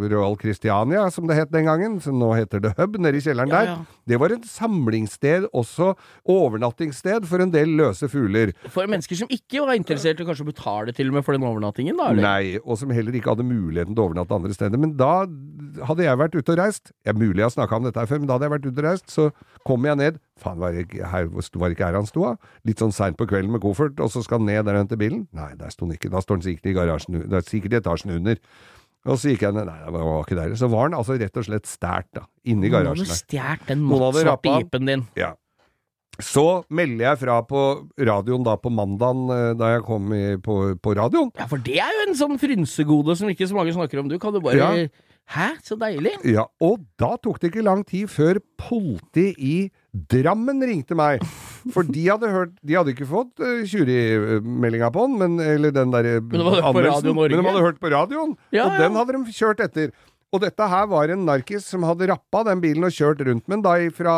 Royal 0.07 0.37
Christiania, 0.39 1.09
som 1.11 1.27
det 1.27 1.35
het 1.35 1.51
den 1.51 1.65
gangen, 1.67 1.97
som 1.99 2.15
nå 2.15 2.29
heter 2.37 2.61
det 2.63 2.71
Hub, 2.77 2.95
nede 2.95 3.19
i 3.19 3.23
kjelleren 3.25 3.51
Ja, 3.51 3.59
der. 3.59 3.65
ja. 3.73 3.99
Det 4.07 4.19
var 4.21 4.31
et 4.31 4.45
samlingssted, 4.47 5.49
også 5.51 5.89
overnattingssted, 6.31 7.27
for 7.27 7.43
en 7.43 7.51
del 7.51 7.75
løse 7.75 8.07
fugler. 8.11 8.53
For 8.71 8.87
mennesker 8.87 9.19
som 9.19 9.27
ikke 9.31 9.65
var 9.67 9.75
interessert 9.75 10.21
i 10.23 10.27
kanskje 10.27 10.45
å 10.47 10.51
betale 10.53 10.95
til 10.95 11.11
og 11.11 11.17
med 11.19 11.25
for 11.27 11.35
den 11.35 11.43
overnattingen, 11.47 11.99
da? 11.99 12.11
Eller? 12.13 12.23
Nei, 12.23 12.59
og 12.63 12.79
som 12.79 12.89
heller 12.95 13.15
ikke 13.19 13.33
hadde 13.35 13.43
muligheten 13.47 13.95
til 13.95 14.03
å 14.03 14.07
overnatte 14.09 14.37
andre 14.39 14.55
steder. 14.55 14.79
Men 14.79 14.95
da 14.99 15.25
hadde 15.89 16.07
jeg 16.07 16.21
vært 16.23 16.35
ute 16.39 16.55
og 16.55 16.61
reist. 16.63 16.93
Er 17.03 17.19
mulig 17.19 17.43
jeg 17.43 17.49
har 17.51 17.55
snakka 17.57 17.79
om 17.81 17.83
dette 17.89 17.99
her 17.99 18.07
før, 18.11 18.19
men 18.23 18.27
da 18.31 18.37
hadde 18.39 18.47
jeg 18.47 18.55
vært 18.57 18.69
ute 18.71 18.79
og 18.79 18.87
reist. 18.87 19.11
Så 19.11 19.29
kom 19.67 19.83
jeg 19.91 19.99
ned. 19.99 20.19
Faen, 20.41 20.57
var 20.59 20.73
det 20.73 20.87
her, 20.97 21.27
var 21.29 21.69
det 21.69 21.75
ikke 21.77 21.85
her 21.85 21.97
han 21.99 22.07
sto, 22.09 22.23
da? 22.25 22.51
Litt 22.65 22.79
sånn 22.81 22.91
seint 22.95 23.17
på 23.19 23.27
kvelden 23.29 23.51
med 23.53 23.61
koffert, 23.61 23.99
og 24.01 24.09
så 24.09 24.23
skal 24.25 24.39
han 24.41 24.47
ned 24.49 24.63
der 24.65 24.73
og 24.79 24.81
hente 24.85 24.97
bilen? 24.97 25.27
Nei, 25.35 25.51
der 25.59 25.69
sto 25.69 25.85
han 25.85 25.93
ikke. 25.93 26.09
Da 26.13 26.23
står 26.25 26.39
han 26.39 26.45
sikkert 26.47 26.71
i 26.71 26.73
garasjen. 26.79 27.19
Det 27.29 27.37
er 27.37 27.45
sikkert 27.45 27.75
i 27.75 27.79
etasjen 27.83 28.15
under. 28.17 28.41
Og 29.05 29.19
så 29.19 29.33
gikk 29.33 29.41
jeg 29.45 29.53
ned. 29.53 29.67
Nei, 29.69 29.77
det 29.83 29.93
var 29.93 30.23
ikke 30.25 30.39
der. 30.39 30.55
Så 30.57 30.69
var 30.71 30.87
han 30.87 30.97
altså 30.97 31.19
rett 31.19 31.37
og 31.37 31.45
slett 31.45 31.69
stjålet, 31.69 32.09
da. 32.17 32.25
Inni 32.49 32.69
Noen 32.71 32.75
garasjen 32.79 33.05
hadde 33.05 33.13
der. 33.13 33.21
stjålet 33.21 33.65
den 33.69 33.81
Noen 33.85 33.91
hadde 33.93 34.03
mattsvarte 34.17 34.29
rappa. 34.31 34.57
jeepen 34.63 34.89
din. 34.89 35.05
Ja. 35.19 35.31
Så 36.21 36.45
melder 36.69 37.07
jeg 37.07 37.19
fra 37.23 37.39
på 37.49 37.61
radioen 38.05 38.43
da 38.45 38.53
på 38.61 38.69
mandagen, 38.69 39.23
eh, 39.33 39.53
da 39.57 39.71
jeg 39.73 39.85
kom 39.87 40.11
i, 40.13 40.21
på, 40.45 40.57
på 40.77 40.93
radioen. 40.97 41.31
Ja, 41.39 41.47
for 41.49 41.57
det 41.65 41.79
er 41.81 41.89
jo 41.99 42.03
en 42.07 42.17
sånn 42.19 42.37
frynsegode 42.41 43.15
som 43.17 43.31
ikke 43.33 43.47
så 43.49 43.57
mange 43.57 43.73
snakker 43.73 44.01
om. 44.03 44.09
Du 44.11 44.19
kan 44.21 44.33
jo 44.37 44.41
bare 44.45 44.57
Ja. 44.61 44.69
Hæ, 45.31 45.53
så 45.63 45.77
deilig. 45.79 46.11
Ja, 46.27 46.43
og 46.61 46.83
da 46.99 47.13
tok 47.23 47.39
det 47.41 47.53
ikke 47.53 47.63
lang 47.65 47.85
tid 47.87 48.11
før 48.11 48.41
politiet 48.59 49.39
i 49.39 49.55
Drammen 49.93 50.57
ringte 50.65 50.97
meg. 50.97 51.21
For 51.73 51.85
de 51.85 52.01
hadde 52.09 52.29
hørt 52.33 52.55
De 52.65 52.73
hadde 52.75 52.91
ikke 52.95 53.05
fått 53.07 53.39
uh, 53.39 53.61
på 53.63 55.03
den, 55.05 55.19
men, 55.21 55.37
eller 55.39 55.71
den 55.71 55.93
der 55.93 56.07
Men 56.19 56.33
de 56.33 56.47
hadde 56.47 56.57
hørt 56.57 56.73
på 56.73 56.81
Radio 56.83 57.13
Men 57.13 57.29
de 57.29 57.45
hadde 57.45 57.61
hørt 57.67 57.79
på 57.79 57.91
radioen, 57.93 58.33
Ja, 58.51 58.65
og 58.65 58.73
ja. 58.73 58.81
den 58.83 58.97
hadde 58.99 59.13
de 59.15 59.37
kjørt 59.37 59.61
etter. 59.63 59.93
Og 60.33 60.41
dette 60.41 60.65
her 60.65 60.87
var 60.89 61.13
en 61.13 61.27
narkis 61.27 61.67
som 61.69 61.85
hadde 61.85 62.09
rappa 62.09 62.41
den 62.49 62.61
bilen 62.63 62.87
og 62.87 62.93
kjørt 62.95 63.21
rundt 63.21 63.45
med 63.45 63.59
den 63.59 63.65
da 63.67 63.75
ifra 63.85 64.15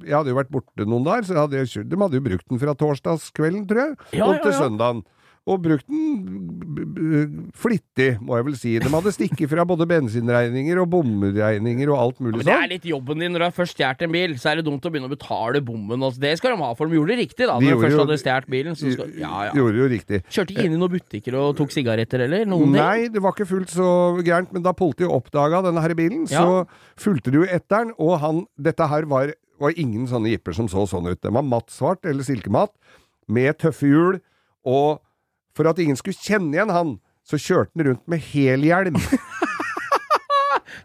Jeg 0.00 0.16
hadde 0.16 0.32
jo 0.32 0.38
vært 0.40 0.52
borte 0.54 0.88
noen 0.88 1.04
dager, 1.04 1.28
så 1.28 1.36
hadde 1.42 1.60
kjørt, 1.68 1.90
de 1.92 2.00
hadde 2.00 2.18
jo 2.18 2.24
brukt 2.24 2.48
den 2.48 2.62
fra 2.62 2.74
torsdagskvelden, 2.82 3.66
tror 3.68 3.84
jeg, 3.84 3.96
Ja, 4.16 4.24
og 4.30 4.38
ja, 4.38 4.42
til 4.46 4.56
søndagen. 4.56 5.04
Og 5.48 5.62
brukt 5.64 5.86
den 5.88 7.48
flittig, 7.56 8.08
må 8.24 8.36
jeg 8.38 8.46
vel 8.48 8.56
si. 8.58 8.72
De 8.82 8.90
hadde 8.92 9.12
stikket 9.14 9.48
fra 9.50 9.64
både 9.68 9.86
bensinregninger 9.88 10.80
og 10.82 10.88
bomregninger 10.92 11.90
og 11.92 11.98
alt 12.02 12.20
mulig 12.22 12.38
Men 12.40 12.44
det 12.46 12.52
er 12.54 12.60
sånn. 12.64 12.72
litt 12.74 12.88
jobben 12.90 13.22
din 13.22 13.32
når 13.34 13.42
du 13.42 13.46
har 13.46 13.54
først 13.56 13.76
stjålet 13.78 14.04
en 14.06 14.12
bil. 14.14 14.34
Så 14.40 14.50
er 14.52 14.60
det 14.60 14.66
dumt 14.68 14.84
å 14.84 14.92
begynne 14.92 15.08
å 15.08 15.14
betale 15.14 15.62
bommen. 15.64 16.04
Altså, 16.04 16.20
det 16.22 16.34
skal 16.40 16.54
de 16.54 16.60
ha, 16.62 16.70
for 16.78 16.90
de 16.90 16.98
gjorde 16.98 17.14
det 17.14 17.18
riktig 17.24 17.48
da 17.48 17.56
når 17.56 17.64
de 17.64 17.72
de 17.72 17.80
først 17.86 18.02
hadde 18.02 18.18
stjålet 18.24 18.50
bilen. 18.54 18.78
Så 18.78 18.92
skal, 18.94 19.14
ja, 19.18 19.32
ja. 19.48 19.56
Gjorde 19.58 19.82
jo 19.82 19.88
riktig. 19.94 20.20
Kjørte 20.28 20.54
ikke 20.56 20.66
inn 20.68 20.76
i 20.76 20.82
noen 20.82 20.94
butikker 20.98 21.38
og 21.40 21.56
tok 21.62 21.74
sigaretter 21.74 22.26
eller 22.28 22.44
noen? 22.50 22.76
Nei, 22.76 23.08
det 23.08 23.22
var 23.24 23.32
ikke 23.36 23.48
fullt 23.48 23.72
så 23.74 23.88
gærent, 24.26 24.52
men 24.52 24.62
da 24.66 24.74
politiet 24.76 25.08
oppdaga 25.10 25.62
denne 25.66 25.82
her 25.84 25.94
bilen, 25.98 26.26
Ja. 26.30 26.44
så 26.44 26.66
fulgte 27.00 27.32
de 27.32 27.42
jo 27.42 27.48
etter 27.48 27.86
den, 27.88 27.94
og 27.98 28.18
han 28.20 28.44
Dette 28.60 28.86
her 28.88 29.04
var, 29.08 29.32
var 29.60 29.72
ingen 29.76 30.06
sånne 30.06 30.30
jipper 30.34 30.52
som 30.54 30.68
så 30.68 30.84
sånn 30.88 31.06
ut. 31.08 31.20
Den 31.22 31.32
var 31.34 31.42
mattsvart, 31.46 32.04
eller 32.04 32.22
silkematt, 32.26 32.70
med 33.28 33.56
tøffe 33.58 33.86
hjul, 33.88 34.20
og 34.64 35.00
for 35.58 35.68
at 35.70 35.82
ingen 35.82 35.98
skulle 35.98 36.16
kjenne 36.22 36.54
igjen 36.54 36.70
han, 36.74 36.96
så 37.26 37.36
kjørte 37.42 37.74
han 37.74 37.90
rundt 37.90 38.06
med 38.08 38.22
helhjelm 38.30 38.96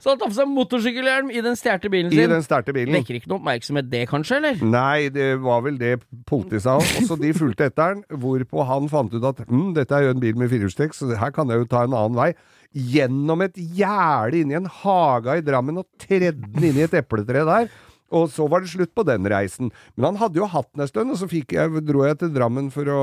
Så 0.03 0.11
han 0.11 0.19
tar 0.19 0.27
på 0.31 0.35
seg 0.35 0.49
motorsykkelhjelm 0.51 1.29
i 1.31 1.41
den 1.43 1.55
stjålne 1.55 1.89
bilen 1.91 2.11
sin. 2.11 2.23
i 2.25 2.31
den 2.31 2.43
sterte 2.43 2.73
bilen. 2.75 2.95
Vekker 2.97 3.15
ikke 3.21 3.29
noe 3.31 3.39
oppmerksomhet 3.39 3.87
det, 3.91 4.01
kanskje, 4.11 4.39
eller? 4.41 4.59
Nei, 4.67 5.07
det 5.15 5.29
var 5.43 5.61
vel 5.63 5.77
det 5.79 5.93
politiet 6.27 6.65
sa. 6.65 6.73
Og 6.81 7.07
så 7.07 7.15
de 7.21 7.31
fulgte 7.37 7.69
etter 7.69 7.93
han, 7.93 8.01
hvorpå 8.11 8.65
han 8.67 8.89
fant 8.91 9.15
ut 9.15 9.23
at 9.29 9.39
hm, 9.47 9.69
dette 9.77 9.95
er 9.95 10.09
jo 10.09 10.15
en 10.17 10.19
bil 10.23 10.35
med 10.39 10.51
firehjulstrekk, 10.51 10.97
så 10.97 11.07
her 11.19 11.31
kan 11.35 11.51
jeg 11.51 11.63
jo 11.63 11.69
ta 11.71 11.85
en 11.87 11.95
annen 11.95 12.19
vei. 12.19 12.33
Gjennom 12.73 13.45
et 13.45 13.55
gjerde 13.79 14.41
inni 14.43 14.59
en 14.59 14.67
hage 14.81 15.39
i 15.39 15.45
Drammen 15.45 15.79
og 15.83 15.87
tredde 16.03 16.35
den 16.35 16.69
inn 16.73 16.79
i 16.83 16.87
et 16.87 16.99
epletre 16.99 17.45
der. 17.47 17.71
Og 18.13 18.27
så 18.29 18.45
var 18.45 18.61
det 18.61 18.69
slutt 18.69 18.91
på 18.93 19.05
den 19.07 19.25
reisen. 19.31 19.71
Men 19.95 20.11
han 20.11 20.19
hadde 20.21 20.37
jo 20.37 20.45
hatt 20.51 20.67
den 20.75 20.83
en 20.85 20.89
stund, 20.91 21.13
og 21.15 21.17
så 21.17 21.25
jeg, 21.57 21.79
dro 21.87 22.03
jeg 22.05 22.19
til 22.21 22.33
Drammen 22.35 22.67
for 22.75 22.91
å, 22.91 22.99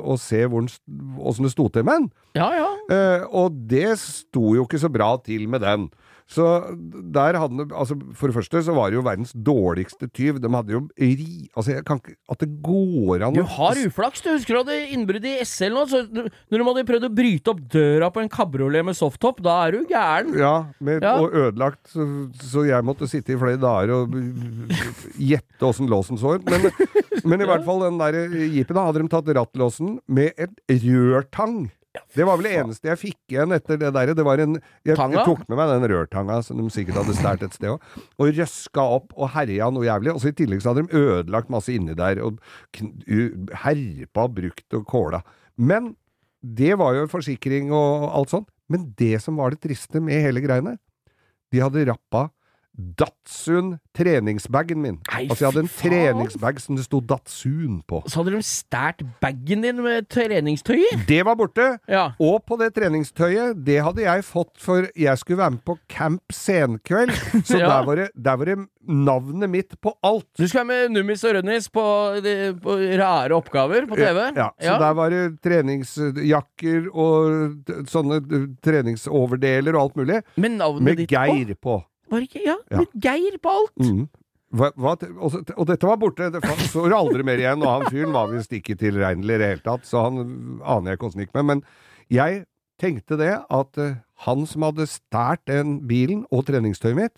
å 0.00 0.14
se 0.20 0.44
hvordan 0.46 0.70
s- 0.70 0.78
åssen 1.20 1.46
det 1.48 1.52
sto 1.54 1.68
til 1.72 1.86
med 1.86 2.00
den. 2.02 2.10
Ja, 2.38 2.50
ja. 2.56 2.68
Eh, 2.92 3.26
og 3.30 3.56
det 3.70 3.94
sto 4.02 4.54
jo 4.58 4.66
ikke 4.66 4.82
så 4.82 4.92
bra 4.92 5.14
til 5.24 5.48
med 5.48 5.64
den. 5.66 5.88
Så 6.26 6.42
der 7.14 7.36
hadde 7.38 7.68
Altså, 7.70 7.94
for 8.18 8.26
det 8.26 8.34
første 8.34 8.58
så 8.66 8.72
var 8.74 8.90
det 8.90 8.96
jo 8.96 9.02
verdens 9.06 9.30
dårligste 9.46 10.08
tyv. 10.10 10.40
De 10.42 10.48
hadde 10.50 10.72
jo 10.74 10.80
ri... 10.98 11.46
Altså, 11.54 11.76
jeg 11.76 11.84
kan 11.86 12.00
ikke 12.00 12.16
At 12.34 12.40
det 12.42 12.48
går 12.66 13.22
an 13.22 13.36
Du 13.36 13.44
har 13.46 13.78
uflaks. 13.78 14.24
Du 14.24 14.32
husker 14.32 14.56
du 14.56 14.58
hadde 14.64 14.88
innbrudd 14.96 15.22
i 15.22 15.36
SL 15.46 15.76
nå? 15.76 15.84
Så 15.86 16.00
når 16.10 16.26
de 16.58 16.66
hadde 16.66 16.84
prøvd 16.88 17.06
å 17.06 17.12
bryte 17.14 17.52
opp 17.54 17.60
døra 17.70 18.08
på 18.10 18.24
en 18.24 18.32
kabriolet 18.32 18.82
med 18.88 18.98
softtop, 18.98 19.38
da 19.46 19.54
er 19.68 19.76
du 19.78 19.86
gæren. 19.92 20.34
Ja, 20.34 20.54
med, 20.82 21.06
Ja. 21.06 21.14
og 21.22 21.30
ødelagt, 21.30 21.84
så, 21.94 22.08
så 22.42 22.66
jeg 22.66 22.82
måtte 22.90 23.06
sitte 23.06 23.36
i 23.36 23.38
flere 23.38 23.62
dager 23.62 23.94
og 24.00 24.18
gjette 25.22 25.62
åssen 25.70 25.86
låsen 25.86 26.18
så 26.18 26.34
ut. 26.40 26.50
Men, 26.50 26.66
men 27.22 27.46
i 27.46 27.46
hvert 27.52 27.62
fall 27.70 27.86
den 27.86 28.02
der 28.02 28.18
jeepen, 28.34 28.74
da 28.74 28.88
hadde 28.88 29.04
de 29.06 29.12
tatt 29.14 29.30
rattlåsen 29.38 30.00
med 30.10 30.34
et 30.42 30.58
rørtang. 31.06 31.66
Det 32.12 32.26
var 32.28 32.36
vel 32.36 32.48
det 32.48 32.56
eneste 32.60 32.90
jeg 32.90 33.00
fikk 33.00 33.32
igjen 33.32 33.54
etter 33.56 33.78
det 33.80 33.88
derre. 33.96 34.14
Det 34.16 34.24
var 34.26 34.40
en, 34.42 34.58
jeg, 34.84 34.96
jeg 34.96 35.24
tok 35.24 35.44
med 35.48 35.56
meg 35.56 35.70
den 35.72 35.86
rørtanga 35.94 36.38
som 36.44 36.60
de 36.60 36.66
sikkert 36.72 37.00
hadde 37.00 37.16
stært 37.16 37.44
et 37.46 37.56
sted 37.56 37.72
òg, 37.72 37.86
og 38.20 38.32
røska 38.36 38.84
opp 38.98 39.14
og 39.16 39.30
herja 39.32 39.70
noe 39.72 39.86
jævlig. 39.88 40.12
Og 40.12 40.20
så 40.22 40.32
i 40.32 40.36
tillegg 40.36 40.60
så 40.64 40.72
hadde 40.72 40.86
de 40.86 41.00
ødelagt 41.00 41.52
masse 41.52 41.72
inni 41.72 41.96
der, 41.96 42.20
og 42.24 42.40
herpa, 43.64 44.26
brukt 44.36 44.76
og 44.76 44.84
kåla. 44.90 45.22
Men 45.56 45.94
det 46.46 46.74
var 46.78 46.98
jo 46.98 47.08
forsikring 47.10 47.72
og 47.74 48.10
alt 48.12 48.34
sånt. 48.34 48.50
Men 48.72 48.90
det 48.98 49.22
som 49.22 49.38
var 49.38 49.54
det 49.54 49.62
triste 49.62 50.02
med 50.02 50.20
hele 50.24 50.42
greiene, 50.44 50.76
de 51.54 51.62
hadde 51.62 51.86
rappa 51.88 52.26
Datsun 52.76 53.78
treningsbagen 53.96 54.80
min. 54.82 54.98
Nei, 55.08 55.22
altså 55.30 55.46
jeg 55.46 55.52
hadde 55.52 55.62
en 55.64 55.70
treningsbag 55.72 56.58
som 56.60 56.76
det 56.76 56.84
sto 56.84 57.00
Datsun 57.00 57.78
på. 57.88 58.02
Så 58.06 58.20
hadde 58.20 58.34
de 58.36 58.42
stjålet 58.44 59.02
bagen 59.22 59.64
din 59.64 59.80
med 59.84 60.08
treningstøyet? 60.12 61.06
Det 61.08 61.22
var 61.24 61.38
borte! 61.40 61.78
Ja. 61.88 62.10
Og 62.20 62.42
på 62.46 62.58
det 62.60 62.72
treningstøyet, 62.76 63.56
det 63.66 63.78
hadde 63.86 64.04
jeg 64.04 64.24
fått 64.28 64.52
for 64.60 64.88
jeg 64.96 65.18
skulle 65.22 65.40
være 65.40 65.56
med 65.56 65.64
på 65.66 65.78
Camp 65.88 66.32
Senkveld. 66.36 67.14
Så 67.48 67.56
Ja. 67.56 67.68
der, 67.70 67.86
var 67.88 67.96
det, 67.96 68.08
der 68.14 68.36
var 68.36 68.44
det 68.52 68.58
navnet 68.86 69.50
mitt 69.50 69.80
på 69.82 69.94
alt. 70.04 70.26
Du 70.38 70.44
skal 70.46 70.66
være 70.66 70.88
med 70.88 70.94
Nummis 70.98 71.24
og 71.24 71.34
Rønnis 71.38 71.68
på, 71.72 71.82
på 72.62 72.76
rare 73.00 73.34
oppgaver 73.34 73.88
på 73.88 73.96
TV? 73.98 74.20
Ja, 74.36 74.50
så 74.60 74.76
der 74.78 74.92
var 74.94 75.10
det 75.10 75.22
treningsjakker 75.42 76.86
og 76.92 77.88
sånne 77.90 78.20
treningsoverdeler 78.62 79.74
og 79.76 79.82
alt 79.88 79.96
mulig. 80.00 80.20
Med 80.36 80.58
navnet 80.60 80.82
Med 80.86 81.00
ditt 81.02 81.10
på? 81.10 81.18
Geir 81.24 81.54
på. 81.58 81.80
Var 82.10 82.22
det 82.22 82.28
ikke? 82.30 82.44
Ja, 82.46 82.56
Ja. 82.70 82.84
Geir 82.94 83.38
på 83.42 83.52
alt. 83.60 83.76
Mm. 83.82 84.06
Hva, 84.56 84.70
hva, 84.78 84.94
og, 85.18 85.34
og 85.56 85.66
dette 85.68 85.88
var 85.88 85.98
borte. 86.00 86.30
Det 86.32 86.40
så 86.70 86.86
det 86.86 86.96
aldri 86.96 87.24
mer 87.26 87.40
igjen. 87.42 87.62
Og 87.64 87.70
han 87.72 87.90
fyren 87.90 88.14
var 88.14 88.30
visst 88.30 88.52
ikke 88.54 88.76
tilregnelig 88.78 89.34
i 89.36 89.40
det 89.42 89.50
hele 89.54 89.64
tatt, 89.64 89.86
så 89.88 90.06
han 90.06 90.22
aner 90.62 90.92
jeg 90.92 91.00
ikke 91.00 91.08
åssen 91.10 91.24
gikk 91.24 91.34
med. 91.36 91.48
Men 91.50 91.64
jeg 92.12 92.44
tenkte 92.80 93.18
det 93.20 93.34
at 93.42 93.82
uh, 93.82 93.96
han 94.26 94.46
som 94.48 94.62
hadde 94.68 94.86
stært 94.88 95.42
den 95.50 95.80
bilen 95.88 96.24
og 96.30 96.46
treningstøyet 96.48 96.96
mitt, 96.98 97.16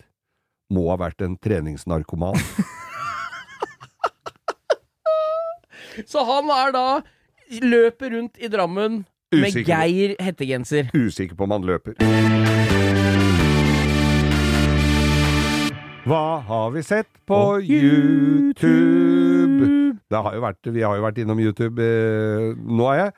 må 0.73 0.89
ha 0.91 0.97
vært 1.01 1.21
en 1.25 1.37
treningsnarkoman. 1.41 2.37
Så 6.07 6.23
han 6.23 6.51
er 6.53 6.71
da 6.71 6.85
løper 7.65 8.13
rundt 8.13 8.37
i 8.39 8.47
Drammen 8.51 9.01
med 9.35 9.57
Geir 9.67 10.15
hettegenser. 10.21 10.93
Usikker 10.95 11.35
på 11.35 11.43
om 11.49 11.57
han 11.57 11.67
løper. 11.67 11.97
Hva 16.09 16.41
har 16.41 16.71
vi 16.73 16.81
sett 16.81 17.09
på 17.29 17.37
YouTube? 17.61 18.65
Det 20.09 20.21
har 20.25 20.39
vært, 20.41 20.65
vi 20.73 20.81
har 20.81 20.97
jo 20.97 21.03
vært 21.05 21.19
innom 21.21 21.37
YouTube. 21.37 21.77
eh, 21.85 22.55
Nå 22.57 22.87
er 22.89 22.97
jeg, 22.97 23.11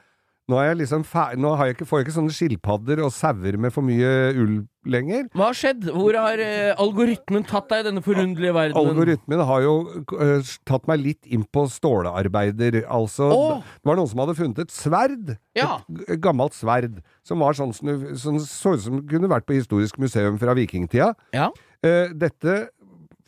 nå 0.52 0.58
er 0.60 0.66
jeg 0.72 0.80
liksom 0.82 1.06
fer- 1.08 1.38
Nå 1.40 1.54
har 1.56 1.70
jeg 1.70 1.78
ikke, 1.78 1.88
får 1.88 2.02
jeg 2.02 2.06
ikke 2.08 2.16
sånne 2.18 2.36
skilpadder 2.36 3.00
og 3.06 3.14
sauer 3.16 3.56
med 3.56 3.72
for 3.72 3.88
mye 3.88 4.10
ull 4.36 4.68
lenger. 4.92 5.30
Hva 5.32 5.46
har 5.54 5.56
skjedd? 5.56 5.88
Hvor 5.94 6.18
har 6.20 6.42
uh, 6.44 6.82
algoritmen 6.84 7.48
tatt 7.48 7.70
deg 7.72 7.80
i 7.80 7.88
denne 7.88 8.04
forunderlige 8.04 8.58
verdenen? 8.58 8.92
Algoritmen 8.92 9.40
har 9.48 9.64
jo 9.64 9.74
uh, 10.12 10.52
tatt 10.68 10.90
meg 10.92 11.00
litt 11.06 11.24
inn 11.32 11.48
på 11.48 11.64
stålarbeider. 11.72 12.82
Altså, 12.92 13.30
oh. 13.32 13.64
det 13.80 13.88
var 13.88 13.96
noen 14.02 14.12
som 14.12 14.20
hadde 14.26 14.36
funnet 14.42 14.60
et 14.66 14.76
sverd. 14.76 15.38
Ja. 15.56 15.80
Et 16.10 16.20
gammelt 16.20 16.58
sverd. 16.60 17.00
Som 17.24 17.40
var 17.46 17.56
sånn 17.56 17.72
som 17.78 17.88
som 18.20 18.36
så 18.44 18.76
ut 18.76 18.84
som 18.84 19.00
kunne 19.08 19.32
vært 19.32 19.48
på 19.48 19.56
Historisk 19.56 19.96
museum 20.02 20.36
fra 20.42 20.58
vikingtida. 20.60 21.14
Ja. 21.32 21.54
Uh, 21.86 22.12
dette 22.18 22.68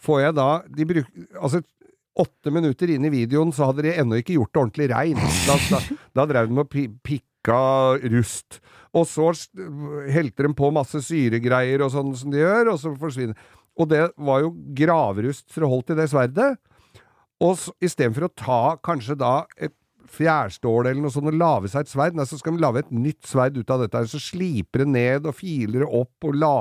får 0.03 0.21
jeg 0.25 0.35
da 0.39 0.49
de 0.67 0.87
bruk, 0.89 1.09
Altså, 1.39 1.63
åtte 2.13 2.53
minutter 2.53 2.91
inn 2.93 3.07
i 3.07 3.13
videoen 3.13 3.53
så 3.55 3.71
hadde 3.71 3.87
de 3.87 3.95
ennå 3.97 4.19
ikke 4.21 4.37
gjort 4.37 4.53
det 4.53 4.61
ordentlig 4.61 4.89
reint. 4.91 5.23
Da, 5.47 5.57
da, 5.71 5.99
da 6.19 6.25
drev 6.29 6.49
de 6.51 6.59
og 6.59 6.67
å 6.67 6.83
pikka 7.07 7.61
rust. 8.13 8.59
Og 8.93 9.07
så 9.09 9.31
helte 10.13 10.45
de 10.45 10.53
på 10.53 10.69
masse 10.75 11.01
syregreier 11.07 11.81
og 11.81 11.93
sånn 11.95 12.13
som 12.17 12.33
de 12.33 12.43
gjør, 12.43 12.75
og 12.75 12.81
så 12.81 12.93
forsvinner 12.99 13.37
Og 13.73 13.89
det 13.89 14.03
var 14.21 14.43
jo 14.43 14.51
gravrust 14.77 15.47
for 15.49 15.65
å 15.65 15.71
holde 15.71 15.89
til 15.89 15.97
det 15.97 16.11
sverdet. 16.11 16.51
Og 17.41 17.57
istedenfor 17.81 18.27
å 18.27 18.35
ta 18.37 18.61
kanskje 18.85 19.17
da 19.17 19.47
et 19.57 19.73
fjærstål 20.13 20.91
eller 20.91 21.01
noe 21.01 21.13
sånt 21.13 21.31
og 21.31 21.39
lage 21.39 21.71
seg 21.71 21.87
et 21.87 21.91
sverd, 21.91 22.13
nei, 22.13 22.27
så 22.29 22.37
skal 22.37 22.53
de 22.53 22.61
lage 22.61 22.83
et 22.83 22.91
nytt 22.93 23.25
sverd 23.25 23.57
ut 23.57 23.73
av 23.73 23.81
dette. 23.81 24.03
Så 24.11 24.21
sliper 24.21 24.83
det 24.83 24.91
ned 24.93 25.25
og 25.25 25.39
filer 25.39 25.81
det 25.81 25.89
opp 25.89 26.29
og 26.29 26.37
la 26.37 26.55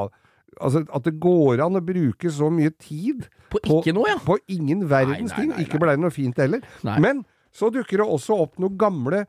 Altså 0.61 0.83
at 0.93 1.07
det 1.07 1.15
går 1.23 1.63
an 1.65 1.79
å 1.79 1.85
bruke 1.85 2.31
så 2.31 2.51
mye 2.53 2.71
tid 2.77 3.25
På 3.53 3.61
ikke 3.63 3.95
noe, 3.97 4.11
ja. 4.11 4.19
på 4.21 4.37
ingen 4.53 4.85
verdens 4.91 5.33
ting. 5.37 5.53
Ikke 5.63 5.81
blei 5.81 5.95
det 5.97 6.03
noe 6.05 6.13
fint 6.15 6.37
heller. 6.43 6.61
Nei. 6.85 6.99
Men 7.01 7.23
så 7.53 7.71
dukker 7.73 8.03
det 8.03 8.09
også 8.09 8.37
opp 8.45 8.59
noen 8.61 8.77
gamle 8.81 9.25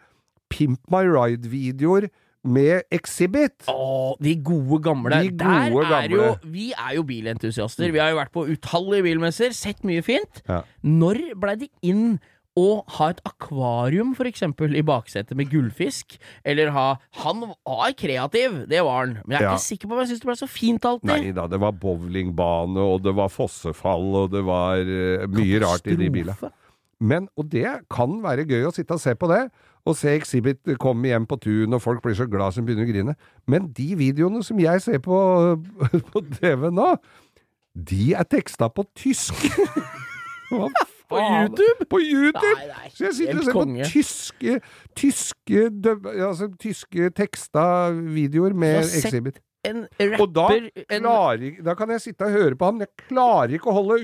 Pimp 0.53 0.79
My 0.91 1.01
Ride-videoer 1.07 2.09
med 2.43 2.83
Exhibit. 2.91 3.63
Å, 3.71 4.15
de 4.19 4.33
gode 4.43 4.81
gamle. 4.83 5.21
De 5.23 5.31
Der 5.39 5.47
er 5.47 5.71
gamle. 5.71 6.09
jo. 6.11 6.25
Vi 6.51 6.73
er 6.75 6.97
jo 6.97 7.05
bilentusiaster. 7.07 7.87
Vi 7.95 8.01
har 8.03 8.11
jo 8.11 8.19
vært 8.19 8.33
på 8.35 8.43
utallige 8.51 9.05
bilmesser, 9.07 9.55
sett 9.55 9.79
mye 9.87 10.03
fint. 10.03 10.43
Ja. 10.49 10.61
Når 10.83 11.21
blei 11.39 11.55
det 11.63 11.69
inn 11.87 12.17
å 12.59 12.83
ha 12.97 13.07
et 13.09 13.21
akvarium, 13.25 14.11
for 14.17 14.29
eksempel, 14.29 14.75
i 14.77 14.83
baksetet 14.85 15.37
med 15.37 15.49
gullfisk? 15.49 16.17
Eller 16.45 16.69
ha 16.75 16.99
Han 17.23 17.41
var 17.65 17.93
kreativ, 17.97 18.67
det 18.69 18.83
var 18.85 19.05
han. 19.05 19.13
Men 19.25 19.37
jeg 19.37 19.41
er 19.41 19.47
Ja. 19.47 19.53
ikke 19.55 19.65
sikker 19.65 19.87
på 19.87 19.93
om 19.93 19.99
jeg 20.03 20.09
syns 20.11 20.21
det 20.21 20.29
ble 20.29 20.35
så 20.37 20.49
fint 20.49 20.85
alltid. 20.85 21.09
Nei 21.09 21.31
da, 21.31 21.47
det 21.47 21.59
var 21.59 21.71
bowlingbane, 21.73 22.77
og 22.77 23.01
det 23.03 23.15
var 23.15 23.29
fossefall, 23.33 24.05
og 24.23 24.31
det 24.31 24.43
var 24.45 24.77
uh, 24.77 25.25
mye 25.33 25.59
rart 25.65 25.87
i 25.87 25.95
de 25.95 26.09
bilene. 26.13 26.51
Men, 27.03 27.27
og 27.35 27.49
det 27.51 27.67
kan 27.91 28.21
være 28.23 28.45
gøy 28.47 28.69
å 28.69 28.71
sitte 28.73 28.93
og 28.95 29.01
se 29.01 29.15
på 29.15 29.27
det, 29.27 29.49
og 29.83 29.97
se 29.99 30.13
Exhibit 30.15 30.61
komme 30.79 31.09
hjem 31.09 31.25
på 31.27 31.35
tun, 31.43 31.73
og 31.73 31.81
folk 31.83 32.01
blir 32.05 32.15
så 32.15 32.29
glad 32.29 32.53
som 32.55 32.63
begynner 32.63 32.85
å 32.85 32.91
grine. 32.93 33.15
Men 33.49 33.73
de 33.75 33.89
videoene 33.99 34.43
som 34.45 34.61
jeg 34.61 34.79
ser 34.85 35.01
på, 35.03 35.17
på 36.13 36.21
TV 36.37 36.69
nå, 36.71 36.93
de 37.73 38.13
er 38.13 38.23
teksta 38.29 38.69
på 38.69 38.85
tysk! 38.95 39.33
Hva 40.53 40.69
På? 41.13 41.23
YouTube? 41.39 41.87
På 41.89 41.99
YouTube! 42.01 42.57
Nei, 42.59 42.67
nei, 42.67 42.89
Så 42.93 43.05
jeg 43.07 43.13
sitter 43.19 43.33
helt 43.33 43.39
og 43.39 43.45
ser 43.45 43.53
på 43.53 43.59
konge. 43.59 43.85
tyske, 43.93 44.59
tyske, 44.95 45.63
altså, 46.27 46.49
tyske 46.59 47.09
teksta 47.17 47.65
videoer 47.91 48.53
med 48.53 48.83
Exhibit. 48.83 49.39
En 49.63 49.85
Og 50.19 50.25
da, 50.35 50.47
klarer, 50.51 50.83
en, 50.91 51.05
da 51.63 51.73
kan 51.79 51.91
jeg 51.93 52.01
sitte 52.03 52.27
og 52.27 52.33
høre 52.35 52.57
på 52.59 52.67
han, 52.67 52.81
jeg 52.83 52.89
klarer 53.07 53.53
ikke 53.55 53.71
å 53.71 53.75
holde 53.77 53.97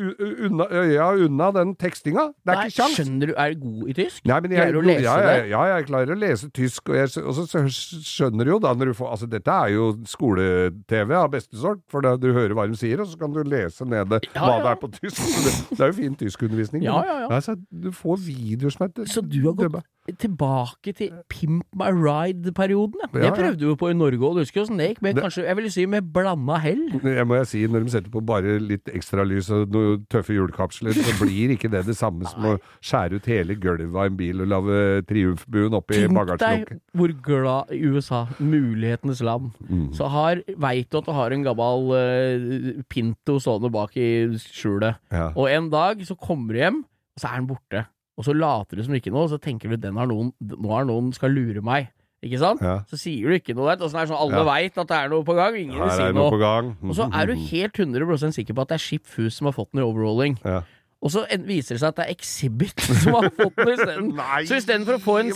unna, 0.47 0.67
øya 0.71 1.07
unna 1.25 1.49
den 1.57 1.73
tekstinga. 1.79 2.29
Det 2.47 2.53
er 2.53 2.59
Nei, 2.61 2.67
ikke 2.69 2.77
kjangs. 2.77 2.95
Skjønner 2.99 3.31
du, 3.31 3.33
er 3.35 3.55
du 3.57 3.65
god 3.65 3.91
i 3.91 3.95
tysk? 3.97 4.21
Nei, 4.29 4.37
men 4.45 4.55
jeg, 4.55 4.61
klarer 4.61 4.77
du 4.77 4.79
å 4.79 4.85
lese 4.87 5.03
ja, 5.03 5.15
jeg, 5.25 5.41
det? 5.43 5.51
ja, 5.51 5.63
jeg 5.73 5.87
klarer 5.89 6.15
å 6.15 6.19
lese 6.23 6.49
tysk, 6.55 6.93
og, 6.93 6.99
jeg, 7.01 7.25
og 7.25 7.37
så 7.41 7.63
skjønner 7.67 8.47
du 8.47 8.53
jo 8.53 8.61
da 8.63 8.73
når 8.77 8.93
du 8.93 8.97
får 9.01 9.09
Altså, 9.09 9.27
dette 9.27 9.51
er 9.65 9.71
jo 9.73 9.89
skole-TV 10.07 11.15
av 11.17 11.31
beste 11.33 11.59
sort, 11.59 11.81
for 11.91 12.05
da 12.05 12.15
du 12.21 12.29
hører 12.29 12.55
hva 12.55 12.67
de 12.69 12.77
sier, 12.79 13.01
og 13.03 13.09
så 13.11 13.19
kan 13.19 13.35
du 13.35 13.41
lese 13.43 13.87
nede 13.89 14.21
Ja, 14.29 14.45
hva 14.45 14.55
ja. 14.59 14.63
det 14.63 14.73
er 14.75 14.79
på 14.79 14.91
tysk. 14.95 15.19
Det, 15.19 15.53
det 15.73 15.81
er 15.81 15.91
jo 15.91 15.97
fin 15.97 16.15
tyskundervisning. 16.19 16.85
Ja, 16.87 17.01
ja, 17.03 17.21
ja. 17.25 17.31
Altså, 17.35 17.57
du 17.67 17.91
får 17.95 18.21
videoer 18.29 18.75
som 18.75 18.87
er 18.87 19.09
Så 19.09 19.25
du 19.25 19.41
har 19.49 19.57
gått. 19.59 19.83
Tilbake 20.17 20.93
til 20.97 21.11
Pimp 21.29 21.65
My 21.77 21.89
Ride-perioden, 21.93 22.95
ja. 23.13 23.19
Det 23.27 23.33
prøvde 23.35 23.67
vi 23.67 23.75
på 23.77 23.89
i 23.91 23.93
Norge 23.97 24.17
òg, 24.25 24.33
du 24.37 24.41
husker 24.41 24.63
åssen 24.63 24.77
det 24.79 24.87
gikk? 24.95 25.01
Med 25.05 25.15
Det- 25.15 25.23
kanskje, 25.23 25.43
jeg 25.45 25.55
vil 25.55 25.71
si 25.71 25.85
med 25.85 26.13
blanda 26.13 26.57
hell. 26.57 26.81
Jeg 27.03 27.27
må 27.27 27.35
jeg 27.37 27.47
si, 27.47 27.67
når 27.67 27.83
de 27.83 27.89
setter 27.91 28.09
på 28.09 28.21
bare 28.25 28.59
litt 28.59 28.85
ekstra 28.85 29.25
lys 29.27 29.49
og 29.51 29.69
noen 29.69 30.05
tøffe 30.09 30.33
hjulkapsler, 30.33 30.93
så 30.93 31.13
blir 31.23 31.51
ikke 31.57 31.69
det 31.69 31.85
det 31.85 31.95
samme 31.97 32.25
som 32.27 32.41
å 32.43 32.57
skjære 32.81 33.15
ut 33.19 33.25
hele 33.25 33.55
gulvet 33.55 33.93
av 33.95 34.05
en 34.09 34.17
bil 34.17 34.41
og 34.41 34.47
lage 34.47 35.05
triumfbuen 35.05 35.73
oppi 35.77 36.07
Tenk 36.07 36.39
deg 36.39 36.79
hvor 36.95 37.13
glad 37.21 37.71
i 37.71 37.81
USA, 37.85 38.25
mulighetenes 38.39 39.21
land, 39.21 39.51
Mm. 39.69 39.93
så 39.93 40.09
har 40.09 40.41
veit 40.57 40.89
du 40.89 40.97
at 40.97 41.05
du 41.05 41.11
har 41.11 41.31
en 41.31 41.43
gammel 41.43 41.91
uh, 41.93 42.81
Pinto 42.89 43.37
stående 43.39 43.71
bak 43.71 43.95
i 43.97 44.27
skjulet. 44.37 44.95
Ja. 45.11 45.31
Og 45.35 45.47
en 45.49 45.69
dag 45.69 45.99
så 46.01 46.17
kommer 46.17 46.53
du 46.53 46.59
hjem, 46.59 46.79
og 46.83 47.19
så 47.21 47.27
er 47.33 47.37
den 47.39 47.47
borte. 47.47 47.85
Og 48.19 48.25
så 48.27 48.33
later 48.35 48.75
du 48.75 48.83
som 48.83 48.93
ikke 48.97 49.13
noe, 49.15 49.23
og 49.25 49.31
så 49.31 49.39
tenker 49.39 49.71
du 49.71 49.77
den 49.79 49.95
har 49.95 50.09
noen, 50.11 50.33
nå 50.43 50.69
har 50.75 50.83
noen 50.89 51.13
skal 51.15 51.31
lure 51.31 51.61
meg. 51.63 51.87
Ikke 52.19 52.35
sant? 52.41 52.59
Ja. 52.59 52.81
Så 52.91 52.97
sier 52.99 53.29
du 53.31 53.37
ikke 53.37 53.55
noe. 53.55 53.69
vet 53.71 53.79
og 53.79 53.87
Åssen 53.87 54.01
er 54.01 54.09
sånn 54.09 54.19
alle 54.19 54.41
Ja. 54.41 54.47
veit 54.49 54.75
at 54.77 54.87
det 54.91 54.97
er 54.97 55.07
noe 55.13 55.23
på 55.23 55.35
gang, 55.37 55.55
ingen 55.55 55.79
vil 55.79 55.89
si 55.95 56.01
er 56.03 56.11
noe. 56.11 56.31
noe. 56.35 56.75
Og 56.89 56.95
så 56.97 57.07
er 57.15 57.25
du 57.31 57.33
helt 57.47 57.73
100 57.79 58.33
sikker 58.35 58.53
på 58.53 58.61
at 58.65 58.67
det 58.67 58.75
er 58.75 58.83
Skip 58.83 59.05
Fus 59.07 59.35
som 59.39 59.45
har 59.47 59.53
fått 59.55 59.71
den 59.71 59.79
i 59.79 59.87
overrolling. 59.87 60.35
Ja. 60.43 60.61
Og 61.01 61.11
så 61.13 61.21
viser 61.47 61.77
det 61.77 61.79
seg 61.79 61.87
at 61.87 61.95
det 61.95 62.05
er 62.09 62.11
Exhibit 62.11 62.81
som 62.99 63.13
har 63.15 63.29
fått 63.31 63.55
den 63.55 63.71
isteden. 63.71 64.11
Så 64.51 64.57
istedenfor 64.59 64.97
å 64.97 64.99
få 64.99 65.15
en? 65.21 65.31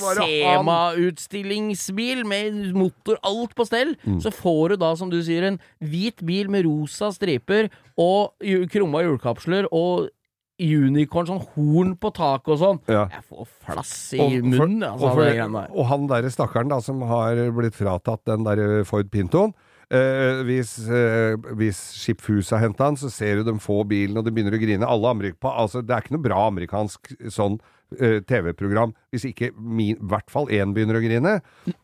Sema-utstillingsbil 1.07 2.25
med 2.27 2.73
motor, 2.75 3.15
alt 3.23 3.55
på 3.55 3.65
stell, 3.65 3.95
Mm. 4.03 4.19
så 4.21 4.31
får 4.33 4.69
du 4.69 4.75
da, 4.83 4.93
som 4.95 5.09
du 5.09 5.21
sier, 5.23 5.43
en 5.47 5.59
hvit 5.81 6.19
bil 6.25 6.49
med 6.49 6.65
rosa 6.65 7.11
striper 7.15 7.69
og 7.97 8.33
krumma 8.71 9.03
hjulkapsler 9.05 9.67
og 9.71 10.09
unicorn, 10.63 11.27
sånn 11.29 11.43
horn 11.53 11.93
på 11.99 12.13
taket 12.15 12.55
og 12.55 12.61
sånn. 12.61 12.81
Ja. 12.87 13.03
Jeg 13.11 13.27
får 13.27 13.51
flass 13.67 13.93
i 14.15 14.21
Og 14.23 14.39
munnen, 14.39 14.87
altså, 14.87 15.11
og, 15.11 15.19
for, 15.19 15.75
og 15.75 15.91
han 15.91 16.09
derre 16.11 16.31
stakkaren 16.33 16.71
da, 16.71 16.79
som 16.83 17.03
har 17.09 17.43
blitt 17.55 17.77
fratatt 17.77 18.23
den 18.31 18.47
der 18.47 18.83
Ford 18.87 19.11
Pintoen. 19.13 19.53
Eh, 19.93 20.39
hvis, 20.47 20.77
eh, 20.89 21.35
hvis 21.53 21.77
Skiphuset 21.99 22.55
har 22.55 22.63
henta 22.65 22.87
han, 22.87 22.97
så 22.97 23.11
ser 23.13 23.37
du 23.37 23.43
dem 23.45 23.59
få 23.61 23.83
bilen, 23.85 24.17
og 24.17 24.25
de 24.25 24.31
begynner 24.33 24.55
å 24.55 24.61
grine. 24.61 24.89
Alle 24.89 25.11
Amerik 25.11 25.37
på, 25.43 25.51
altså, 25.51 25.83
det 25.85 25.93
er 25.93 26.01
ikke 26.01 26.15
noe 26.15 26.25
bra 26.25 26.47
amerikansk 26.47 27.11
sånn 27.29 27.59
eh, 27.59 27.82
TV-program 28.27 28.93
hvis 29.13 29.27
ikke 29.29 29.51
i 29.53 29.93
hvert 30.01 30.29
fall 30.33 30.47
én 30.49 30.71
begynner 30.73 30.97
å 30.97 31.01
grine. 31.03 31.33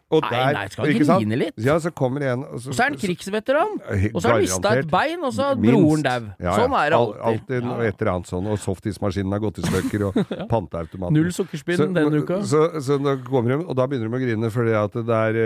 Og 0.10 0.24
Nei, 0.26 0.53
nei, 0.55 0.64
skal 0.74 0.88
ikke 0.89 1.05
sant? 1.05 1.22
grine 1.22 1.38
litt. 1.38 1.57
Ja, 1.62 1.76
så 1.78 1.91
kommer 1.93 2.24
en 2.26 2.41
og 2.47 2.55
Og 2.55 2.64
så 2.74 2.82
er 2.82 2.88
han 2.89 2.95
krigsveteran, 2.97 3.76
Eh, 3.93 4.07
og 4.10 4.24
så 4.24 4.32
har 4.32 4.39
han 4.39 4.41
mista 4.47 4.72
et 4.80 4.88
bein, 4.89 5.22
og 5.22 5.34
så 5.38 5.51
er 5.51 5.60
broren 5.62 6.01
dau. 6.01 6.24
Ja, 6.41 6.47
ja. 6.47 6.55
Sånn 6.57 6.74
er 6.74 6.89
det 6.89 6.97
Al- 6.97 7.14
alltid. 7.14 7.28
alltid 7.30 7.68
noe 7.68 7.76
Ja, 7.78 7.84
ja. 7.84 7.89
et 7.93 8.01
eller 8.01 8.12
annet 8.16 8.32
sånn. 8.32 8.47
Og 8.49 8.57
softismaskinen 8.64 9.36
har 9.38 9.43
gått 9.43 9.60
i 9.62 9.68
stykker, 9.68 10.07
og 10.10 10.18
panteautomaten 10.55 11.14
Null 11.20 11.30
sukkerspinn 11.36 11.78
så, 11.78 11.88
denne 11.93 12.24
uka. 12.26 12.41
Så, 12.41 12.64
så 12.82 12.97
da 12.97 13.14
kommer 13.22 13.53
de, 13.53 13.60
og 13.70 13.78
da 13.78 13.86
begynner 13.86 14.10
de 14.10 14.18
å 14.18 14.24
grine 14.26 14.49
fordi 14.57 14.74
at 14.82 14.97
det 14.97 15.22
er, 15.30 15.39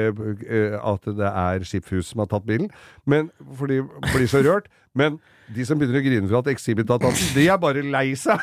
eh, 0.48 0.80
at 0.80 1.12
det 1.20 1.34
er 1.34 1.68
Skipshus 1.68 2.14
som 2.14 2.24
har 2.24 2.32
tatt 2.32 2.48
bilen. 2.48 2.72
Men, 3.06 3.34
for 3.60 3.68
de 3.68 3.82
blir 4.14 4.32
så 4.32 4.40
rørt. 4.48 4.72
Men 4.96 5.20
de 5.54 5.66
som 5.68 5.78
begynner 5.80 6.00
å 6.00 6.04
grine 6.06 6.28
for 6.30 6.40
at 6.40 6.48
Exhibit 6.54 6.90
har 6.94 7.00
tatt 7.04 7.20
de 7.36 7.48
er 7.52 7.58
bare 7.62 7.84
lei 7.84 8.14
seg. 8.20 8.40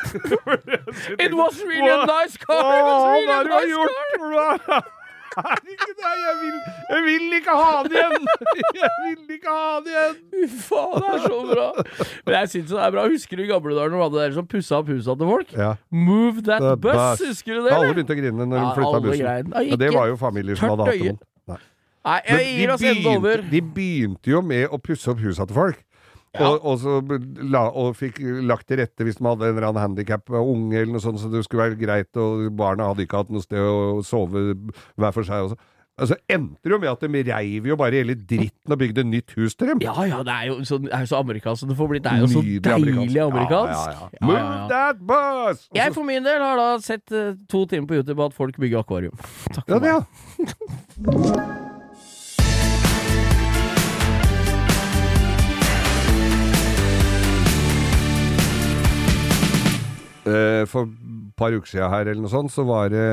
It 1.25 1.33
was 1.33 1.57
really 1.65 1.89
a 1.89 2.05
nice 2.05 2.37
car! 2.37 2.61
It 2.61 2.83
was 2.85 3.03
really 3.09 3.35
a 3.35 3.43
du 3.43 3.53
nice 3.55 3.71
gjort? 3.73 4.65
car! 4.67 4.89
Herregud, 5.31 5.99
jeg 6.03 6.33
vil, 6.41 6.55
jeg 6.91 7.03
vil 7.05 7.35
ikke 7.37 7.53
ha 7.55 7.75
den 7.85 7.93
igjen! 7.95 8.25
Jeg 8.75 8.89
vil 9.05 9.35
ikke 9.37 9.53
ha 9.53 9.77
den 9.79 9.93
igjen! 9.93 10.17
Fy 10.33 10.57
faen, 10.65 10.97
det 10.99 11.11
er 11.13 11.21
så 11.23 11.37
bra! 11.47 11.67
Men 12.27 12.35
jeg 12.35 12.49
syns 12.51 12.73
det 12.73 12.81
er 12.83 12.91
bra. 12.97 13.05
Husker 13.13 13.39
du 13.39 13.43
i 13.45 13.47
gamle 13.47 13.77
dager 13.77 13.93
når 13.93 13.95
du 13.95 14.03
hadde 14.03 14.19
dere 14.25 14.35
som 14.35 14.49
pussa 14.51 14.81
opp 14.81 14.91
husa 14.91 15.15
til 15.21 15.31
folk? 15.31 15.53
Ja. 15.55 15.69
Move 15.95 16.43
that 16.49 16.59
The 16.65 16.73
bus, 16.83 16.99
bus. 16.99 17.23
husker 17.31 17.55
du 17.61 17.61
det? 17.69 17.71
Alle 17.77 17.93
begynte 17.95 18.17
å 18.17 18.19
grine 18.19 18.49
når 18.51 18.59
Ja, 18.59 18.65
de 18.65 18.75
flytta 18.81 19.01
bussen. 19.07 19.23
Ja, 19.23 19.63
Ja, 19.71 19.79
det 19.85 19.93
var 19.95 20.11
jo 20.11 20.19
familier 20.19 20.59
som 20.59 20.73
hadde 20.75 20.89
hatt 20.89 21.05
den. 21.07 21.21
Nei. 21.53 21.59
Nei, 22.11 22.19
jeg 22.27 22.51
gir 22.59 22.75
oss 22.75 22.83
enda 22.91 23.15
over. 23.21 23.45
de 23.55 23.63
begynte 23.79 24.35
jo 24.35 24.43
med 24.51 24.67
å 24.67 24.81
pusse 24.83 25.07
opp 25.15 25.23
husa 25.23 25.47
til 25.47 25.55
folk. 25.61 25.79
Og, 26.39 26.63
og, 26.63 26.77
så 26.79 26.99
la, 27.43 27.65
og 27.75 27.97
fikk 27.99 28.21
lagt 28.47 28.69
til 28.69 28.79
rette 28.79 29.03
hvis 29.03 29.19
de 29.19 29.25
hadde 29.27 29.49
en 29.49 29.57
eller 29.57 29.67
annen 29.67 29.83
handikap 29.83 30.31
unge 30.31 30.79
eller 30.79 30.93
noe 30.93 31.03
sånt, 31.03 31.19
så 31.19 31.27
det 31.31 31.43
skulle 31.43 31.65
være 31.65 31.79
greit, 31.81 32.15
og 32.15 32.47
barna 32.55 32.87
hadde 32.87 33.03
ikke 33.03 33.19
hatt 33.19 33.33
noe 33.35 33.43
sted 33.43 33.59
å 33.59 33.99
sove 34.05 34.53
hver 34.95 35.11
for 35.11 35.27
seg. 35.27 35.43
Og 35.43 35.53
så. 35.53 35.59
Altså 36.01 36.15
endte 36.31 36.63
det 36.63 36.71
jo 36.71 36.77
med 36.79 36.89
at 36.89 37.01
de 37.03 37.21
reiv 37.27 37.67
jo 37.67 37.75
bare 37.77 37.99
hele 37.99 38.15
dritten 38.15 38.73
og 38.73 38.79
bygde 38.79 39.03
nytt 39.05 39.35
hus 39.37 39.55
til 39.55 39.73
dem. 39.73 39.81
Ja 39.83 39.93
ja, 40.07 40.21
det 40.25 40.33
er 40.33 40.45
jo 40.47 40.55
så, 40.65 40.79
er 40.87 41.05
så 41.05 41.19
amerikansk 41.19 41.67
det 41.69 41.77
får 41.77 41.91
blitt. 41.91 42.03
Det 42.03 42.13
er 42.13 42.23
jo 42.23 42.29
så 42.31 42.41
Nydelig 42.41 42.63
deilig 42.63 43.21
amerikansk. 43.25 43.75
Ja, 43.75 43.91
ja, 43.91 43.99
ja. 43.99 44.07
Ja, 44.21 44.25
Move 44.25 44.37
ja, 44.39 44.53
ja. 44.53 44.67
that 44.71 45.03
bus! 45.11 45.67
Jeg 45.75 45.93
for 45.93 46.07
min 46.07 46.25
del 46.25 46.41
har 46.41 46.55
da 46.57 46.69
sett 46.81 47.11
uh, 47.11 47.35
to 47.51 47.65
timer 47.65 47.91
på 47.91 47.99
YouTube 47.99 48.23
at 48.23 48.33
folk 48.33 48.57
bygger 48.57 48.79
akvarium. 48.85 49.19
Takk 49.55 49.67
for 49.67 49.85
ja, 49.85 49.99
for 49.99 50.39
det, 50.39 50.55
meg. 51.03 51.59
ja. 51.59 51.67
For 60.23 60.85
et 60.85 61.35
par 61.39 61.55
uker 61.55 61.67
siden 61.75 61.89
her, 61.89 62.05
eller 62.11 62.21
noe 62.21 62.29
sånt, 62.31 62.51
så 62.53 62.65
var 62.67 62.89
det 62.93 63.07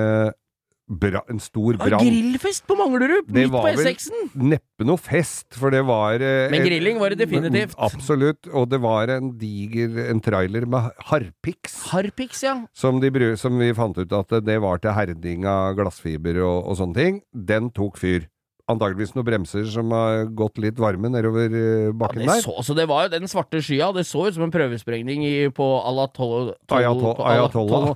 bra, 0.88 1.20
en 1.28 1.36
stor 1.40 1.76
Ah, 1.76 1.82
brann. 1.84 2.00
Grillfest 2.00 2.62
på 2.66 2.72
Manglerud, 2.78 3.26
midt 3.28 3.50
på 3.50 3.58
var 3.58 3.74
vel- 3.76 3.90
E6-en! 3.90 4.30
Neppe 4.54 4.86
noe 4.88 4.96
fest, 4.96 5.46
for 5.52 5.68
det 5.74 5.82
var 5.84 6.14
eh, 6.24 6.48
Men 6.50 6.64
grilling 6.64 6.96
var 6.98 7.12
det 7.12 7.18
definitivt. 7.28 7.74
Absolutt. 7.76 8.48
Og 8.56 8.70
det 8.72 8.80
var 8.80 9.12
en 9.12 9.34
diger 9.36 9.98
en 10.08 10.20
trailer 10.24 10.64
med 10.64 10.88
harpiks. 11.10 11.76
Harpiks, 11.90 12.42
ja. 12.42 12.54
Som, 12.72 13.00
de, 13.04 13.12
som 13.36 13.58
vi 13.60 13.68
fant 13.76 13.98
ut 14.00 14.12
at 14.16 14.32
det 14.48 14.56
var 14.64 14.78
til 14.80 14.96
herding 14.96 15.44
av 15.44 15.76
glassfiber 15.76 16.40
og, 16.40 16.64
og 16.72 16.80
sånne 16.80 16.94
ting. 16.96 17.20
Den 17.34 17.68
tok 17.76 17.98
fyr. 18.00 18.24
Antakeligvis 18.68 19.14
noen 19.16 19.24
bremser 19.24 19.64
som 19.72 19.88
har 19.96 20.26
gått 20.36 20.58
litt 20.60 20.76
varme 20.80 21.08
nedover 21.12 21.48
bakken 21.48 21.88
ja 21.88 21.92
bakken 21.96 22.20
det, 22.20 22.26
der. 22.28 22.42
så, 22.44 22.52
så 22.66 22.76
det 22.76 22.84
var 22.90 23.06
jo 23.06 23.12
den 23.16 23.30
svarte 23.30 23.62
skya. 23.64 23.88
Det 23.96 24.04
så 24.08 24.26
ut 24.28 24.36
som 24.36 24.44
en 24.44 24.52
prøvesprengning 24.52 25.24
i, 25.24 25.48
på 25.54 25.68
Ayatollah. 25.88 26.52
Ayatollahene. 26.68 27.94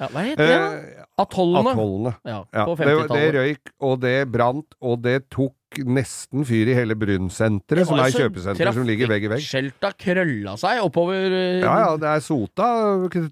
Ja, 0.00 0.08
hva 0.10 0.24
heter 0.26 0.50
det? 0.50 0.56
Eh, 0.56 1.04
Atollene. 1.16 1.70
atollene. 1.72 2.12
Ja, 2.26 2.40
Ja, 2.52 2.64
på 2.66 2.74
det, 2.76 2.96
det 3.08 3.28
røyk, 3.38 3.70
og 3.80 4.00
det 4.02 4.16
brant, 4.32 4.74
og 4.84 4.98
det 5.04 5.20
tok 5.32 5.54
nesten 5.84 6.44
fyr 6.48 6.70
i 6.70 6.74
hele 6.76 6.96
Brunnsenteret, 6.98 7.86
som 7.88 7.98
er 8.00 8.12
kjøpesenteret 8.14 8.76
som 8.76 8.86
ligger 8.88 9.10
vegg 9.10 9.26
i 9.26 9.30
vegg. 9.32 9.46
Trafikkskilta 9.46 9.90
krølla 10.00 10.54
seg 10.60 10.82
oppover 10.84 11.26
eh, 11.30 11.64
Ja, 11.64 11.74
ja, 11.86 11.90
det 12.00 12.12
er 12.12 12.20
sota 12.24 12.68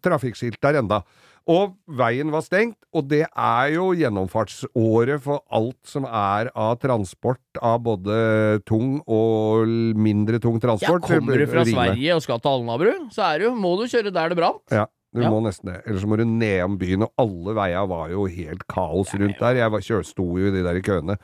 trafikkskilt 0.05 0.59
der 0.65 0.81
enda. 0.81 1.03
Og 1.51 1.75
veien 2.01 2.31
var 2.33 2.41
stengt, 2.41 2.79
og 2.97 3.05
det 3.11 3.27
er 3.29 3.73
jo 3.75 3.91
gjennomfartsåret 3.99 5.21
for 5.21 5.43
alt 5.53 5.77
som 5.89 6.07
er 6.09 6.49
av 6.57 6.79
transport 6.81 7.61
av 7.61 7.83
både 7.85 8.17
tung 8.65 9.03
og 9.05 9.69
mindre 10.01 10.41
tung 10.41 10.57
transport. 10.63 11.05
Ja, 11.05 11.19
kommer 11.19 11.37
du 11.37 11.45
fra 11.51 11.65
Rime. 11.67 11.75
Sverige 11.77 12.17
og 12.17 12.23
skal 12.25 12.41
til 12.41 12.55
Alnabru, 12.55 12.93
så 13.13 13.27
er 13.29 13.43
det 13.43 13.49
jo, 13.51 13.55
må 13.61 13.75
du 13.77 13.85
kjøre 13.93 14.13
der 14.15 14.33
det 14.33 14.39
brant. 14.41 14.63
Ja, 14.73 14.87
du 15.15 15.21
Ja. 15.21 15.29
må 15.31 15.43
nesten 15.45 15.69
det. 15.69 15.83
Eller 15.87 16.01
så 16.01 16.09
må 16.09 16.17
du 16.17 16.25
nedom 16.25 16.79
byen, 16.81 17.03
og 17.05 17.13
alle 17.21 17.55
veier 17.61 17.87
var 17.93 18.09
jo 18.11 18.25
helt 18.25 18.65
kaos 18.67 19.13
rundt 19.15 19.39
der. 19.39 19.55
Jeg 19.61 19.71
var, 19.71 19.81
kjør, 19.85 20.05
sto 20.09 20.25
jo 20.41 20.49
i 20.49 20.55
de 20.57 20.63
der 20.65 20.81
køene. 20.81 21.19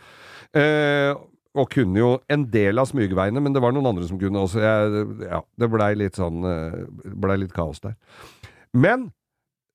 Eh, 0.55 1.15
og 1.57 1.71
kunne 1.73 1.97
jo 1.99 2.11
en 2.29 2.45
del 2.53 2.79
av 2.79 2.87
smygveiene, 2.87 3.41
men 3.43 3.53
det 3.57 3.63
var 3.65 3.73
noen 3.73 3.89
andre 3.91 4.05
som 4.07 4.21
kunne 4.21 4.39
også. 4.45 4.61
Jeg, 4.61 5.07
ja, 5.33 5.41
det 5.59 5.71
blei 5.73 5.95
litt 5.97 6.15
sånn 6.21 6.45
eh, 6.45 6.85
blei 7.17 7.39
litt 7.41 7.53
kaos 7.57 7.81
der. 7.81 7.97
Men 8.77 9.09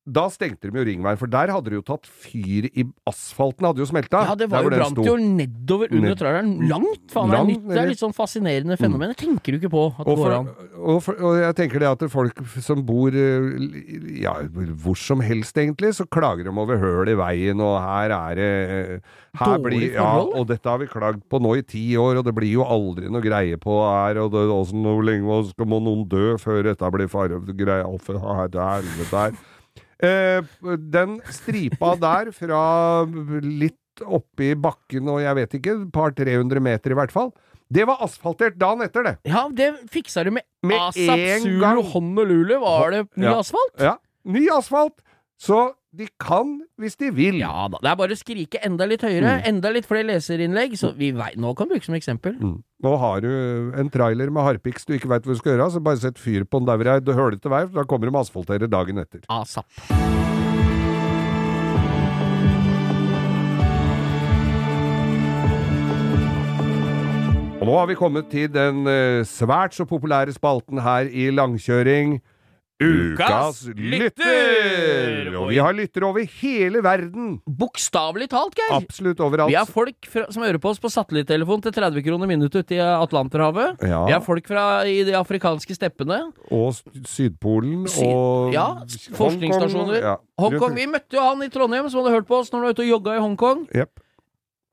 da 0.06 0.28
stengte 0.30 0.70
de 0.70 0.78
jo 0.78 0.84
ringveien, 0.86 1.18
for 1.18 1.32
der 1.32 1.50
hadde 1.50 1.72
det 1.72 1.80
jo 1.80 1.84
tatt 1.86 2.06
fyr 2.06 2.68
i 2.70 2.84
Asfalten 3.10 3.66
hadde 3.66 3.82
jo 3.82 3.88
smelta. 3.90 4.22
Ja, 4.30 4.36
det 4.38 4.48
var 4.52 4.66
jo 4.66 4.70
brant 4.70 5.00
jo 5.02 5.16
nedover 5.18 5.90
under 5.90 6.12
Ned- 6.12 6.20
traileren. 6.20 6.52
Langt! 6.70 7.08
Faen, 7.10 7.32
det 7.34 7.40
er, 7.40 7.48
nytt, 7.50 7.64
det 7.72 7.80
er 7.82 7.90
litt 7.90 8.04
sånn 8.04 8.14
fascinerende 8.14 8.78
fenomen. 8.78 9.16
Det 9.16 9.20
tenker 9.24 9.56
du 9.56 9.60
ikke 9.60 9.74
på 9.74 9.86
at 9.96 10.06
det 10.06 10.18
går 10.20 10.36
an. 10.38 10.52
og, 10.78 11.00
for, 11.06 11.18
og 11.18 11.40
jeg 11.42 11.58
tenker 11.58 11.82
det 11.82 11.90
at 11.90 12.06
folk 12.14 12.44
som 12.62 12.84
bor 12.86 13.18
eh, 13.18 13.50
ja, 14.22 14.36
hvor 14.86 15.00
som 15.00 15.24
helst 15.26 15.58
egentlig, 15.58 15.96
så 15.98 16.06
klager 16.06 16.46
de 16.46 16.54
over 16.54 16.82
høl 16.82 17.10
i 17.10 17.18
veien, 17.18 17.64
og 17.66 17.80
her 17.82 18.14
er 18.14 18.38
det 18.40 18.52
eh, 18.76 19.16
her 19.42 19.58
blir, 19.60 19.88
ja. 19.98 20.06
Og 20.22 20.46
dette 20.48 20.70
har 20.70 20.80
vi 20.80 20.88
klagd 20.88 21.26
på 21.32 21.42
nå 21.44 21.58
i 21.60 21.66
ti 21.66 21.84
år, 22.00 22.22
og 22.22 22.28
det 22.28 22.36
blir 22.38 22.54
jo 22.54 22.64
aldri 22.64 23.10
noe 23.12 23.26
greie 23.26 23.58
på 23.60 23.82
her, 23.84 24.22
og 24.22 24.32
det, 24.38 24.46
også, 24.54 24.78
hvor 24.86 25.04
lenge 25.10 25.42
skal 25.50 25.70
må 25.74 25.82
noen 25.84 26.06
dø 26.08 26.38
før 26.42 26.62
dette 26.70 26.94
blir 26.94 27.10
farlig? 27.12 27.42
greie, 27.58 27.84
for 28.06 28.22
helvete 28.22 29.18
her. 29.18 29.36
Eh, 30.04 30.42
den 30.92 31.20
stripa 31.32 31.94
der, 32.02 32.32
fra 32.36 32.62
litt 33.42 33.80
oppi 34.04 34.52
bakken 34.60 35.08
og 35.08 35.22
jeg 35.24 35.36
vet 35.38 35.54
ikke, 35.60 35.76
et 35.86 35.92
par-300 35.96 36.60
meter 36.60 36.92
i 36.92 36.98
hvert 37.00 37.14
fall, 37.14 37.30
det 37.72 37.86
var 37.88 38.02
asfaltert 38.06 38.58
dagen 38.62 38.84
etter, 38.86 39.04
det. 39.08 39.14
Ja, 39.26 39.46
det 39.50 39.70
fiksa 39.90 40.24
du 40.28 40.32
med, 40.36 40.44
Med 40.68 40.78
ASAP 40.78 41.42
Zulu 41.46 41.62
gang. 41.64 41.80
Honolulu. 41.94 42.60
Var 42.62 42.92
det 42.92 43.00
ny 43.16 43.26
Ja. 43.26 43.40
asfalt? 43.40 43.80
Ja, 43.80 43.96
ny 44.26 44.44
asfalt. 44.54 45.00
Så 45.40 45.74
de 45.96 46.08
kan 46.20 46.58
hvis 46.82 46.98
de 47.00 47.10
vil. 47.16 47.40
Ja 47.40 47.68
da. 47.72 47.80
Det 47.82 47.92
er 47.92 48.00
bare 48.00 48.16
å 48.16 48.20
skrike 48.20 48.62
enda 48.66 48.88
litt 48.90 49.06
høyere. 49.06 49.38
Enda 49.48 49.72
litt 49.74 49.88
flere 49.88 50.08
leserinnlegg. 50.10 50.76
Så 50.80 50.92
vi 50.98 51.12
vei, 51.16 51.32
nå 51.40 51.54
kan 51.56 51.70
du 51.70 51.76
bruke 51.76 51.88
som 51.88 51.98
eksempel. 51.98 52.36
Mm. 52.40 52.58
Nå 52.86 52.96
har 53.02 53.24
du 53.24 53.32
en 53.80 53.92
trailer 53.94 54.34
med 54.34 54.46
harpiks 54.46 54.86
du 54.86 54.96
ikke 54.98 55.10
veit 55.12 55.26
hvor 55.26 55.38
du 55.38 55.42
skal 55.42 55.56
gjøre, 55.56 55.72
så 55.74 55.84
bare 55.84 56.02
sett 56.04 56.20
fyr 56.22 56.44
på 56.44 56.62
den 56.62 56.70
der 56.70 56.82
hvor 56.82 56.92
det 56.92 57.16
er 57.16 57.22
hølete 57.22 57.52
vei, 57.52 57.64
for 57.70 57.80
da 57.80 57.88
kommer 57.90 58.10
de 58.10 58.14
og 58.14 58.22
asfalterer 58.26 58.70
dagen 58.72 59.02
etter. 59.02 59.24
ASAP. 59.32 59.66
Og 67.56 67.72
nå 67.72 67.78
har 67.80 67.88
vi 67.90 67.98
kommet 67.98 68.28
til 68.30 68.52
den 68.54 68.84
eh, 68.86 69.24
svært 69.26 69.74
så 69.74 69.88
populære 69.90 70.36
spalten 70.36 70.84
her 70.86 71.08
i 71.10 71.32
langkjøring. 71.34 72.20
Ukas 72.84 73.62
lytter! 73.72 75.30
Og 75.40 75.48
vi 75.48 75.60
har 75.64 75.76
lyttere 75.76 76.08
over 76.10 76.26
hele 76.42 76.82
verden. 76.84 77.38
Bokstavelig 77.48 78.28
talt, 78.34 78.58
Geir. 78.60 78.74
Absolutt 78.76 79.22
overalt. 79.24 79.48
Vi 79.54 79.56
har 79.56 79.70
folk 79.70 80.10
fra, 80.12 80.26
som 80.34 80.44
hører 80.44 80.60
på 80.60 80.74
oss 80.74 80.82
på 80.84 80.92
satellittelefon 80.92 81.64
til 81.64 81.76
30 81.78 82.04
kroner 82.04 82.28
minuttet 82.28 82.66
ute 82.66 82.76
i 82.76 82.82
Atlanterhavet. 82.84 83.80
Ja. 83.80 84.02
Vi 84.10 84.16
har 84.18 84.24
folk 84.26 84.52
fra 84.52 84.66
i 84.92 84.98
de 85.08 85.16
afrikanske 85.16 85.78
steppene. 85.78 86.20
Og 86.52 86.76
Sydpolen 87.08 87.88
Syd- 87.88 88.10
og 88.12 88.52
ja, 88.56 88.68
Hongkong, 88.76 89.20
forskningsstasjoner. 89.22 90.02
Ja. 90.04 90.16
Hongkong. 90.44 90.76
Vi 90.76 90.90
møtte 90.92 91.16
jo 91.16 91.24
han 91.24 91.46
i 91.48 91.52
Trondheim 91.54 91.88
som 91.88 92.04
hadde 92.04 92.18
hørt 92.20 92.28
på 92.28 92.42
oss 92.44 92.52
når 92.52 92.60
han 92.60 92.68
var 92.68 92.76
ute 92.76 92.88
og 92.90 92.92
jogga 92.92 93.16
i 93.16 93.24
Hongkong. 93.24 93.68
Yep. 93.72 94.04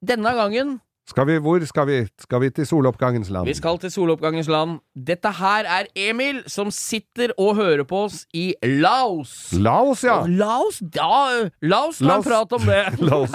Denne 0.03 0.35
gangen 0.35 0.81
Skal 1.03 1.27
vi, 1.27 1.35
hvor 1.43 1.65
skal 1.67 1.87
vi? 1.89 1.97
Skal 2.23 2.41
vi 2.45 2.49
til 2.55 2.67
soloppgangens 2.67 3.27
land? 3.35 3.49
Vi 3.51 3.57
skal 3.59 3.79
til 3.83 3.91
soloppgangens 3.91 4.47
land. 4.49 4.77
Dette 4.95 5.33
her 5.35 5.67
er 5.67 5.89
Emil, 5.99 6.39
som 6.47 6.71
sitter 6.71 7.33
og 7.43 7.57
hører 7.59 7.83
på 7.89 8.05
oss 8.07 8.21
i 8.39 8.53
Laos. 8.63 9.33
Laos, 9.59 10.05
ja! 10.07 10.21
Laos? 10.31 10.79
Ja, 10.95 11.49
la 11.67 11.81
oss 11.89 11.99
prate 11.99 12.31
Laos. 12.31 12.55
om 12.55 12.69
det. 12.71 12.85
Laos. 13.11 13.35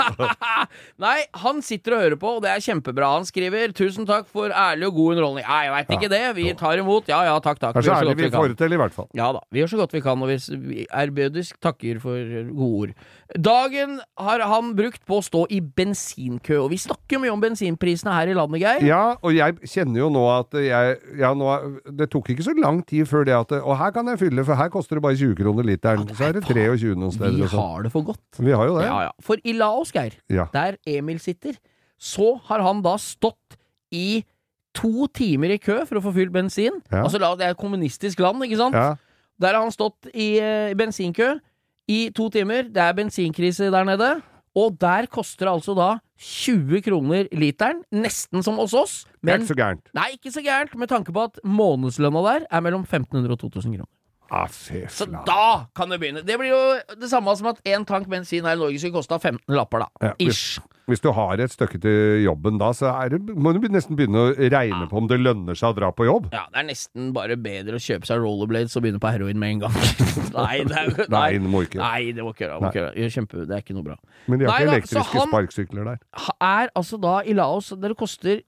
Nei, 1.06 1.18
han 1.44 1.60
sitter 1.66 1.98
og 1.98 2.06
hører 2.06 2.20
på, 2.22 2.32
og 2.38 2.46
det 2.46 2.54
er 2.54 2.64
kjempebra. 2.64 3.12
Han 3.18 3.28
skriver 3.28 3.76
'tusen 3.76 4.08
takk 4.08 4.32
for 4.32 4.48
ærlig 4.48 4.88
og 4.88 4.96
god 5.02 5.18
underholdning'. 5.18 5.50
Nei, 5.52 5.60
jeg 5.68 5.76
veit 5.76 5.94
ikke 5.98 6.12
det. 6.16 6.24
Vi 6.40 6.48
tar 6.64 6.80
imot. 6.80 7.12
Ja 7.12 7.20
ja, 7.28 7.36
takk, 7.44 7.60
takk. 7.60 7.76
Kanskje 7.76 8.00
ærlig 8.00 8.16
vi, 8.16 8.30
vi 8.30 8.36
får 8.38 8.48
det 8.54 8.58
til, 8.64 8.78
i 8.78 8.80
hvert 8.80 8.96
fall. 8.96 9.12
Ja 9.14 9.34
da, 9.36 9.44
vi 9.52 9.60
gjør 9.62 9.74
så 9.76 9.82
godt 9.84 9.98
vi 9.98 10.04
kan, 10.08 10.24
og 10.24 10.32
vi 10.32 10.88
ærbødisk 10.88 11.60
takker 11.62 12.00
for 12.00 12.32
gode 12.56 12.80
ord. 12.80 12.96
Dagen 13.36 14.00
har 14.18 14.40
han 14.48 14.72
brukt 14.78 15.04
på 15.06 15.20
å 15.20 15.26
stå 15.26 15.46
i 15.52 15.60
bensinkø, 15.60 16.62
og 16.64 16.72
vi 16.72 16.80
snakker 16.80 17.20
mye 17.20 17.36
om 17.36 17.44
bensinprisene 17.58 18.14
her 18.14 18.30
i 18.32 18.36
landet, 18.38 18.62
Geir. 18.62 18.86
Ja, 18.86 19.16
og 19.22 19.34
jeg 19.36 19.56
kjenner 19.68 20.00
jo 20.04 20.10
nå 20.14 20.24
at 20.40 20.54
jeg 20.62 20.98
ja, 21.20 21.34
nå, 21.34 21.48
Det 21.98 22.10
tok 22.14 22.30
ikke 22.34 22.46
så 22.46 22.54
lang 22.58 22.84
tid 22.88 23.08
før 23.10 23.26
det 23.26 23.34
at 23.38 23.52
Og 23.64 23.78
her 23.78 23.92
kan 23.92 24.08
jeg 24.08 24.20
fylle, 24.20 24.46
for 24.46 24.56
her 24.56 24.70
koster 24.70 24.96
det 24.98 25.04
bare 25.04 25.16
20 25.18 25.36
kroner 25.36 25.64
literen. 25.68 26.08
så 26.16 26.30
er 26.30 26.34
det 26.38 26.44
23 26.46 26.96
noen 26.96 27.12
steder. 27.12 27.36
Vi 27.38 27.48
sånn. 27.50 27.60
har 27.60 27.84
det 27.84 27.92
for 27.92 28.04
godt. 28.04 28.40
Vi 28.40 28.52
har 28.52 28.68
jo 28.68 28.78
det. 28.78 28.86
Ja, 28.86 29.02
ja. 29.08 29.12
For 29.22 29.38
i 29.44 29.54
Laos, 29.54 29.92
Geir, 29.92 30.14
Ja. 30.30 30.48
der 30.54 30.78
Emil 30.86 31.20
sitter, 31.20 31.58
så 32.00 32.40
har 32.46 32.62
han 32.62 32.82
da 32.82 32.96
stått 32.98 33.58
i 33.92 34.24
to 34.78 35.08
timer 35.08 35.50
i 35.56 35.58
kø 35.58 35.86
for 35.88 35.98
å 35.98 36.04
få 36.04 36.14
fylt 36.14 36.32
bensin. 36.32 36.82
Ja. 36.92 37.04
Altså, 37.04 37.18
det 37.18 37.46
er 37.46 37.50
et 37.56 37.58
kommunistisk 37.58 38.20
land, 38.20 38.44
ikke 38.44 38.58
sant? 38.58 38.76
Ja. 38.76 38.96
Der 39.40 39.54
har 39.54 39.62
han 39.64 39.72
stått 39.72 40.10
i 40.14 40.38
eh, 40.40 40.74
bensinkø 40.78 41.40
i 41.90 42.10
to 42.14 42.30
timer. 42.30 42.64
Det 42.70 42.78
er 42.84 42.94
bensinkrise 42.94 43.72
der 43.72 43.84
nede. 43.86 44.22
Og 44.58 44.78
der 44.82 45.06
koster 45.12 45.46
det 45.46 45.54
altså 45.54 45.76
da 45.78 45.90
20 46.18 46.82
kroner 46.82 47.28
literen, 47.38 47.84
nesten 47.94 48.42
som 48.46 48.58
hos 48.58 48.74
oss. 48.74 48.96
Det 49.22 49.36
er 49.36 49.42
ikke 49.44 49.52
så 49.52 49.60
gærent. 49.60 49.92
nei, 49.94 50.08
ikke 50.16 50.34
så 50.34 50.42
gærent, 50.42 50.74
med 50.82 50.90
tanke 50.90 51.14
på 51.14 51.28
at 51.30 51.38
månedslønna 51.46 52.24
der 52.26 52.48
er 52.50 52.66
mellom 52.66 52.88
1500 52.88 53.38
og 53.38 53.40
2000 53.46 53.78
kroner. 53.78 53.92
Ah, 54.32 54.48
fy 54.52 54.84
Så 54.92 55.08
da 55.28 55.68
kan 55.76 55.90
det 55.90 56.00
begynne. 56.02 56.24
Det 56.26 56.38
blir 56.40 56.52
jo 56.52 56.64
det 57.00 57.10
samme 57.12 57.36
som 57.40 57.48
at 57.54 57.62
én 57.68 57.86
tank 57.88 58.10
bensin 58.12 58.44
her 58.48 58.58
i 58.58 58.60
Norge 58.60 58.80
skulle 58.82 58.98
kosta 59.00 59.20
15 59.20 59.56
lapper, 59.56 59.86
da. 59.86 60.10
Ja, 60.10 60.14
Ish. 60.20 60.60
Hvis 60.88 61.02
du 61.04 61.10
har 61.12 61.36
et 61.44 61.52
stykke 61.52 61.82
til 61.84 62.22
jobben 62.24 62.56
da, 62.62 62.70
så 62.72 62.94
det, 63.12 63.20
må 63.36 63.52
du 63.52 63.60
nesten 63.68 63.98
begynne 64.00 64.22
å 64.22 64.36
regne 64.54 64.86
på 64.88 65.02
om 65.02 65.10
det 65.10 65.18
lønner 65.20 65.58
seg 65.60 65.74
å 65.74 65.76
dra 65.76 65.90
på 65.92 66.06
jobb. 66.08 66.30
Ja, 66.32 66.46
det 66.54 66.62
er 66.62 66.68
nesten 66.70 67.10
bare 67.16 67.36
bedre 67.36 67.76
å 67.76 67.84
kjøpe 67.84 68.08
seg 68.08 68.22
rollerblades 68.24 68.78
og 68.80 68.86
begynne 68.86 69.02
på 69.04 69.12
heroin 69.12 69.36
med 69.42 69.58
en 69.58 69.66
gang. 69.66 69.76
nei, 70.38 70.62
det 70.64 70.80
er, 70.80 70.94
Nei, 71.12 71.26
det 71.44 71.52
må 71.52 71.66
ikke. 71.68 71.82
Nei, 71.84 72.14
det 72.16 72.24
må 72.24 72.32
ikke 72.32 72.48
gjøre. 72.48 73.10
Kjempe, 73.18 73.44
det 73.44 73.58
er 73.58 73.66
ikke 73.66 73.76
noe 73.76 73.88
bra. 73.90 73.98
Men 74.32 74.40
de 74.40 74.48
har 74.48 74.54
Nei 74.54 74.62
ikke 74.64 74.70
da, 74.72 74.78
elektriske 74.78 75.20
han- 75.20 75.34
sparkesykler 75.34 75.92
der. 75.92 76.00
Er 76.40 76.72
altså 76.72 77.02
da 77.04 77.18
i 77.28 77.36
Laos 77.36 77.74
der 77.76 77.92
det 77.92 78.00
koster 78.00 78.40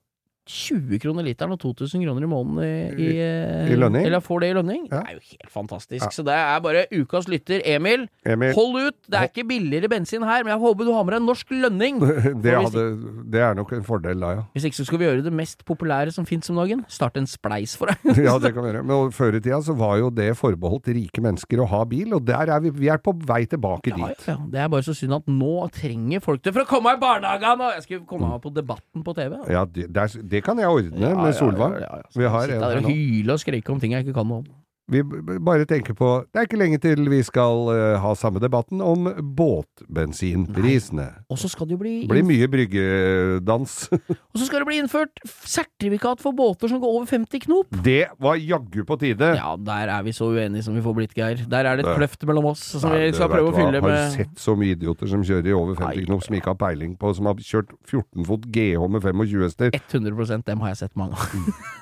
20 0.50 0.98
kroner 1.02 1.26
literen 1.26 1.54
og 1.54 1.60
2000 1.62 2.02
kroner 2.04 2.26
i 2.26 2.30
måneden 2.30 2.60
i, 2.98 3.06
i, 3.06 3.72
I 3.72 3.78
lønning? 3.78 4.04
Eller 4.08 4.22
får 4.24 4.42
det 4.44 4.50
i 4.50 4.56
lønning. 4.58 4.82
Ja. 4.90 5.00
Det 5.00 5.14
er 5.14 5.18
jo 5.18 5.22
helt 5.30 5.52
fantastisk. 5.54 6.06
Så 6.16 6.24
det 6.26 6.34
er 6.34 6.60
bare 6.64 6.84
ukas 6.92 7.28
lytter, 7.30 7.62
Emil. 7.70 8.06
Emil, 8.26 8.52
Hold 8.56 8.78
ut! 8.88 8.96
Det 9.06 9.18
er 9.20 9.28
ikke 9.30 9.44
billigere 9.48 9.90
bensin 9.92 10.24
her, 10.26 10.42
men 10.44 10.52
jeg 10.54 10.60
håper 10.62 10.88
du 10.88 10.92
har 10.96 11.06
med 11.06 11.14
deg 11.16 11.24
norsk 11.28 11.54
lønning. 11.54 12.00
det, 12.44 12.54
hadde, 12.56 12.84
det 13.32 13.42
er 13.46 13.54
nok 13.58 13.72
en 13.78 13.86
fordel 13.86 14.20
da, 14.22 14.32
ja. 14.38 14.44
Hvis 14.56 14.66
ikke 14.68 14.80
så 14.80 14.86
skal 14.88 15.00
vi 15.02 15.08
gjøre 15.08 15.24
det 15.26 15.32
mest 15.34 15.64
populære 15.68 16.12
som 16.14 16.26
fins 16.28 16.50
om 16.52 16.58
dagen. 16.60 16.84
Starte 16.90 17.22
en 17.22 17.28
spleis 17.30 17.76
for 17.78 17.92
deg. 17.92 18.10
Ja, 18.30 18.34
det 18.42 18.52
kan 18.56 18.64
vi 18.66 18.72
gjøre. 18.72 18.84
Men 18.86 19.12
før 19.16 19.38
i 19.38 19.40
tida 19.42 19.60
så 19.64 19.74
var 19.78 19.96
jo 20.02 20.10
det 20.12 20.32
forbeholdt 20.38 20.90
rike 20.96 21.22
mennesker 21.24 21.62
å 21.62 21.68
ha 21.70 21.84
bil, 21.88 22.12
og 22.18 22.26
der 22.28 22.50
er 22.56 22.60
vi, 22.64 22.72
vi 22.82 22.90
er 22.92 22.98
på 23.02 23.14
vei 23.26 23.42
tilbake 23.50 23.92
Ja, 23.94 24.00
dit. 24.10 24.26
ja, 24.28 24.36
Det 24.52 24.60
er 24.64 24.68
bare 24.72 24.84
så 24.86 24.94
synd 24.96 25.16
at 25.20 25.30
nå 25.30 25.54
trenger 25.74 26.22
folk 26.24 26.42
det 26.44 26.52
for 26.56 26.64
å 26.66 26.68
komme 26.68 26.92
i 26.96 27.00
barnehagen! 27.00 27.60
og 27.64 27.74
Jeg 27.78 27.86
skulle 27.86 28.06
komme 28.08 28.28
meg 28.32 28.42
på 28.44 28.52
Debatten 28.54 29.04
på 29.06 29.14
TV. 29.16 29.36
Ja, 29.52 29.64
det, 29.64 29.86
det, 29.94 30.04
er, 30.04 30.26
det 30.34 30.39
kan 30.46 30.58
jeg 30.58 30.68
ordne 30.68 31.14
med 31.18 31.32
Solvang. 31.36 31.76
Vi 32.16 32.24
har 32.24 32.46
Sitte 32.46 32.56
en 32.56 32.64
her 32.64 32.80
og 32.80 32.90
hyle 32.90 33.32
og 33.36 33.40
skrike 33.42 33.72
om 33.72 33.80
ting 33.80 33.92
jeg 33.96 34.06
ikke 34.06 34.16
kan 34.16 34.26
noe 34.26 34.42
om. 34.42 34.48
Vi 34.90 35.02
bare 35.38 35.66
tenker 35.68 35.94
på 35.94 36.08
Det 36.26 36.40
er 36.40 36.46
ikke 36.48 36.58
lenge 36.58 36.78
til 36.82 37.06
vi 37.10 37.20
skal 37.26 37.68
uh, 37.70 37.98
ha 38.02 38.10
samme 38.18 38.40
debatten 38.42 38.80
om 38.82 39.06
båtbensinprisene. 39.36 41.06
Og 41.30 41.38
så 41.38 41.50
skal 41.50 41.68
det 41.68 41.76
jo 41.76 41.80
bli 41.82 41.94
blir 42.10 42.24
mye 42.26 42.48
bryggedans. 42.50 43.76
Og 44.32 44.40
så 44.40 44.48
skal 44.48 44.62
det 44.62 44.68
bli 44.68 44.80
innført 44.82 45.22
sertifikat 45.46 46.22
for 46.22 46.34
båter 46.36 46.70
som 46.70 46.80
går 46.82 46.96
over 46.96 47.06
50 47.10 47.44
knop. 47.46 47.78
Det 47.84 48.08
var 48.18 48.38
jaggu 48.40 48.82
på 48.88 48.98
tide. 49.00 49.32
Ja, 49.38 49.54
der 49.56 49.92
er 49.94 50.02
vi 50.06 50.14
så 50.16 50.30
uenige 50.34 50.66
som 50.66 50.74
vi 50.74 50.82
får 50.84 50.96
blitt, 50.98 51.14
Geir. 51.16 51.44
Der 51.50 51.66
er 51.66 51.78
det 51.78 51.86
et 51.86 51.90
Det- 51.90 51.96
kløft 52.00 52.26
mellom 52.26 52.50
oss 52.52 52.62
som 52.80 52.90
Nei, 52.90 53.06
vi 53.06 53.12
skal 53.18 53.30
prøve 53.30 53.50
å 53.50 53.54
hva, 53.54 53.60
fylle 53.60 53.80
Har 53.80 53.88
med 53.88 53.96
du 53.96 54.16
sett 54.16 54.42
så 54.42 54.56
mye 54.58 54.74
idioter 54.76 55.10
som 55.10 55.22
kjører 55.22 55.46
i 55.46 55.54
over 55.56 55.74
50 55.78 55.96
Nei, 55.96 56.06
knop, 56.06 56.22
som 56.26 56.34
ikke 56.38 56.52
har 56.52 56.60
peiling 56.60 56.96
på, 56.98 57.14
som 57.14 57.26
har 57.30 57.34
kjørt 57.34 57.74
14 57.86 58.26
fot 58.26 58.46
GH 58.50 58.88
med 58.90 59.02
25 59.02 59.44
hester? 59.46 59.70
100% 59.70 60.44
dem 60.46 60.60
har 60.60 60.74
jeg 60.74 60.82
sett 60.82 60.96
mange 60.96 61.14
av. 61.14 61.30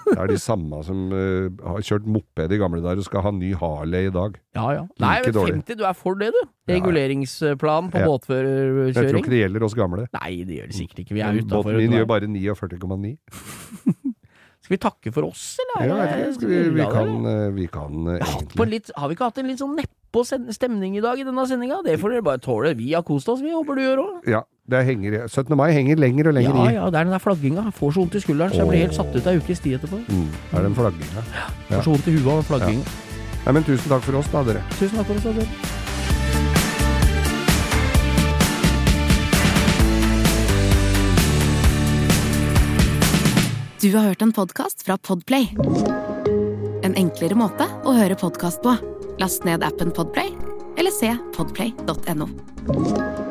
Det 0.09 0.18
er 0.18 0.26
de 0.30 0.38
samme 0.40 0.82
som 0.84 1.12
uh, 1.12 1.48
har 1.68 1.84
kjørt 1.84 2.06
moped 2.09 2.52
i 2.52 2.61
gamle 2.61 2.80
dager 2.84 2.97
og 3.01 3.07
skal 3.07 3.24
ha 3.24 3.32
ny 3.34 3.53
Harley 3.59 4.09
i 4.09 4.12
dag. 4.14 4.36
Ja, 4.59 4.66
ja. 4.76 4.84
Nei, 5.03 5.14
Like 5.22 5.34
dårlig. 5.36 5.55
50, 5.62 5.78
du 5.80 5.84
er 5.88 5.96
for 5.96 6.18
det, 6.20 6.32
du? 6.34 6.40
Reguleringsplan 6.72 7.90
på 7.94 8.03
Ja. 8.03 8.11
Jeg 8.28 8.94
tror 8.99 9.20
ikke 9.22 9.32
det 9.32 9.42
gjelder 9.44 9.64
oss 9.64 9.76
gamle. 9.78 10.07
Nei, 10.18 10.32
det 10.44 10.61
gjør 10.61 10.70
det 10.72 10.78
sikkert 10.78 11.03
ikke. 11.05 11.16
Vi 11.16 11.24
er 11.24 11.40
utafor. 11.40 11.70
Båten 11.72 11.84
min 11.84 11.96
gjør 11.99 12.09
bare 12.11 12.28
49,9. 12.28 13.16
Skal 14.68 14.74
vi 14.74 14.80
takke 14.82 15.12
for 15.14 15.28
oss, 15.30 15.44
eller? 15.62 15.86
Ja, 15.86 15.96
jeg 16.18 16.34
vi, 16.42 16.57
vi 16.76 16.86
kan, 16.92 17.12
eh, 17.30 17.44
vi 17.55 17.66
kan 17.72 18.09
eh, 18.11 18.18
egentlig 18.20 18.66
litt, 18.74 18.90
har 18.99 19.09
vi 19.09 19.14
ikke 19.16 19.28
hatt 19.30 19.38
en 19.40 19.49
litt 19.49 19.62
sånn 19.62 19.76
nedpå 19.78 20.24
stemning 20.26 20.99
i 20.99 21.03
dag 21.05 21.20
i 21.20 21.24
denne 21.24 21.44
sendinga? 21.49 21.78
Det 21.86 21.94
får 22.03 22.16
dere 22.16 22.26
bare 22.26 22.42
tåle. 22.42 22.74
Vi 22.76 22.90
har 22.92 23.07
kost 23.07 23.30
oss, 23.32 23.40
vi. 23.40 23.55
Håper 23.55 23.78
du 23.78 23.84
gjør 23.86 24.03
òg. 24.03 24.28
Ja, 24.28 24.42
henger, 24.71 25.29
17. 25.29 25.57
mai 25.57 25.73
henger 25.73 25.97
lenger 25.97 26.29
og 26.29 26.35
lenger 26.35 26.55
Ja, 26.55 26.69
i. 26.71 26.75
ja, 26.75 26.85
det 26.91 27.01
er 27.01 27.05
den 27.05 27.12
der 27.12 27.19
flagginga. 27.19 27.64
Jeg 27.64 27.75
får 27.75 27.93
så 27.93 28.01
vondt 28.01 28.14
i 28.14 28.21
skulderen, 28.21 28.51
så 28.53 28.57
jeg 28.57 28.69
blir 28.69 28.79
helt 28.85 28.95
satt 28.95 29.16
ut 29.16 29.27
ei 29.27 29.37
ukes 29.41 29.61
tid 29.61 29.79
etterpå. 29.81 29.99
Mm, 30.09 30.29
er 30.53 30.62
den 30.62 30.75
flagginga. 30.75 31.23
Får 31.71 31.83
så 31.83 31.91
vondt 31.91 32.07
i 32.09 32.16
huet 32.19 32.33
av 32.37 32.43
flagging. 32.45 32.85
Nei, 33.47 33.53
men 33.53 33.64
tusen 33.64 33.89
takk 33.89 34.03
for 34.03 34.19
oss, 34.21 34.29
da, 34.29 34.43
dere. 34.45 34.62
Tusen 34.79 34.97
takk 34.99 35.07
for 35.07 35.16
oss. 35.16 35.27
Adrian. 35.27 35.49
Du 43.81 43.93
har 43.97 44.03
hørt 44.03 44.23
en 44.23 44.33
podkast 44.33 44.83
fra 44.83 44.99
Podplay. 44.99 45.49
En 46.83 46.97
enklere 46.99 47.39
måte 47.39 47.69
å 47.87 47.95
høre 47.95 48.19
podkast 48.19 48.62
på. 48.64 48.75
Last 49.23 49.47
ned 49.47 49.62
appen 49.66 49.95
Podplay, 49.95 50.35
eller 50.79 50.95
se 50.95 51.14
podplay.no. 51.37 53.28